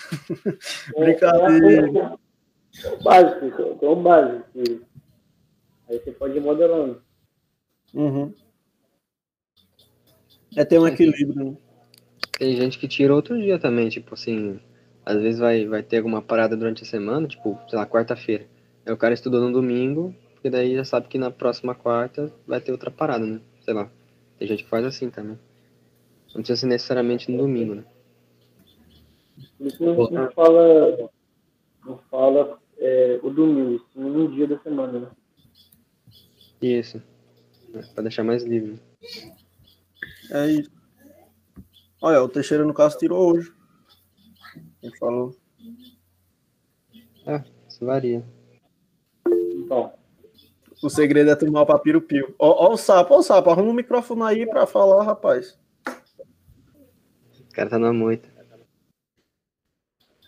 [0.98, 2.18] Brincadeira.
[2.84, 4.44] É o básico, é o básico.
[5.88, 7.02] Aí você pode ir modelando.
[7.94, 8.32] Uhum.
[10.56, 11.56] É ter um equilíbrio, né?
[12.38, 14.60] Tem gente que tira outro dia também, tipo assim,
[15.04, 18.46] às vezes vai, vai ter alguma parada durante a semana, tipo, sei lá, quarta-feira.
[18.86, 22.60] Aí o cara estudou no domingo, porque daí já sabe que na próxima quarta vai
[22.60, 23.40] ter outra parada, né?
[23.62, 23.90] Sei lá.
[24.38, 25.38] Tem gente que faz assim também.
[26.28, 27.84] Não precisa ser necessariamente no domingo, né?
[29.60, 31.10] Isso não, não fala,
[31.84, 35.08] não fala é, o domingo, sim no dia da semana, né?
[36.62, 37.02] Isso.
[37.74, 38.80] É, Pra deixar mais livre.
[40.30, 40.70] É isso.
[42.00, 43.52] Olha, o Teixeira, no caso, tirou hoje.
[44.82, 45.34] Ele falou.
[47.26, 48.24] Ah, isso varia.
[49.26, 49.92] Então,
[50.82, 52.34] O segredo é tomar o papiro pio.
[52.38, 53.50] Ó, ó o sapo, ó o sapo.
[53.50, 55.58] Arruma o microfone aí pra falar, rapaz.
[55.86, 58.28] O cara tá na moita.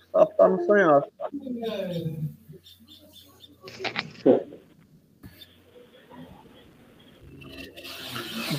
[0.09, 1.07] O sapo tá no sonhado.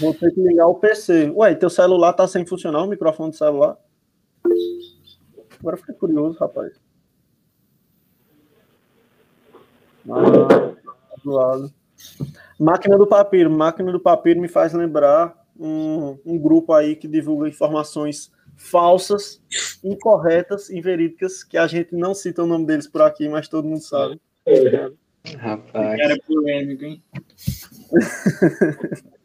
[0.01, 1.29] Vou ter que ligar o PC.
[1.29, 3.77] Ué, teu celular tá sem funcionar, o microfone do celular?
[5.59, 6.73] Agora eu fiquei curioso, rapaz.
[10.09, 10.73] Ah,
[11.23, 11.71] do lado.
[12.59, 13.51] Máquina do Papiro.
[13.51, 19.39] Máquina do Papiro me faz lembrar um, um grupo aí que divulga informações falsas,
[19.83, 23.81] incorretas, inverídicas, que a gente não cita o nome deles por aqui, mas todo mundo
[23.81, 24.19] sabe.
[25.37, 25.97] Rapaz.
[25.99, 27.03] Cara polêmico, hein?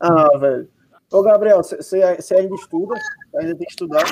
[0.00, 0.68] Ah, velho.
[1.12, 2.02] Ô, Gabriel, você
[2.34, 2.94] ainda estuda?
[3.36, 4.04] Ainda tem que estudar?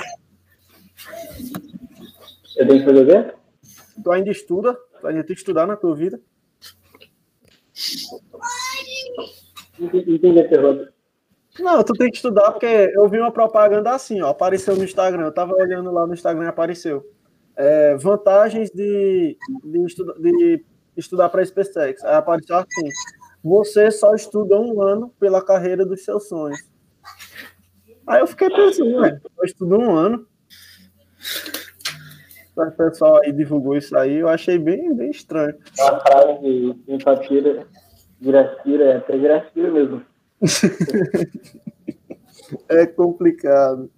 [2.57, 3.35] eu tenho que fazer o quê?
[4.03, 4.75] Tu ainda estuda?
[5.01, 6.21] Tu ainda tem que estudar na tua vida?
[9.79, 10.93] Não entendi- a pergunta.
[11.59, 15.25] Não, tu tem que estudar porque eu vi uma propaganda assim, ó, apareceu no Instagram.
[15.25, 17.05] Eu tava olhando lá no Instagram e apareceu.
[17.57, 19.87] É, vantagens de, de,
[20.21, 20.65] de
[20.97, 22.05] estudar para SpaceX.
[22.05, 22.89] Aí apareceu assim:
[23.47, 26.59] você só estuda um ano pela carreira dos seus sonhos.
[28.05, 30.27] Aí eu fiquei pensando, ué, eu estudo um ano.
[32.57, 35.57] O pessoal aí divulgou isso aí, eu achei bem, bem estranho.
[35.79, 37.69] A frase de papira,
[38.21, 40.03] Viracira, é até Viracira mesmo.
[42.69, 43.91] É complicado.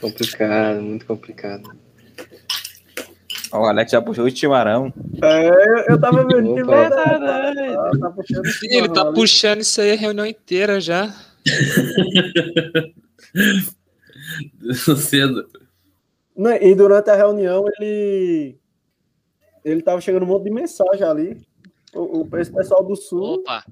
[0.00, 1.70] Complicado, muito complicado.
[3.52, 4.92] O Alex já puxou o timarão.
[5.22, 6.88] É, eu, tava vendo que Opa.
[6.88, 7.60] verdade.
[7.76, 11.14] Ah, tá puxando Ele tá puxando isso aí a reunião inteira já.
[14.96, 15.46] Cedo.
[16.36, 18.58] Né, E durante a reunião ele
[19.64, 21.40] ele tava chegando um monte de mensagem ali.
[21.94, 23.34] O, o- esse pessoal do sul.
[23.34, 23.64] Opa,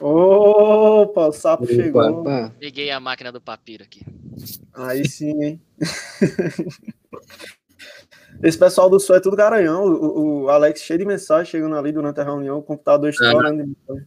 [0.00, 2.20] Opa, o sapo chegou.
[2.20, 4.02] Opa, peguei a máquina do papiro aqui.
[4.74, 5.60] Aí sim, hein?
[8.42, 9.84] Esse pessoal do sul é tudo garanhão.
[9.84, 13.66] O, o Alex cheio de mensagem chegando ali durante a reunião, o computador estourando.
[13.66, 14.06] mensagem.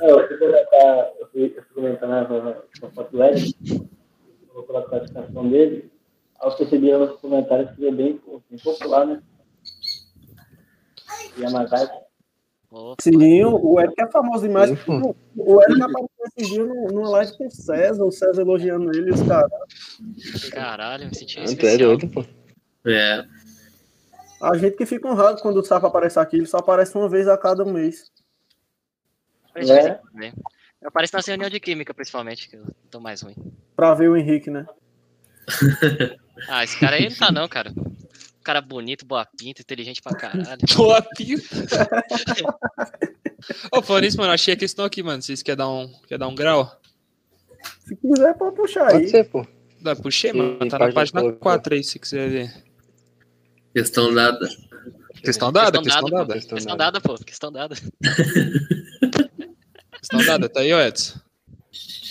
[0.00, 4.62] É, eu fui comentar, eu eu comentar na, na, na foto do Eric, eu vou
[4.64, 5.90] colocar a classificação dele.
[6.40, 8.20] Aí eu percebi nos comentários que ele é bem,
[8.50, 9.22] bem popular, né?
[11.38, 12.02] Yamazaki.
[12.70, 14.70] Opa, Sim, o Eric é famoso demais.
[15.36, 19.12] O Eric apareceu esse dia numa live com o César, o César elogiando ele e
[19.12, 19.50] os caras.
[20.50, 21.96] caralho, me senti ah, é especial.
[21.96, 22.24] doido, pô.
[22.86, 23.24] É.
[24.40, 27.28] A gente que fica honrado quando o Sapo aparece aqui, ele só aparece uma vez
[27.28, 28.10] a cada mês.
[29.54, 30.00] Vez em É.
[30.14, 30.32] vem.
[30.80, 33.36] Eu apareço na reunião de química, principalmente, que eu tô mais ruim.
[33.76, 34.66] Pra ver o Henrique, né?
[36.48, 37.72] Ah, esse cara aí não tá não, cara.
[38.42, 40.58] cara bonito, boa pinta, inteligente pra caralho.
[40.74, 41.88] Boa pinta.
[43.70, 45.22] Ô, falando isso, mano, achei a questão aqui, mano.
[45.22, 46.80] Vocês querem dar um, quer dar um grau?
[47.86, 49.08] Se quiser, pode puxar Pode aí.
[49.08, 49.46] ser, pô.
[49.80, 50.58] Dá, puxei, Sim, mano.
[50.68, 51.36] Tá na página página toda.
[51.36, 52.64] 4 aí, se quiser ver.
[53.74, 54.48] Questão dada.
[55.22, 56.34] Questão dada, questão dada.
[56.34, 57.00] Questão dada.
[57.00, 57.14] pô.
[57.14, 57.76] Questão dada.
[59.98, 61.20] Questão dada, tá aí, ó, Edson.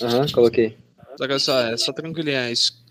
[0.01, 0.77] Aham, coloquei.
[1.17, 2.37] Só que só, é só tranquilinho.
[2.37, 2.81] é isso.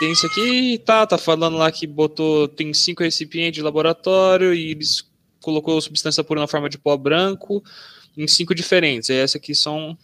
[0.00, 4.70] Tem isso aqui, tá, tá falando lá que botou, tem cinco recipientes de laboratório e
[4.70, 5.04] eles
[5.42, 7.62] colocou substância pura na forma de pó branco
[8.16, 9.10] em cinco diferentes.
[9.10, 9.96] E essa aqui são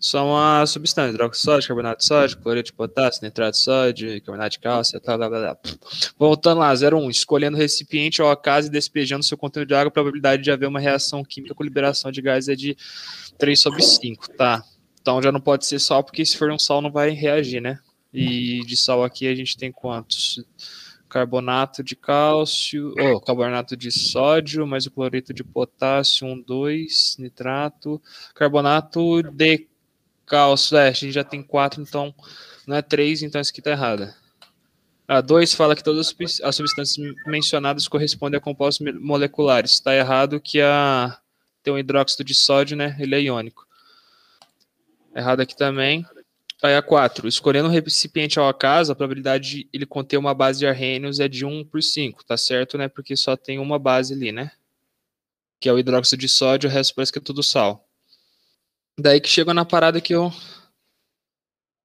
[0.00, 4.22] são as substâncias, hidróxido de sódio, carbonato de sódio, cloreto de potássio, nitrato de sódio,
[4.22, 5.58] carbonato de cálcio, tal, blá, blá.
[6.18, 9.90] Voltando lá, 01, escolhendo o recipiente ao acaso e despejando seu conteúdo de água, a
[9.90, 12.74] probabilidade de haver uma reação química com liberação de gás é de
[13.36, 14.64] 3 sobre 5, tá?
[15.02, 17.78] Então já não pode ser sal, porque se for um sal não vai reagir, né?
[18.12, 20.42] E de sal aqui a gente tem quantos?
[21.10, 28.00] Carbonato de cálcio, oh, carbonato de sódio, mais o cloreto de potássio, 1, 2, nitrato,
[28.34, 29.68] carbonato de
[30.30, 32.14] cálcio, é, a gente já tem 4, então
[32.66, 34.08] não é 3, então isso aqui tá errado.
[35.08, 39.72] A 2 fala que todas as subs- as substâncias mencionadas correspondem a compostos moleculares.
[39.72, 41.18] Está errado que a
[41.64, 42.96] tem um hidróxido de sódio, né?
[42.98, 43.66] Ele é iônico.
[45.14, 46.06] Errado aqui também.
[46.62, 47.26] Aí a 4.
[47.26, 51.26] Escolhendo um recipiente ao acaso, a probabilidade de ele conter uma base de arrênios é
[51.26, 52.86] de 1 por 5, tá certo, né?
[52.88, 54.52] Porque só tem uma base ali, né?
[55.58, 57.84] Que é o hidróxido de sódio, o resto parece que é tudo sal.
[59.00, 60.30] Daí que chegou na parada que eu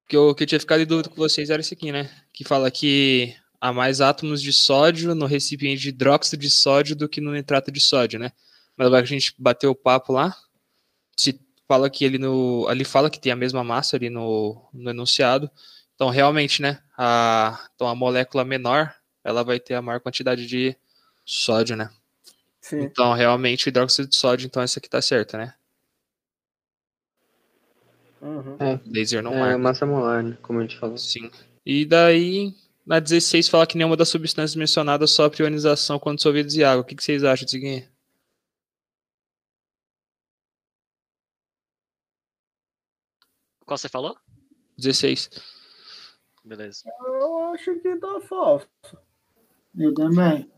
[0.08, 2.10] que eu, que eu tinha ficado em dúvida com vocês era esse aqui, né?
[2.32, 7.08] Que fala que há mais átomos de sódio no recipiente de hidróxido de sódio do
[7.08, 8.30] que no nitrato de sódio, né?
[8.76, 10.36] Mas agora que a gente bateu o papo lá,
[11.16, 14.90] se fala que ele no ali fala que tem a mesma massa ali no, no
[14.90, 15.50] enunciado.
[15.94, 16.80] Então realmente, né?
[16.98, 18.94] A, então a molécula menor,
[19.24, 20.76] ela vai ter a maior quantidade de
[21.24, 21.90] sódio, né?
[22.60, 22.82] Sim.
[22.82, 25.54] Então realmente o hidróxido de sódio, então essa aqui tá certa, né?
[28.26, 28.80] Uhum.
[28.86, 29.58] Laser não É, marca.
[29.58, 30.36] massa molar, né?
[30.42, 30.98] Como a gente falou.
[30.98, 31.30] Sim.
[31.64, 32.52] E daí,
[32.84, 36.82] na 16 fala que nenhuma das substâncias mencionadas sofre ionização quando dissolvidas em água.
[36.82, 37.86] O que, que vocês acham disso aqui?
[43.64, 44.16] Qual você falou?
[44.78, 45.30] 16.
[46.44, 46.82] Beleza.
[47.00, 48.68] Eu acho que tá falso.
[49.76, 50.50] Eu também.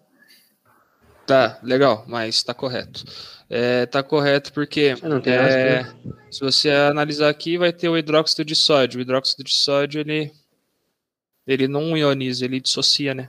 [1.28, 3.04] Tá, legal, mas tá correto.
[3.50, 4.94] É, tá correto porque
[5.26, 5.84] é,
[6.30, 8.98] se você analisar aqui, vai ter o hidróxido de sódio.
[8.98, 10.32] O hidróxido de sódio, ele,
[11.46, 13.28] ele não ioniza, ele dissocia, né?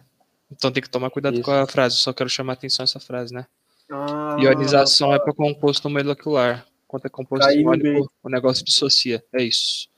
[0.49, 1.43] Então tem que tomar cuidado Isso.
[1.43, 1.97] com a frase.
[1.97, 3.45] Só quero chamar a atenção essa frase, né?
[3.91, 6.65] Ah, Ionização é para composto molecular.
[6.88, 9.21] Quando é composto iônico, o negócio dissocia.
[9.34, 9.89] É isso.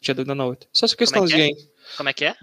[0.00, 0.68] Tinha dúvida na outra.
[0.72, 1.46] Só essa questãozinha é?
[1.46, 1.68] aí.
[1.96, 2.34] Como é que é?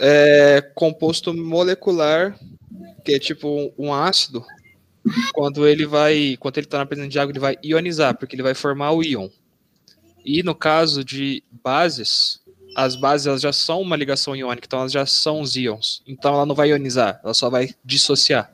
[0.00, 2.34] É composto molecular,
[3.00, 4.44] que é tipo um ácido.
[5.32, 8.42] Quando ele vai, quando ele está na presença de água, ele vai ionizar, porque ele
[8.42, 9.28] vai formar o íon.
[10.24, 12.40] E no caso de bases,
[12.76, 16.02] as bases elas já são uma ligação iônica, então elas já são os íons.
[16.06, 18.52] Então ela não vai ionizar, ela só vai dissociar.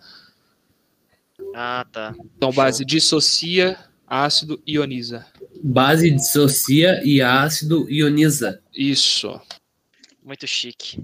[1.54, 2.14] Ah, tá.
[2.36, 2.62] Então Show.
[2.62, 5.26] base dissocia, ácido ioniza.
[5.62, 8.60] Base dissocia e ácido ioniza.
[8.72, 9.40] Isso.
[10.24, 11.02] Muito chique.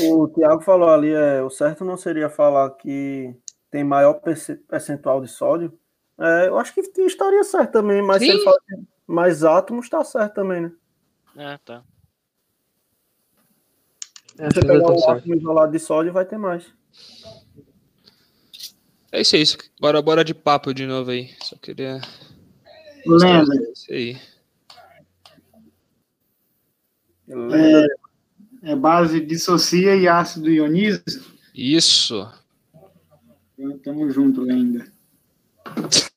[0.00, 3.34] O Thiago falou ali, é, o certo não seria falar que
[3.70, 5.78] tem maior perce- percentual de sódio.
[6.18, 8.32] É, eu acho que estaria certo também, mas se Sim.
[8.32, 8.74] ele fala que
[9.06, 10.72] mais átomos, tá certo também, né?
[11.36, 11.82] É, tá.
[14.38, 15.18] É, Se você pegar estão o certo.
[15.18, 16.72] átomo isolado de sódio, vai ter mais.
[19.12, 19.42] É isso aí.
[19.42, 19.58] isso.
[19.78, 21.34] Agora bora de papo de novo aí.
[21.42, 22.00] Só queria.
[23.06, 23.54] Lenda.
[23.72, 24.20] Isso aí.
[27.28, 28.09] Lenda É
[28.76, 31.02] base dissocia e ácido ioniza.
[31.54, 32.28] Isso.
[33.58, 34.86] Então, Tamo junto, lenda.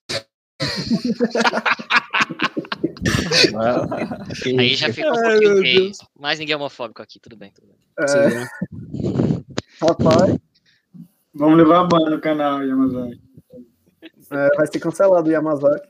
[4.57, 5.91] Aí já ficou um pouquinho gay.
[6.19, 7.77] Mais ninguém é homofóbico aqui, tudo bem, tudo bem.
[7.99, 8.47] É,
[9.85, 10.37] rapaz,
[11.33, 13.19] Vamos levar a banda no canal, Yamazaki.
[14.31, 15.87] é, vai ser cancelado o Yamazaki.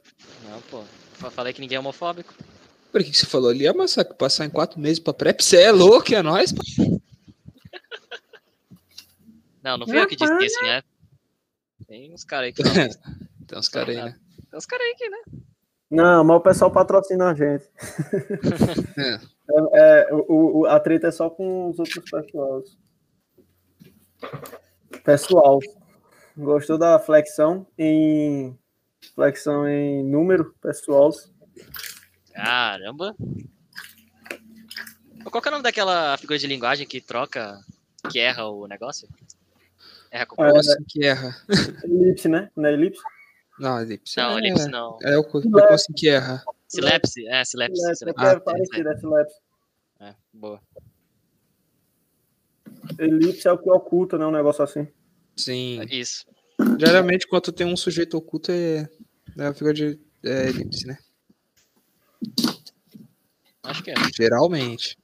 [0.49, 0.81] Não, pô.
[1.13, 2.33] Fa- Falei que ninguém é homofóbico.
[2.93, 3.65] Por que, que você falou ali?
[3.65, 4.15] É massacre.
[4.15, 5.43] Passar em quatro meses pra prep?
[5.43, 6.53] Você é louco, é nóis?
[6.53, 6.61] pô.
[9.63, 10.83] Não, não fui eu que disse isso, né?
[11.87, 12.71] Tem uns caras aí que não.
[12.73, 12.89] Tem
[13.47, 14.15] Tem uns caras aí, né?
[14.53, 15.17] uns caras aí que, né?
[15.89, 17.65] Não, mas o pessoal patrocina a gente.
[18.95, 19.33] É.
[19.73, 22.77] É, é, o, o- a treta é só com os outros pessoais.
[25.03, 25.59] Pessoal,
[26.37, 28.57] gostou da flexão em
[29.15, 31.11] flexão em número, pessoal?
[32.33, 33.15] Caramba.
[35.23, 37.59] Qual que é o nome daquela figura de linguagem que troca,
[38.11, 39.07] que erra o negócio?
[40.11, 41.35] Erra com É, Como assim que erra?
[41.85, 42.49] elipse, né?
[42.55, 43.01] Não é elipse?
[43.59, 44.17] Não, elipse.
[44.17, 44.97] Não, é, elipse não.
[45.01, 46.43] É o co- como assim que erra.
[46.67, 47.25] Silepse?
[47.27, 47.81] É, silepse.
[47.81, 48.19] Elipse, é silepse.
[48.19, 49.35] que é Ah, parecido, é elipse.
[50.01, 50.61] É, boa.
[52.99, 54.25] Elipse é o que oculta, né?
[54.25, 54.87] Um negócio assim.
[55.37, 55.81] Sim.
[55.89, 56.25] Isso.
[56.79, 58.87] Geralmente, quando tem um sujeito oculto, é,
[59.37, 60.97] é a figura de é, elipse, né?
[63.63, 63.93] Acho que é.
[64.15, 64.97] Geralmente.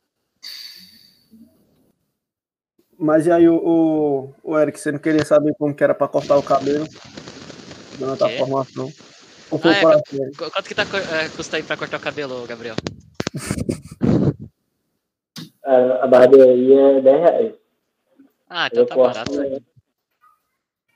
[2.97, 6.07] Mas e aí, o, o, o Eric, você não queria saber como que era pra
[6.07, 6.85] cortar o cabelo?
[7.97, 8.91] Durante a formação.
[9.51, 12.75] Ou foi Ah, é, Quanto que tá, é, custa aí pra cortar o cabelo, Gabriel?
[15.63, 15.73] A,
[16.03, 17.53] a barbearia é 10 reais.
[18.49, 19.31] Ah, então Eu tá corto, barato.
[19.39, 19.59] né?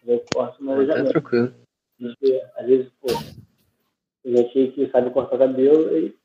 [0.06, 1.10] Eu corto no Tá alojamento.
[1.10, 1.54] tranquilo.
[1.98, 3.08] Porque, às vezes, pô,
[4.26, 6.16] gente que sabe cortar cabelo e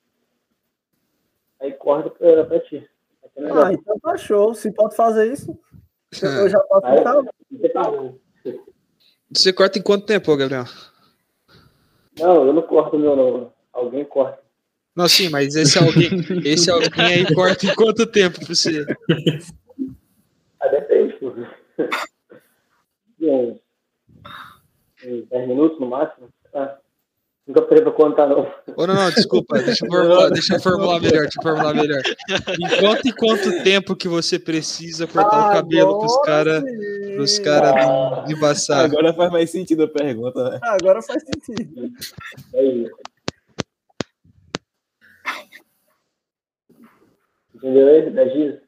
[1.60, 2.88] aí corta pra, pra ti.
[3.36, 3.50] É.
[3.50, 4.54] Ah, então tá show.
[4.54, 5.58] Se pode fazer isso,
[6.22, 8.18] eu já posso Aí, problema.
[9.30, 10.64] Você corta em quanto tempo, Gabriel?
[12.18, 13.52] Não, eu não corto o meu não.
[13.72, 14.42] Alguém corta.
[14.96, 16.08] Não, sim, mas esse alguém,
[16.44, 18.84] esse alguém aí corta em quanto tempo pra você?
[20.60, 21.30] Ah, depende, pô.
[23.18, 23.60] De uns,
[25.06, 26.28] uns 10 minutos no máximo.
[26.52, 26.78] Ah,
[27.48, 28.40] nunca parei pra contar, não.
[28.76, 32.02] Ô, não, não, desculpa, deixa eu formular, deixa eu formular melhor, deixa eu formular melhor.
[32.60, 36.62] Em quanto e quanto tempo que você precisa cortar o cabelo pros caras
[37.16, 38.84] pros cara não embaçar?
[38.84, 40.60] Agora faz mais sentido a pergunta, né?
[40.62, 41.90] Agora faz sentido.
[42.54, 42.90] É.
[47.54, 48.10] Entendeu aí?
[48.10, 48.60] 10 dias?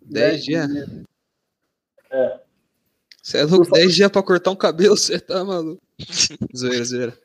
[0.00, 0.68] 10 dias?
[2.10, 2.47] É.
[3.28, 3.70] Você é louco?
[3.72, 5.82] 10 dias pra cortar um cabelo, você tá maluco?
[6.56, 7.12] zoeira, zoeira.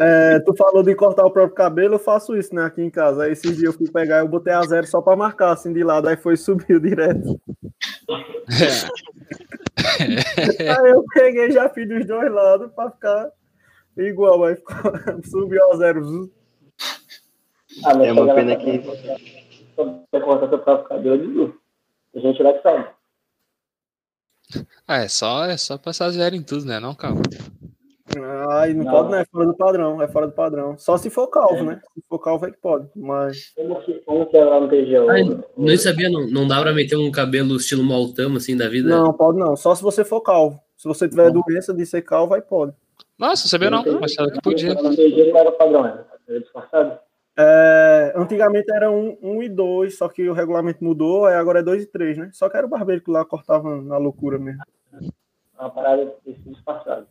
[0.00, 3.24] É, tu falou de cortar o próprio cabelo, eu faço isso, né, aqui em casa.
[3.24, 5.82] Aí esses dias eu fui pegar, eu botei a zero só pra marcar, assim, de
[5.82, 7.40] lado, aí foi e subiu direto.
[9.76, 13.28] Aí eu peguei e já fiz dos dois lados pra ficar
[13.96, 14.76] igual, aí ficou-
[15.28, 16.30] subiu a zero.
[17.84, 18.78] Ah, É uma pena que-
[20.12, 21.54] Pra cortar seu próprio cabelo.
[22.12, 22.86] Tem gente lá que sabe.
[24.86, 26.80] Ah, é só, é só passar zero em tudo, né?
[26.80, 27.22] Não, calma.
[28.50, 28.92] Aí não, Não.
[28.92, 30.78] pode, não, é fora do padrão, é fora do padrão.
[30.78, 31.80] Só se for calvo, né?
[31.94, 33.52] Se for calvo é que pode, mas...
[33.54, 35.10] Como que, como que é lá no TGO?
[35.10, 35.24] Ai,
[35.56, 38.88] não sabia, não, não dá pra meter um cabelo estilo maltama assim da vida?
[38.88, 40.58] Não, pode não, só se você for calvo.
[40.76, 42.72] Se você tiver doença de ser calvo, aí pode.
[43.18, 44.74] Nossa, sabia não, achava que podia.
[44.74, 45.86] Lá no TG qual era padrão?
[45.86, 46.98] Era disfarçado?
[47.40, 51.62] É, antigamente era um, um e dois, só que o regulamento mudou, aí agora é
[51.62, 52.30] dois e três, né?
[52.32, 54.60] Só que era o barbeiro que lá cortava na loucura mesmo.
[55.56, 57.06] Uma parada desse disfarçado.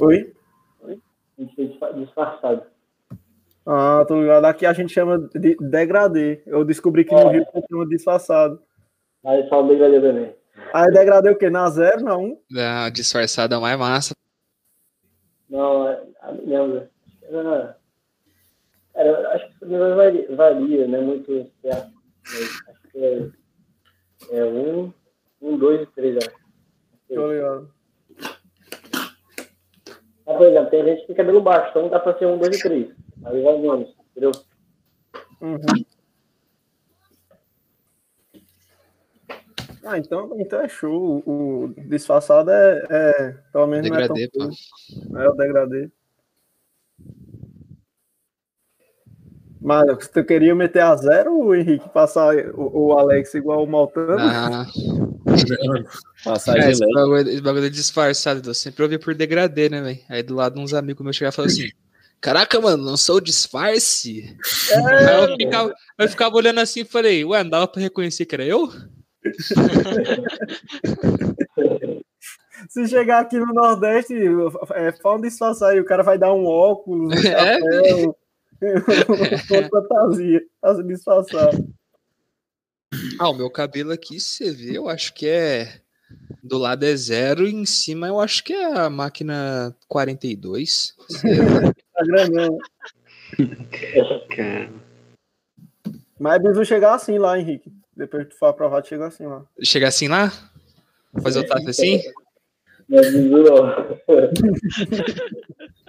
[0.00, 0.32] Oi?
[1.38, 2.62] Disfa- disfarçado.
[3.64, 4.44] Ah, tô ligado.
[4.46, 6.42] Aqui a gente chama de degradê.
[6.44, 8.60] Eu descobri que no Rio tem chama disfarçado.
[9.24, 10.34] Aí só o degradê também.
[10.72, 11.48] Aí degradê o quê?
[11.48, 12.40] Na zero, na um?
[12.50, 14.14] Não, disfarçada é mais massa.
[15.48, 16.02] Não, é-
[16.44, 16.88] não lembro.
[17.06, 17.76] Acho que Era,
[18.94, 21.00] era, acho que isso varia, varia, né?
[21.00, 21.92] Muito certo.
[22.68, 23.30] Acho que é,
[24.30, 24.92] é um,
[25.40, 26.36] um, dois e três, acho.
[27.08, 27.70] Tô ligado.
[30.24, 32.56] Mas, por exemplo, tem gente que tem cabelo baixo, então dá pra ser um, dois
[32.56, 32.90] e três.
[33.24, 34.32] Aí vai menos, entendeu?
[35.40, 35.58] Uhum.
[39.84, 41.22] Ah, então, então é show.
[41.26, 44.54] O o disfarçado é, é pelo menos não é tão Degradê.
[45.16, 45.90] É o degradê.
[49.62, 54.18] Mas tu queria meter a zero, o Henrique, passar o, o Alex igual o Maltano?
[54.18, 54.66] Ah,
[56.24, 58.50] Passar é, de esse, bagulho, esse bagulho é disfarçado.
[58.50, 59.98] Eu sempre ouvi por degradê, né, velho?
[60.08, 61.70] Aí do lado uns amigos meus chegavam e falavam assim:
[62.20, 64.36] Caraca, mano, não sou disfarce?
[64.74, 68.34] Aí eu ficava, eu ficava olhando assim e falei: Ué, não dava pra reconhecer que
[68.34, 68.68] era eu?
[72.68, 74.14] Se chegar aqui no Nordeste,
[74.74, 78.16] é só um disfarçar aí, o cara vai dar um óculos, um É, chapéu,
[79.50, 81.50] uma fantasia, pra se disfarçar.
[83.18, 85.80] Ah, o meu cabelo aqui, você vê, eu acho que é.
[86.42, 90.94] Do lado é zero e em cima eu acho que é a máquina 42.
[91.08, 91.72] Sei lá.
[91.72, 92.58] Tá grandão.
[94.36, 94.70] Cara,
[96.18, 97.72] Mas é chegar assim lá, Henrique.
[97.96, 99.44] Depois que tu for aprovado, chega assim lá.
[99.62, 100.30] Chegar assim lá?
[101.22, 102.02] Fazer o tato assim?
[102.88, 103.28] Não é não.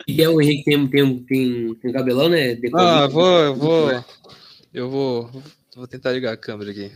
[0.07, 2.56] E é o Henrique tem, tem, tem, tem cabelão, né?
[2.56, 3.90] De Ah, vou, eu vou.
[4.74, 5.30] Eu vou.
[5.76, 6.91] Vou tentar ligar a câmera aqui.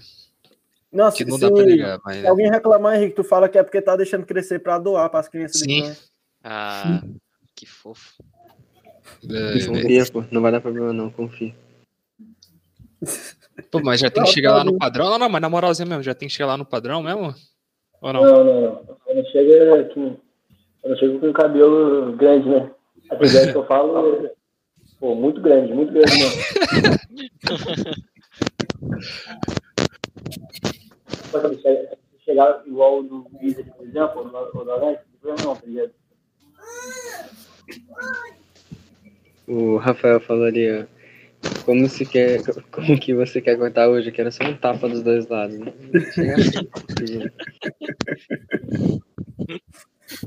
[0.91, 2.21] Nossa, Que não se, dá pra ligar, mas.
[2.21, 5.19] se alguém reclamar, Henrique, tu fala que é porque tá deixando crescer pra doar para
[5.19, 5.95] as crianças Sim.
[6.43, 7.03] Ah,
[7.55, 8.13] que fofo.
[9.29, 10.23] É, confia, pô.
[10.31, 11.53] Não vai dar problema não, confia.
[13.71, 15.09] Pô, mas já tem que chegar lá no padrão?
[15.11, 17.33] Não, não, mas na moralzinha mesmo, já tem que chegar lá no padrão mesmo?
[18.01, 18.23] Ou não?
[18.23, 18.97] Não, não, não.
[19.03, 20.15] Quando chega com,
[20.81, 22.71] quando chega com cabelo grande, né?
[23.09, 24.33] A verdade que eu falo é,
[24.99, 26.41] pô, muito grande, muito grande mesmo.
[32.25, 35.91] Chegar igual o do Wizard, por exemplo, ou do Alex, não, tá ligado?
[39.47, 40.87] O Rafael falaria.
[41.65, 42.41] Como se quer.
[42.71, 44.09] Como que você quer cortar hoje?
[44.09, 45.57] Eu quero só um tapa dos dois lados.
[45.57, 45.73] Né?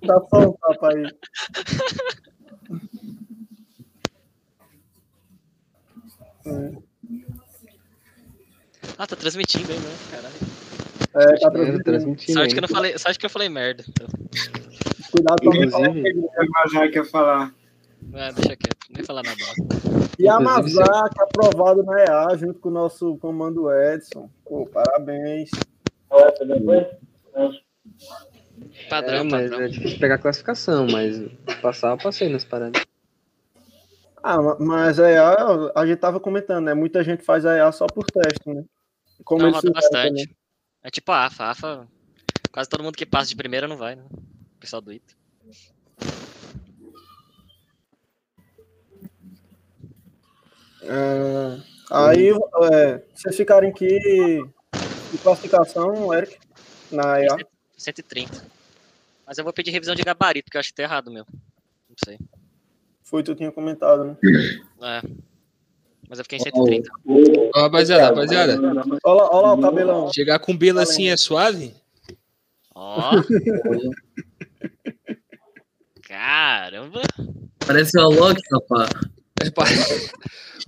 [0.02, 1.10] Dá só um tapa aí.
[8.98, 9.96] Ah, tá transmitindo aí, né?
[10.10, 10.34] Caralho.
[11.14, 11.84] É, tá É, transmitindo.
[11.84, 12.38] transmitindo.
[12.38, 13.84] Sorte que eu não falei, sorte que eu falei merda.
[13.88, 14.06] Então.
[15.10, 15.86] Cuidado pra falar.
[15.88, 17.54] Inclusive, O Mazar quer falar.
[18.14, 19.36] Ah, deixa quieto, nem falar nada.
[20.18, 24.30] E a Mazak aprovado na EA junto com o nosso comando Edson.
[24.44, 25.50] Pô, parabéns.
[26.10, 27.54] Mas,
[28.90, 29.66] Padrão, é, mas padrão.
[29.66, 31.16] é difícil pegar classificação, mas
[31.62, 32.82] passar eu passei nas paradas.
[34.22, 36.74] Ah, ma- mas a EA, a gente tava comentando, né?
[36.74, 38.64] Muita gente faz a EA só por teste, né?
[39.24, 40.08] Como Não, roda bastante.
[40.08, 40.36] também.
[40.82, 41.44] É tipo a AFA.
[41.44, 41.88] A AFA,
[42.52, 44.02] quase todo mundo que passa de primeira não vai, né?
[44.12, 45.14] O pessoal do ITA.
[50.82, 51.60] É,
[51.90, 53.98] aí, é, vocês ficarem aqui
[55.12, 56.38] de classificação, Eric,
[56.90, 57.36] na EA.
[57.76, 58.44] 130.
[59.30, 61.28] Mas eu vou pedir revisão de gabarito, porque eu acho que tá errado mesmo.
[61.88, 62.18] Não sei.
[63.00, 64.16] Foi tu tinha comentado, né?
[64.82, 65.02] É.
[66.08, 66.90] Mas eu fiquei em 130.
[67.54, 68.58] Ó, rapaziada, rapaziada.
[68.60, 68.72] Olha
[69.22, 70.12] lá, olha lá o cabelão.
[70.12, 71.72] Chegar com bila assim é suave?
[72.74, 73.12] Ó.
[76.02, 77.00] Caramba.
[77.64, 78.90] Parece o Alok, rapaz.
[79.44, 79.64] É pa-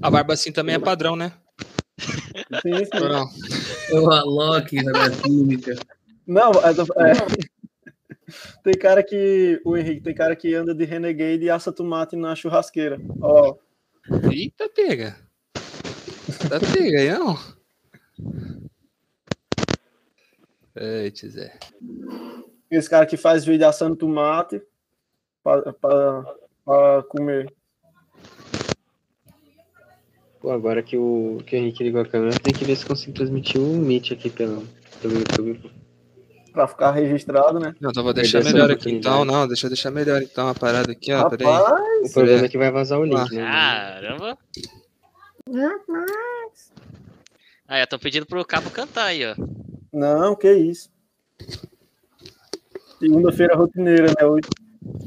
[0.01, 1.33] A barba assim também é padrão, né?
[1.99, 3.03] Sim, sim.
[3.03, 3.29] Ou não?
[3.91, 5.75] É o Alok da química.
[6.29, 7.53] Não, é, é-
[8.63, 9.61] tem cara que.
[9.65, 13.01] O Henrique, tem cara que anda de Renegade e assa tomate na churrasqueira.
[13.21, 13.57] Ó,
[14.31, 15.17] Eita, pega.
[16.49, 17.39] Tá pega aí, não?
[20.75, 21.59] Eita, Zé.
[22.71, 24.61] esse cara que faz vídeo assando tomate
[25.43, 27.53] pra, pra, pra comer.
[30.41, 33.15] Pô, agora que o, que o Henrique ligou a câmera, tem que ver se consigo
[33.15, 34.67] transmitir o Meet aqui pelo,
[35.01, 35.71] pelo YouTube.
[36.53, 37.75] Pra ficar registrado, né?
[37.81, 39.25] Não, então vou deixar melhor aqui então.
[39.25, 41.29] Não, deixa eu deixar melhor então a parada aqui, ó.
[41.31, 41.47] Peraí.
[41.47, 43.43] Rapaz, O problema é que vai vazar o link, né?
[43.43, 44.39] Caramba.
[47.67, 49.35] Ah, já estão pedindo pro Cabo cantar aí, ó.
[49.93, 50.91] não, que isso.
[52.99, 54.27] Segunda-feira rotineira, né?
[54.27, 54.49] Hoje.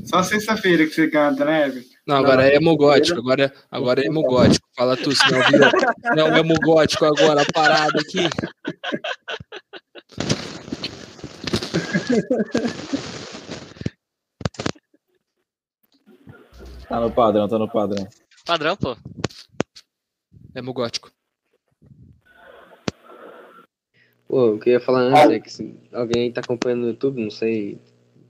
[0.05, 1.89] Só sexta-feira que você canta, né, Everton?
[2.07, 4.67] Não, agora é hemogótico, agora, agora é hemogótico.
[4.75, 5.71] Fala tu, se não vira.
[6.15, 8.29] Não, é hemogótico agora, a parada aqui.
[16.87, 18.07] Tá no padrão, tá no padrão.
[18.45, 18.95] Padrão, pô.
[20.55, 21.11] Hemogótico.
[24.27, 27.23] Pô, o que eu ia falar antes é que se alguém tá acompanhando no YouTube,
[27.23, 27.79] não sei,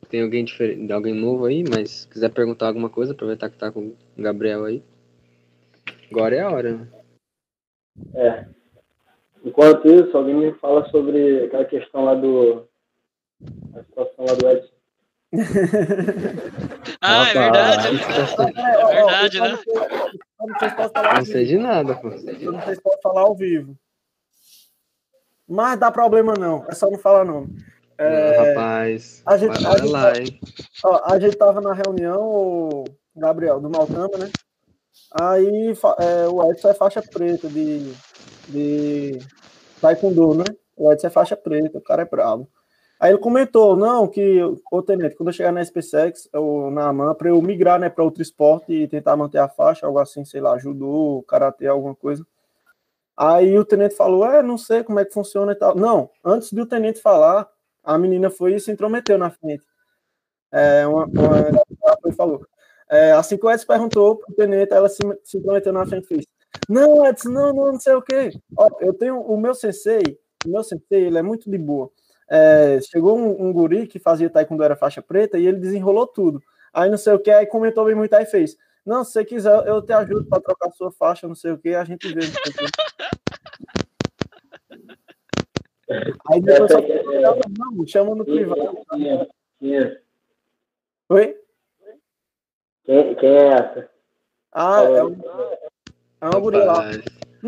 [0.10, 3.72] tem alguém diferente, alguém novo aí, mas se quiser perguntar alguma coisa, aproveitar que tá
[3.72, 4.82] com o Gabriel aí.
[6.10, 6.74] Agora é a hora.
[6.78, 6.88] né?
[8.14, 8.48] é.
[9.44, 12.68] Enquanto isso, alguém me fala sobre aquela questão lá do.
[13.76, 14.76] A situação lá do Edson.
[17.02, 17.88] Ah, é verdade.
[17.88, 19.60] É verdade, né?
[21.18, 22.10] Não sei de nada, pô.
[22.10, 23.78] Eu não sei se pode falar ao vivo.
[25.48, 27.56] Mas dá problema não, é só não falar nome.
[27.98, 30.90] É, Não, rapaz, a gente- vai a olha gente lá, tá-?
[30.90, 32.84] Ó, a gente tava na reunião, o
[33.16, 34.30] Gabriel, do Maltama, né?
[35.22, 37.94] Aí é, o Edson é faixa preta de,
[38.50, 39.20] de
[39.80, 40.44] Taekwondo, né?
[40.76, 42.50] O Edson é faixa preta, o cara é brabo.
[43.00, 44.42] Aí ele comentou, não, que,
[44.72, 48.04] ô Tenente, quando eu chegar na SpaceX, ou na AMAN, pra eu migrar, né, pra
[48.04, 52.26] outro esporte e tentar manter a faixa, algo assim, sei lá, judô, karatê, alguma coisa.
[53.18, 55.76] Aí o tenente falou, é, não sei como é que funciona e tal.
[55.76, 57.50] Não, antes do tenente falar,
[57.84, 59.64] a menina foi e se intrometeu na frente.
[60.52, 62.46] É, uma, uma, falou.
[62.90, 66.08] É, assim que o Edson perguntou pro tenente, ela se, se intrometeu na frente e
[66.08, 66.26] fez.
[66.70, 68.32] Não, Edson, não, não, não sei o quê.
[68.58, 70.02] Ó, eu tenho o meu sensei,
[70.46, 71.92] o meu sensei, ele é muito de boa.
[72.30, 76.42] É, chegou um, um guri que fazia taekwondo era faixa preta e ele desenrolou tudo.
[76.74, 78.58] Aí não sei o que, aí comentou bem muito, aí fez.
[78.86, 81.74] Não, se você quiser, eu te ajudo para trocar sua faixa, não sei o que,
[81.74, 82.22] a gente vê.
[86.28, 88.80] Aí depois só não, chama no privado.
[91.10, 91.40] Oi?
[92.84, 93.90] Quem, quem é essa?
[94.52, 95.18] Ah, é, um,
[96.22, 96.90] é uma guria lá.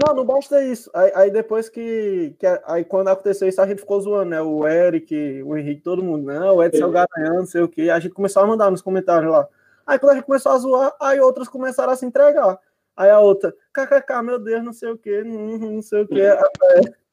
[0.05, 0.91] Não, não basta isso.
[0.93, 2.45] Aí, aí depois que, que.
[2.65, 4.41] Aí quando aconteceu isso, a gente ficou zoando, né?
[4.41, 6.25] O Eric, o Henrique, todo mundo.
[6.25, 7.89] Não, o Edson é o Garanhão, não sei o quê.
[7.89, 9.47] A gente começou a mandar nos comentários lá.
[9.87, 12.59] Aí quando a gente começou a zoar, aí outros começaram a se entregar.
[12.95, 16.23] Aí a outra, kkk, meu Deus, não sei o quê, não, não sei o quê.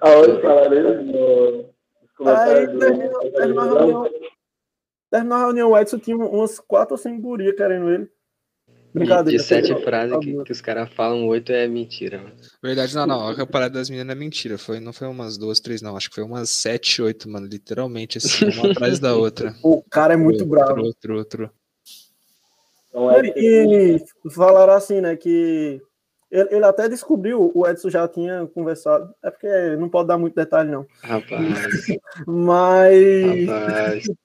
[0.00, 1.74] A outra falaram no.
[2.20, 4.10] nos Aí terminou, terminou a reunião.
[5.10, 8.08] Terminou a reunião, o Edson tinha umas quatro ou cinco gurias querendo ele.
[8.92, 9.38] De, Brincadeira.
[9.38, 12.34] de sete frases que, que os caras falam, oito é mentira, mano.
[12.60, 13.28] Verdade, não, não.
[13.28, 14.58] A parada das meninas é mentira.
[14.58, 15.96] Foi, não foi umas duas, três, não.
[15.96, 17.46] Acho que foi umas sete, oito, mano.
[17.46, 19.54] Literalmente, assim, uma atrás da outra.
[19.62, 20.80] O cara é muito outro, bravo.
[20.80, 21.50] Outro, outro.
[22.88, 25.80] Então, é E falaram assim, né, que
[26.30, 30.34] ele, ele até descobriu, o Edson já tinha conversado, é porque não pode dar muito
[30.34, 30.86] detalhe, não.
[31.02, 31.40] Rapaz,
[32.26, 33.46] Mas.
[33.46, 34.04] rapaz.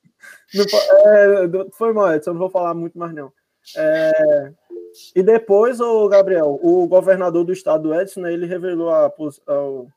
[0.53, 3.33] Não é, foi mal, Edson, não vou falar muito mais, não.
[3.77, 4.51] É,
[5.15, 9.11] e depois, o Gabriel, o governador do estado do Edson, né, ele revelou a,
[9.47, 9.87] ao-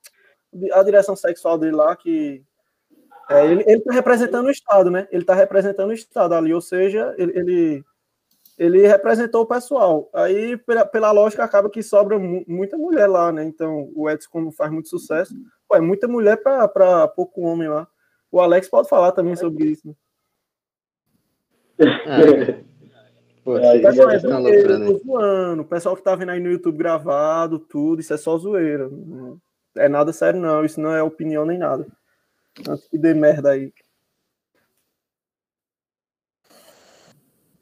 [0.72, 2.42] a direção sexual dele lá, que
[3.30, 5.06] é, ele, ele tá representando o estado, né?
[5.12, 7.84] Ele tá representando o estado ali, ou seja, ele, ele,
[8.58, 10.08] ele representou o pessoal.
[10.14, 13.44] Aí, pela, pela lógica, acaba que sobra mu- muita mulher lá, né?
[13.44, 15.34] Então, o Edson, como faz muito sucesso,
[15.68, 17.86] pô, é muita mulher para pouco homem lá.
[18.32, 19.86] O Alex pode falar também sobre isso.
[19.86, 19.94] né?
[22.06, 22.18] Ah,
[23.48, 25.62] pô, É, tá Pessoal, é tô zoando.
[25.62, 28.88] O pessoal que tá vendo aí no YouTube gravado, tudo, isso é só zoeira.
[28.90, 29.40] Não
[29.76, 30.64] é nada sério, não.
[30.64, 31.86] Isso não é opinião nem nada.
[32.68, 33.72] Antes que dê merda aí.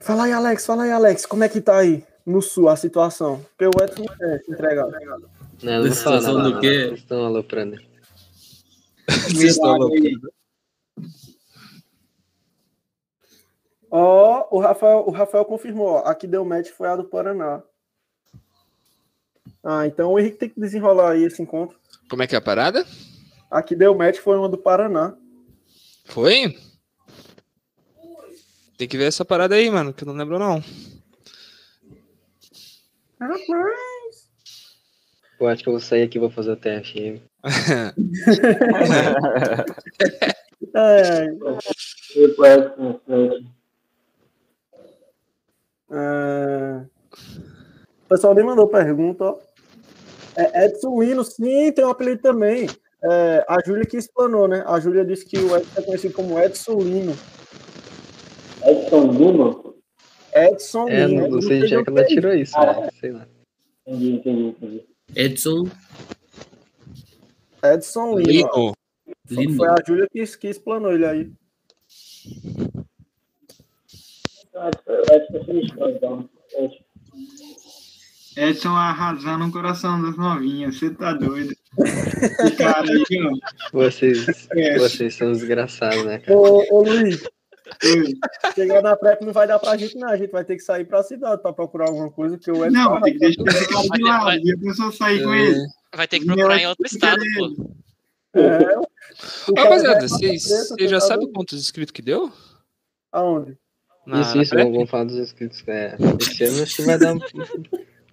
[0.00, 0.66] Fala aí, Alex.
[0.66, 1.24] Fala aí, Alex.
[1.24, 3.44] Como é que tá aí no sul a situação?
[3.56, 4.86] Porque o Edson não quer se entregar.
[5.62, 6.86] Não, não nada, do quê?
[6.86, 7.76] Vocês estão aloprando.
[9.08, 10.35] Vocês estão aloprando.
[13.98, 15.86] Ó, o Rafael, o Rafael confirmou.
[15.86, 17.62] Ó, a que deu match foi a do Paraná.
[19.64, 21.78] Ah, então o Henrique tem que desenrolar aí esse encontro.
[22.10, 22.84] Como é que é a parada?
[23.50, 25.16] A que deu match foi uma do Paraná.
[26.04, 26.58] Foi?
[28.76, 30.62] Tem que ver essa parada aí, mano, que eu não lembro, não.
[35.38, 37.22] Pô, acho que eu vou sair aqui e vou fazer o teste.
[40.74, 41.26] É, é,
[45.90, 46.84] é,
[48.04, 49.38] O pessoal nem mandou pergunta, ó.
[50.36, 52.68] É Edson Lino, sim, tem um apelido também.
[53.02, 54.62] É, a Júlia que explanou, né?
[54.66, 57.16] A Júlia disse que o Edson é conhecido como Edson Lino.
[58.64, 59.74] Edson Lino?
[60.34, 61.28] Edson É, Lino.
[61.28, 62.88] não sei de onde é que ela tirou isso, né?
[63.00, 63.26] Sei lá.
[63.86, 64.84] Entendi, entendi, entendi.
[65.14, 65.64] Edson
[67.62, 68.18] Edson.
[68.18, 68.74] Lino.
[69.30, 69.56] Lino.
[69.56, 71.32] Foi a Júlia que, que explanou ele aí.
[78.36, 81.54] Edson- é arrasando o coração das novinhas, você tá doido.
[82.58, 83.32] Cara aí, ó.
[83.72, 84.78] Vocês, É.
[84.78, 86.36] vocês são desgraçados, né, cara?
[86.38, 87.22] Ô, ô Luiz,
[88.54, 90.08] chegar na prep não vai dar pra gente, não.
[90.08, 92.70] A gente vai ter que sair pra cidade pra procurar alguma coisa, porque o Edson.
[92.78, 94.24] Não, tem que deixar esse cara Vai de ter- lado.
[94.24, 95.46] vai- E a pessoa sair com É.
[95.46, 95.58] ele.
[95.94, 97.70] Vai ter que procurar em outro que estado, pô.
[98.34, 98.58] É,
[99.58, 102.30] Rapaziada, vai- vocês vocês já sabem quantos inscritos que deu?
[103.10, 103.56] Aonde?
[104.06, 105.62] Na- isso, na isso, vamos, vamos falar dos inscritos.
[105.66, 107.18] É, esse ano acho que vai dar um,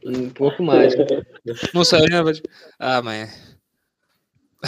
[0.05, 0.95] um pouco mais.
[0.97, 1.05] né?
[1.73, 2.31] Não saiu, né?
[2.79, 3.57] Ah, mas.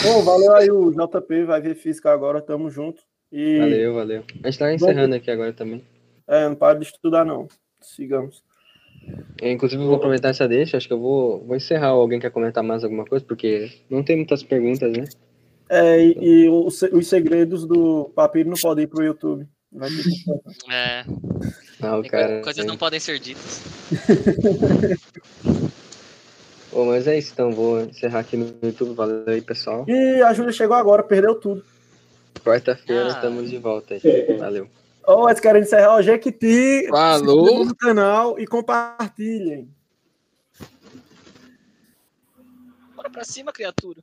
[0.02, 3.02] Bom, valeu aí o JP, vai ver física agora, tamo junto.
[3.32, 4.24] E Valeu, valeu.
[4.44, 5.82] A gente tá encerrando aqui agora também.
[6.28, 7.48] é, não para de estudar, não.
[7.80, 8.44] Sigamos.
[9.40, 10.76] Eu, inclusive, eu vou aproveitar essa deixa.
[10.76, 11.88] Acho que eu vou, vou encerrar.
[11.88, 13.24] Alguém quer comentar mais alguma coisa?
[13.24, 15.04] Porque não tem muitas perguntas, né?
[15.68, 19.46] É, e, e os, os segredos do papiro não podem ir pro YouTube.
[19.72, 20.24] Vai ter que-
[20.72, 21.04] É,
[21.82, 22.28] Ah, o tem cara.
[22.34, 23.60] coi- coisas não podem ser ditas.
[26.70, 27.52] Pô, mas é isso, então.
[27.52, 28.94] Vou encerrar aqui no YouTube.
[28.94, 29.84] Valeu aí, pessoal.
[29.88, 31.64] E a Júlia chegou agora, perdeu tudo.
[32.44, 33.08] Quarta-feira Ah.
[33.08, 34.00] estamos de volta aí.
[34.38, 34.68] Valeu.
[35.28, 36.88] Eles querem encerrar o Jequiti.
[36.90, 37.64] Falou.
[37.64, 39.68] No canal e compartilhem.
[42.94, 44.00] Bora pra cima, criatura.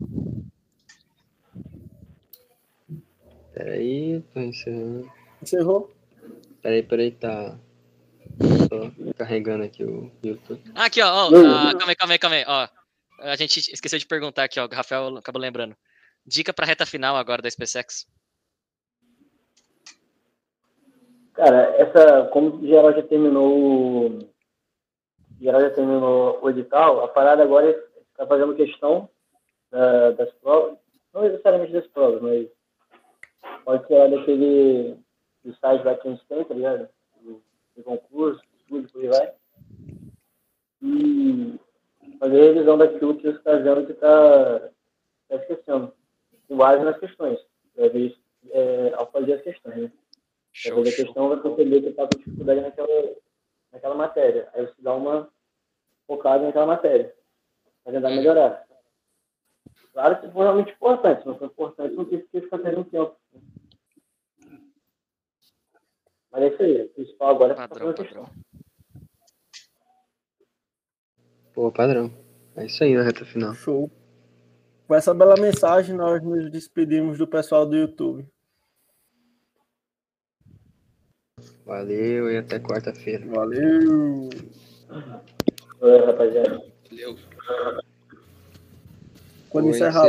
[3.53, 5.11] Peraí, tô encerrando.
[5.43, 5.91] Encerrou?
[6.61, 7.59] Peraí, peraí, tá.
[8.69, 10.63] Tô carregando aqui o YouTube.
[10.73, 11.07] Ah, aqui, ó.
[11.07, 12.45] ó ah, calma aí, calma aí, calma aí.
[12.47, 12.67] Ó,
[13.19, 14.65] a gente esqueceu de perguntar aqui, ó.
[14.65, 15.75] O Rafael acabou lembrando.
[16.25, 18.07] Dica pra reta final agora da SpaceX.
[21.33, 24.19] Cara, essa, como geral já terminou o.
[25.41, 27.73] Geral já terminou o edital, a parada agora é
[28.11, 29.09] ficar fazendo questão
[29.69, 30.77] da- das provas,
[31.13, 32.47] não necessariamente das provas, mas
[33.65, 34.07] pode ser lá
[35.43, 36.89] do site lá que a gente tem, tá ligado?
[37.21, 37.41] Do,
[37.75, 39.33] do concurso, tudo, por aí vai.
[40.81, 41.59] E
[42.19, 44.69] fazer a revisão daquilo que você está vendo que está
[45.29, 45.93] tá esquecendo.
[46.47, 47.39] Com base nas questões.
[47.75, 48.15] Para ver
[48.51, 49.75] é, ao fazer as questões.
[49.75, 49.91] Né?
[50.51, 53.15] Show, Fazer a questão vai perceber que está com dificuldade naquela,
[53.71, 54.49] naquela matéria.
[54.53, 55.29] Aí você dá uma
[56.07, 57.13] focada naquela matéria.
[57.83, 58.65] Para tentar melhorar.
[59.93, 61.21] Claro que foi realmente importante.
[61.21, 63.15] Se não for importante, não tem que ficar perdendo tempo.
[66.33, 66.81] Mas é isso aí.
[66.81, 68.29] O principal agora é Padrão, padrão.
[71.53, 72.11] Pô, padrão.
[72.55, 73.53] É isso aí na reta final.
[73.53, 73.91] Show.
[74.87, 78.27] Com essa bela mensagem, nós nos despedimos do pessoal do YouTube.
[81.65, 83.25] Valeu e até quarta-feira.
[83.27, 84.29] Valeu!
[85.81, 86.61] Oi, rapaziada.
[86.89, 87.17] Valeu.
[89.49, 90.03] Quando Oi, encerrar.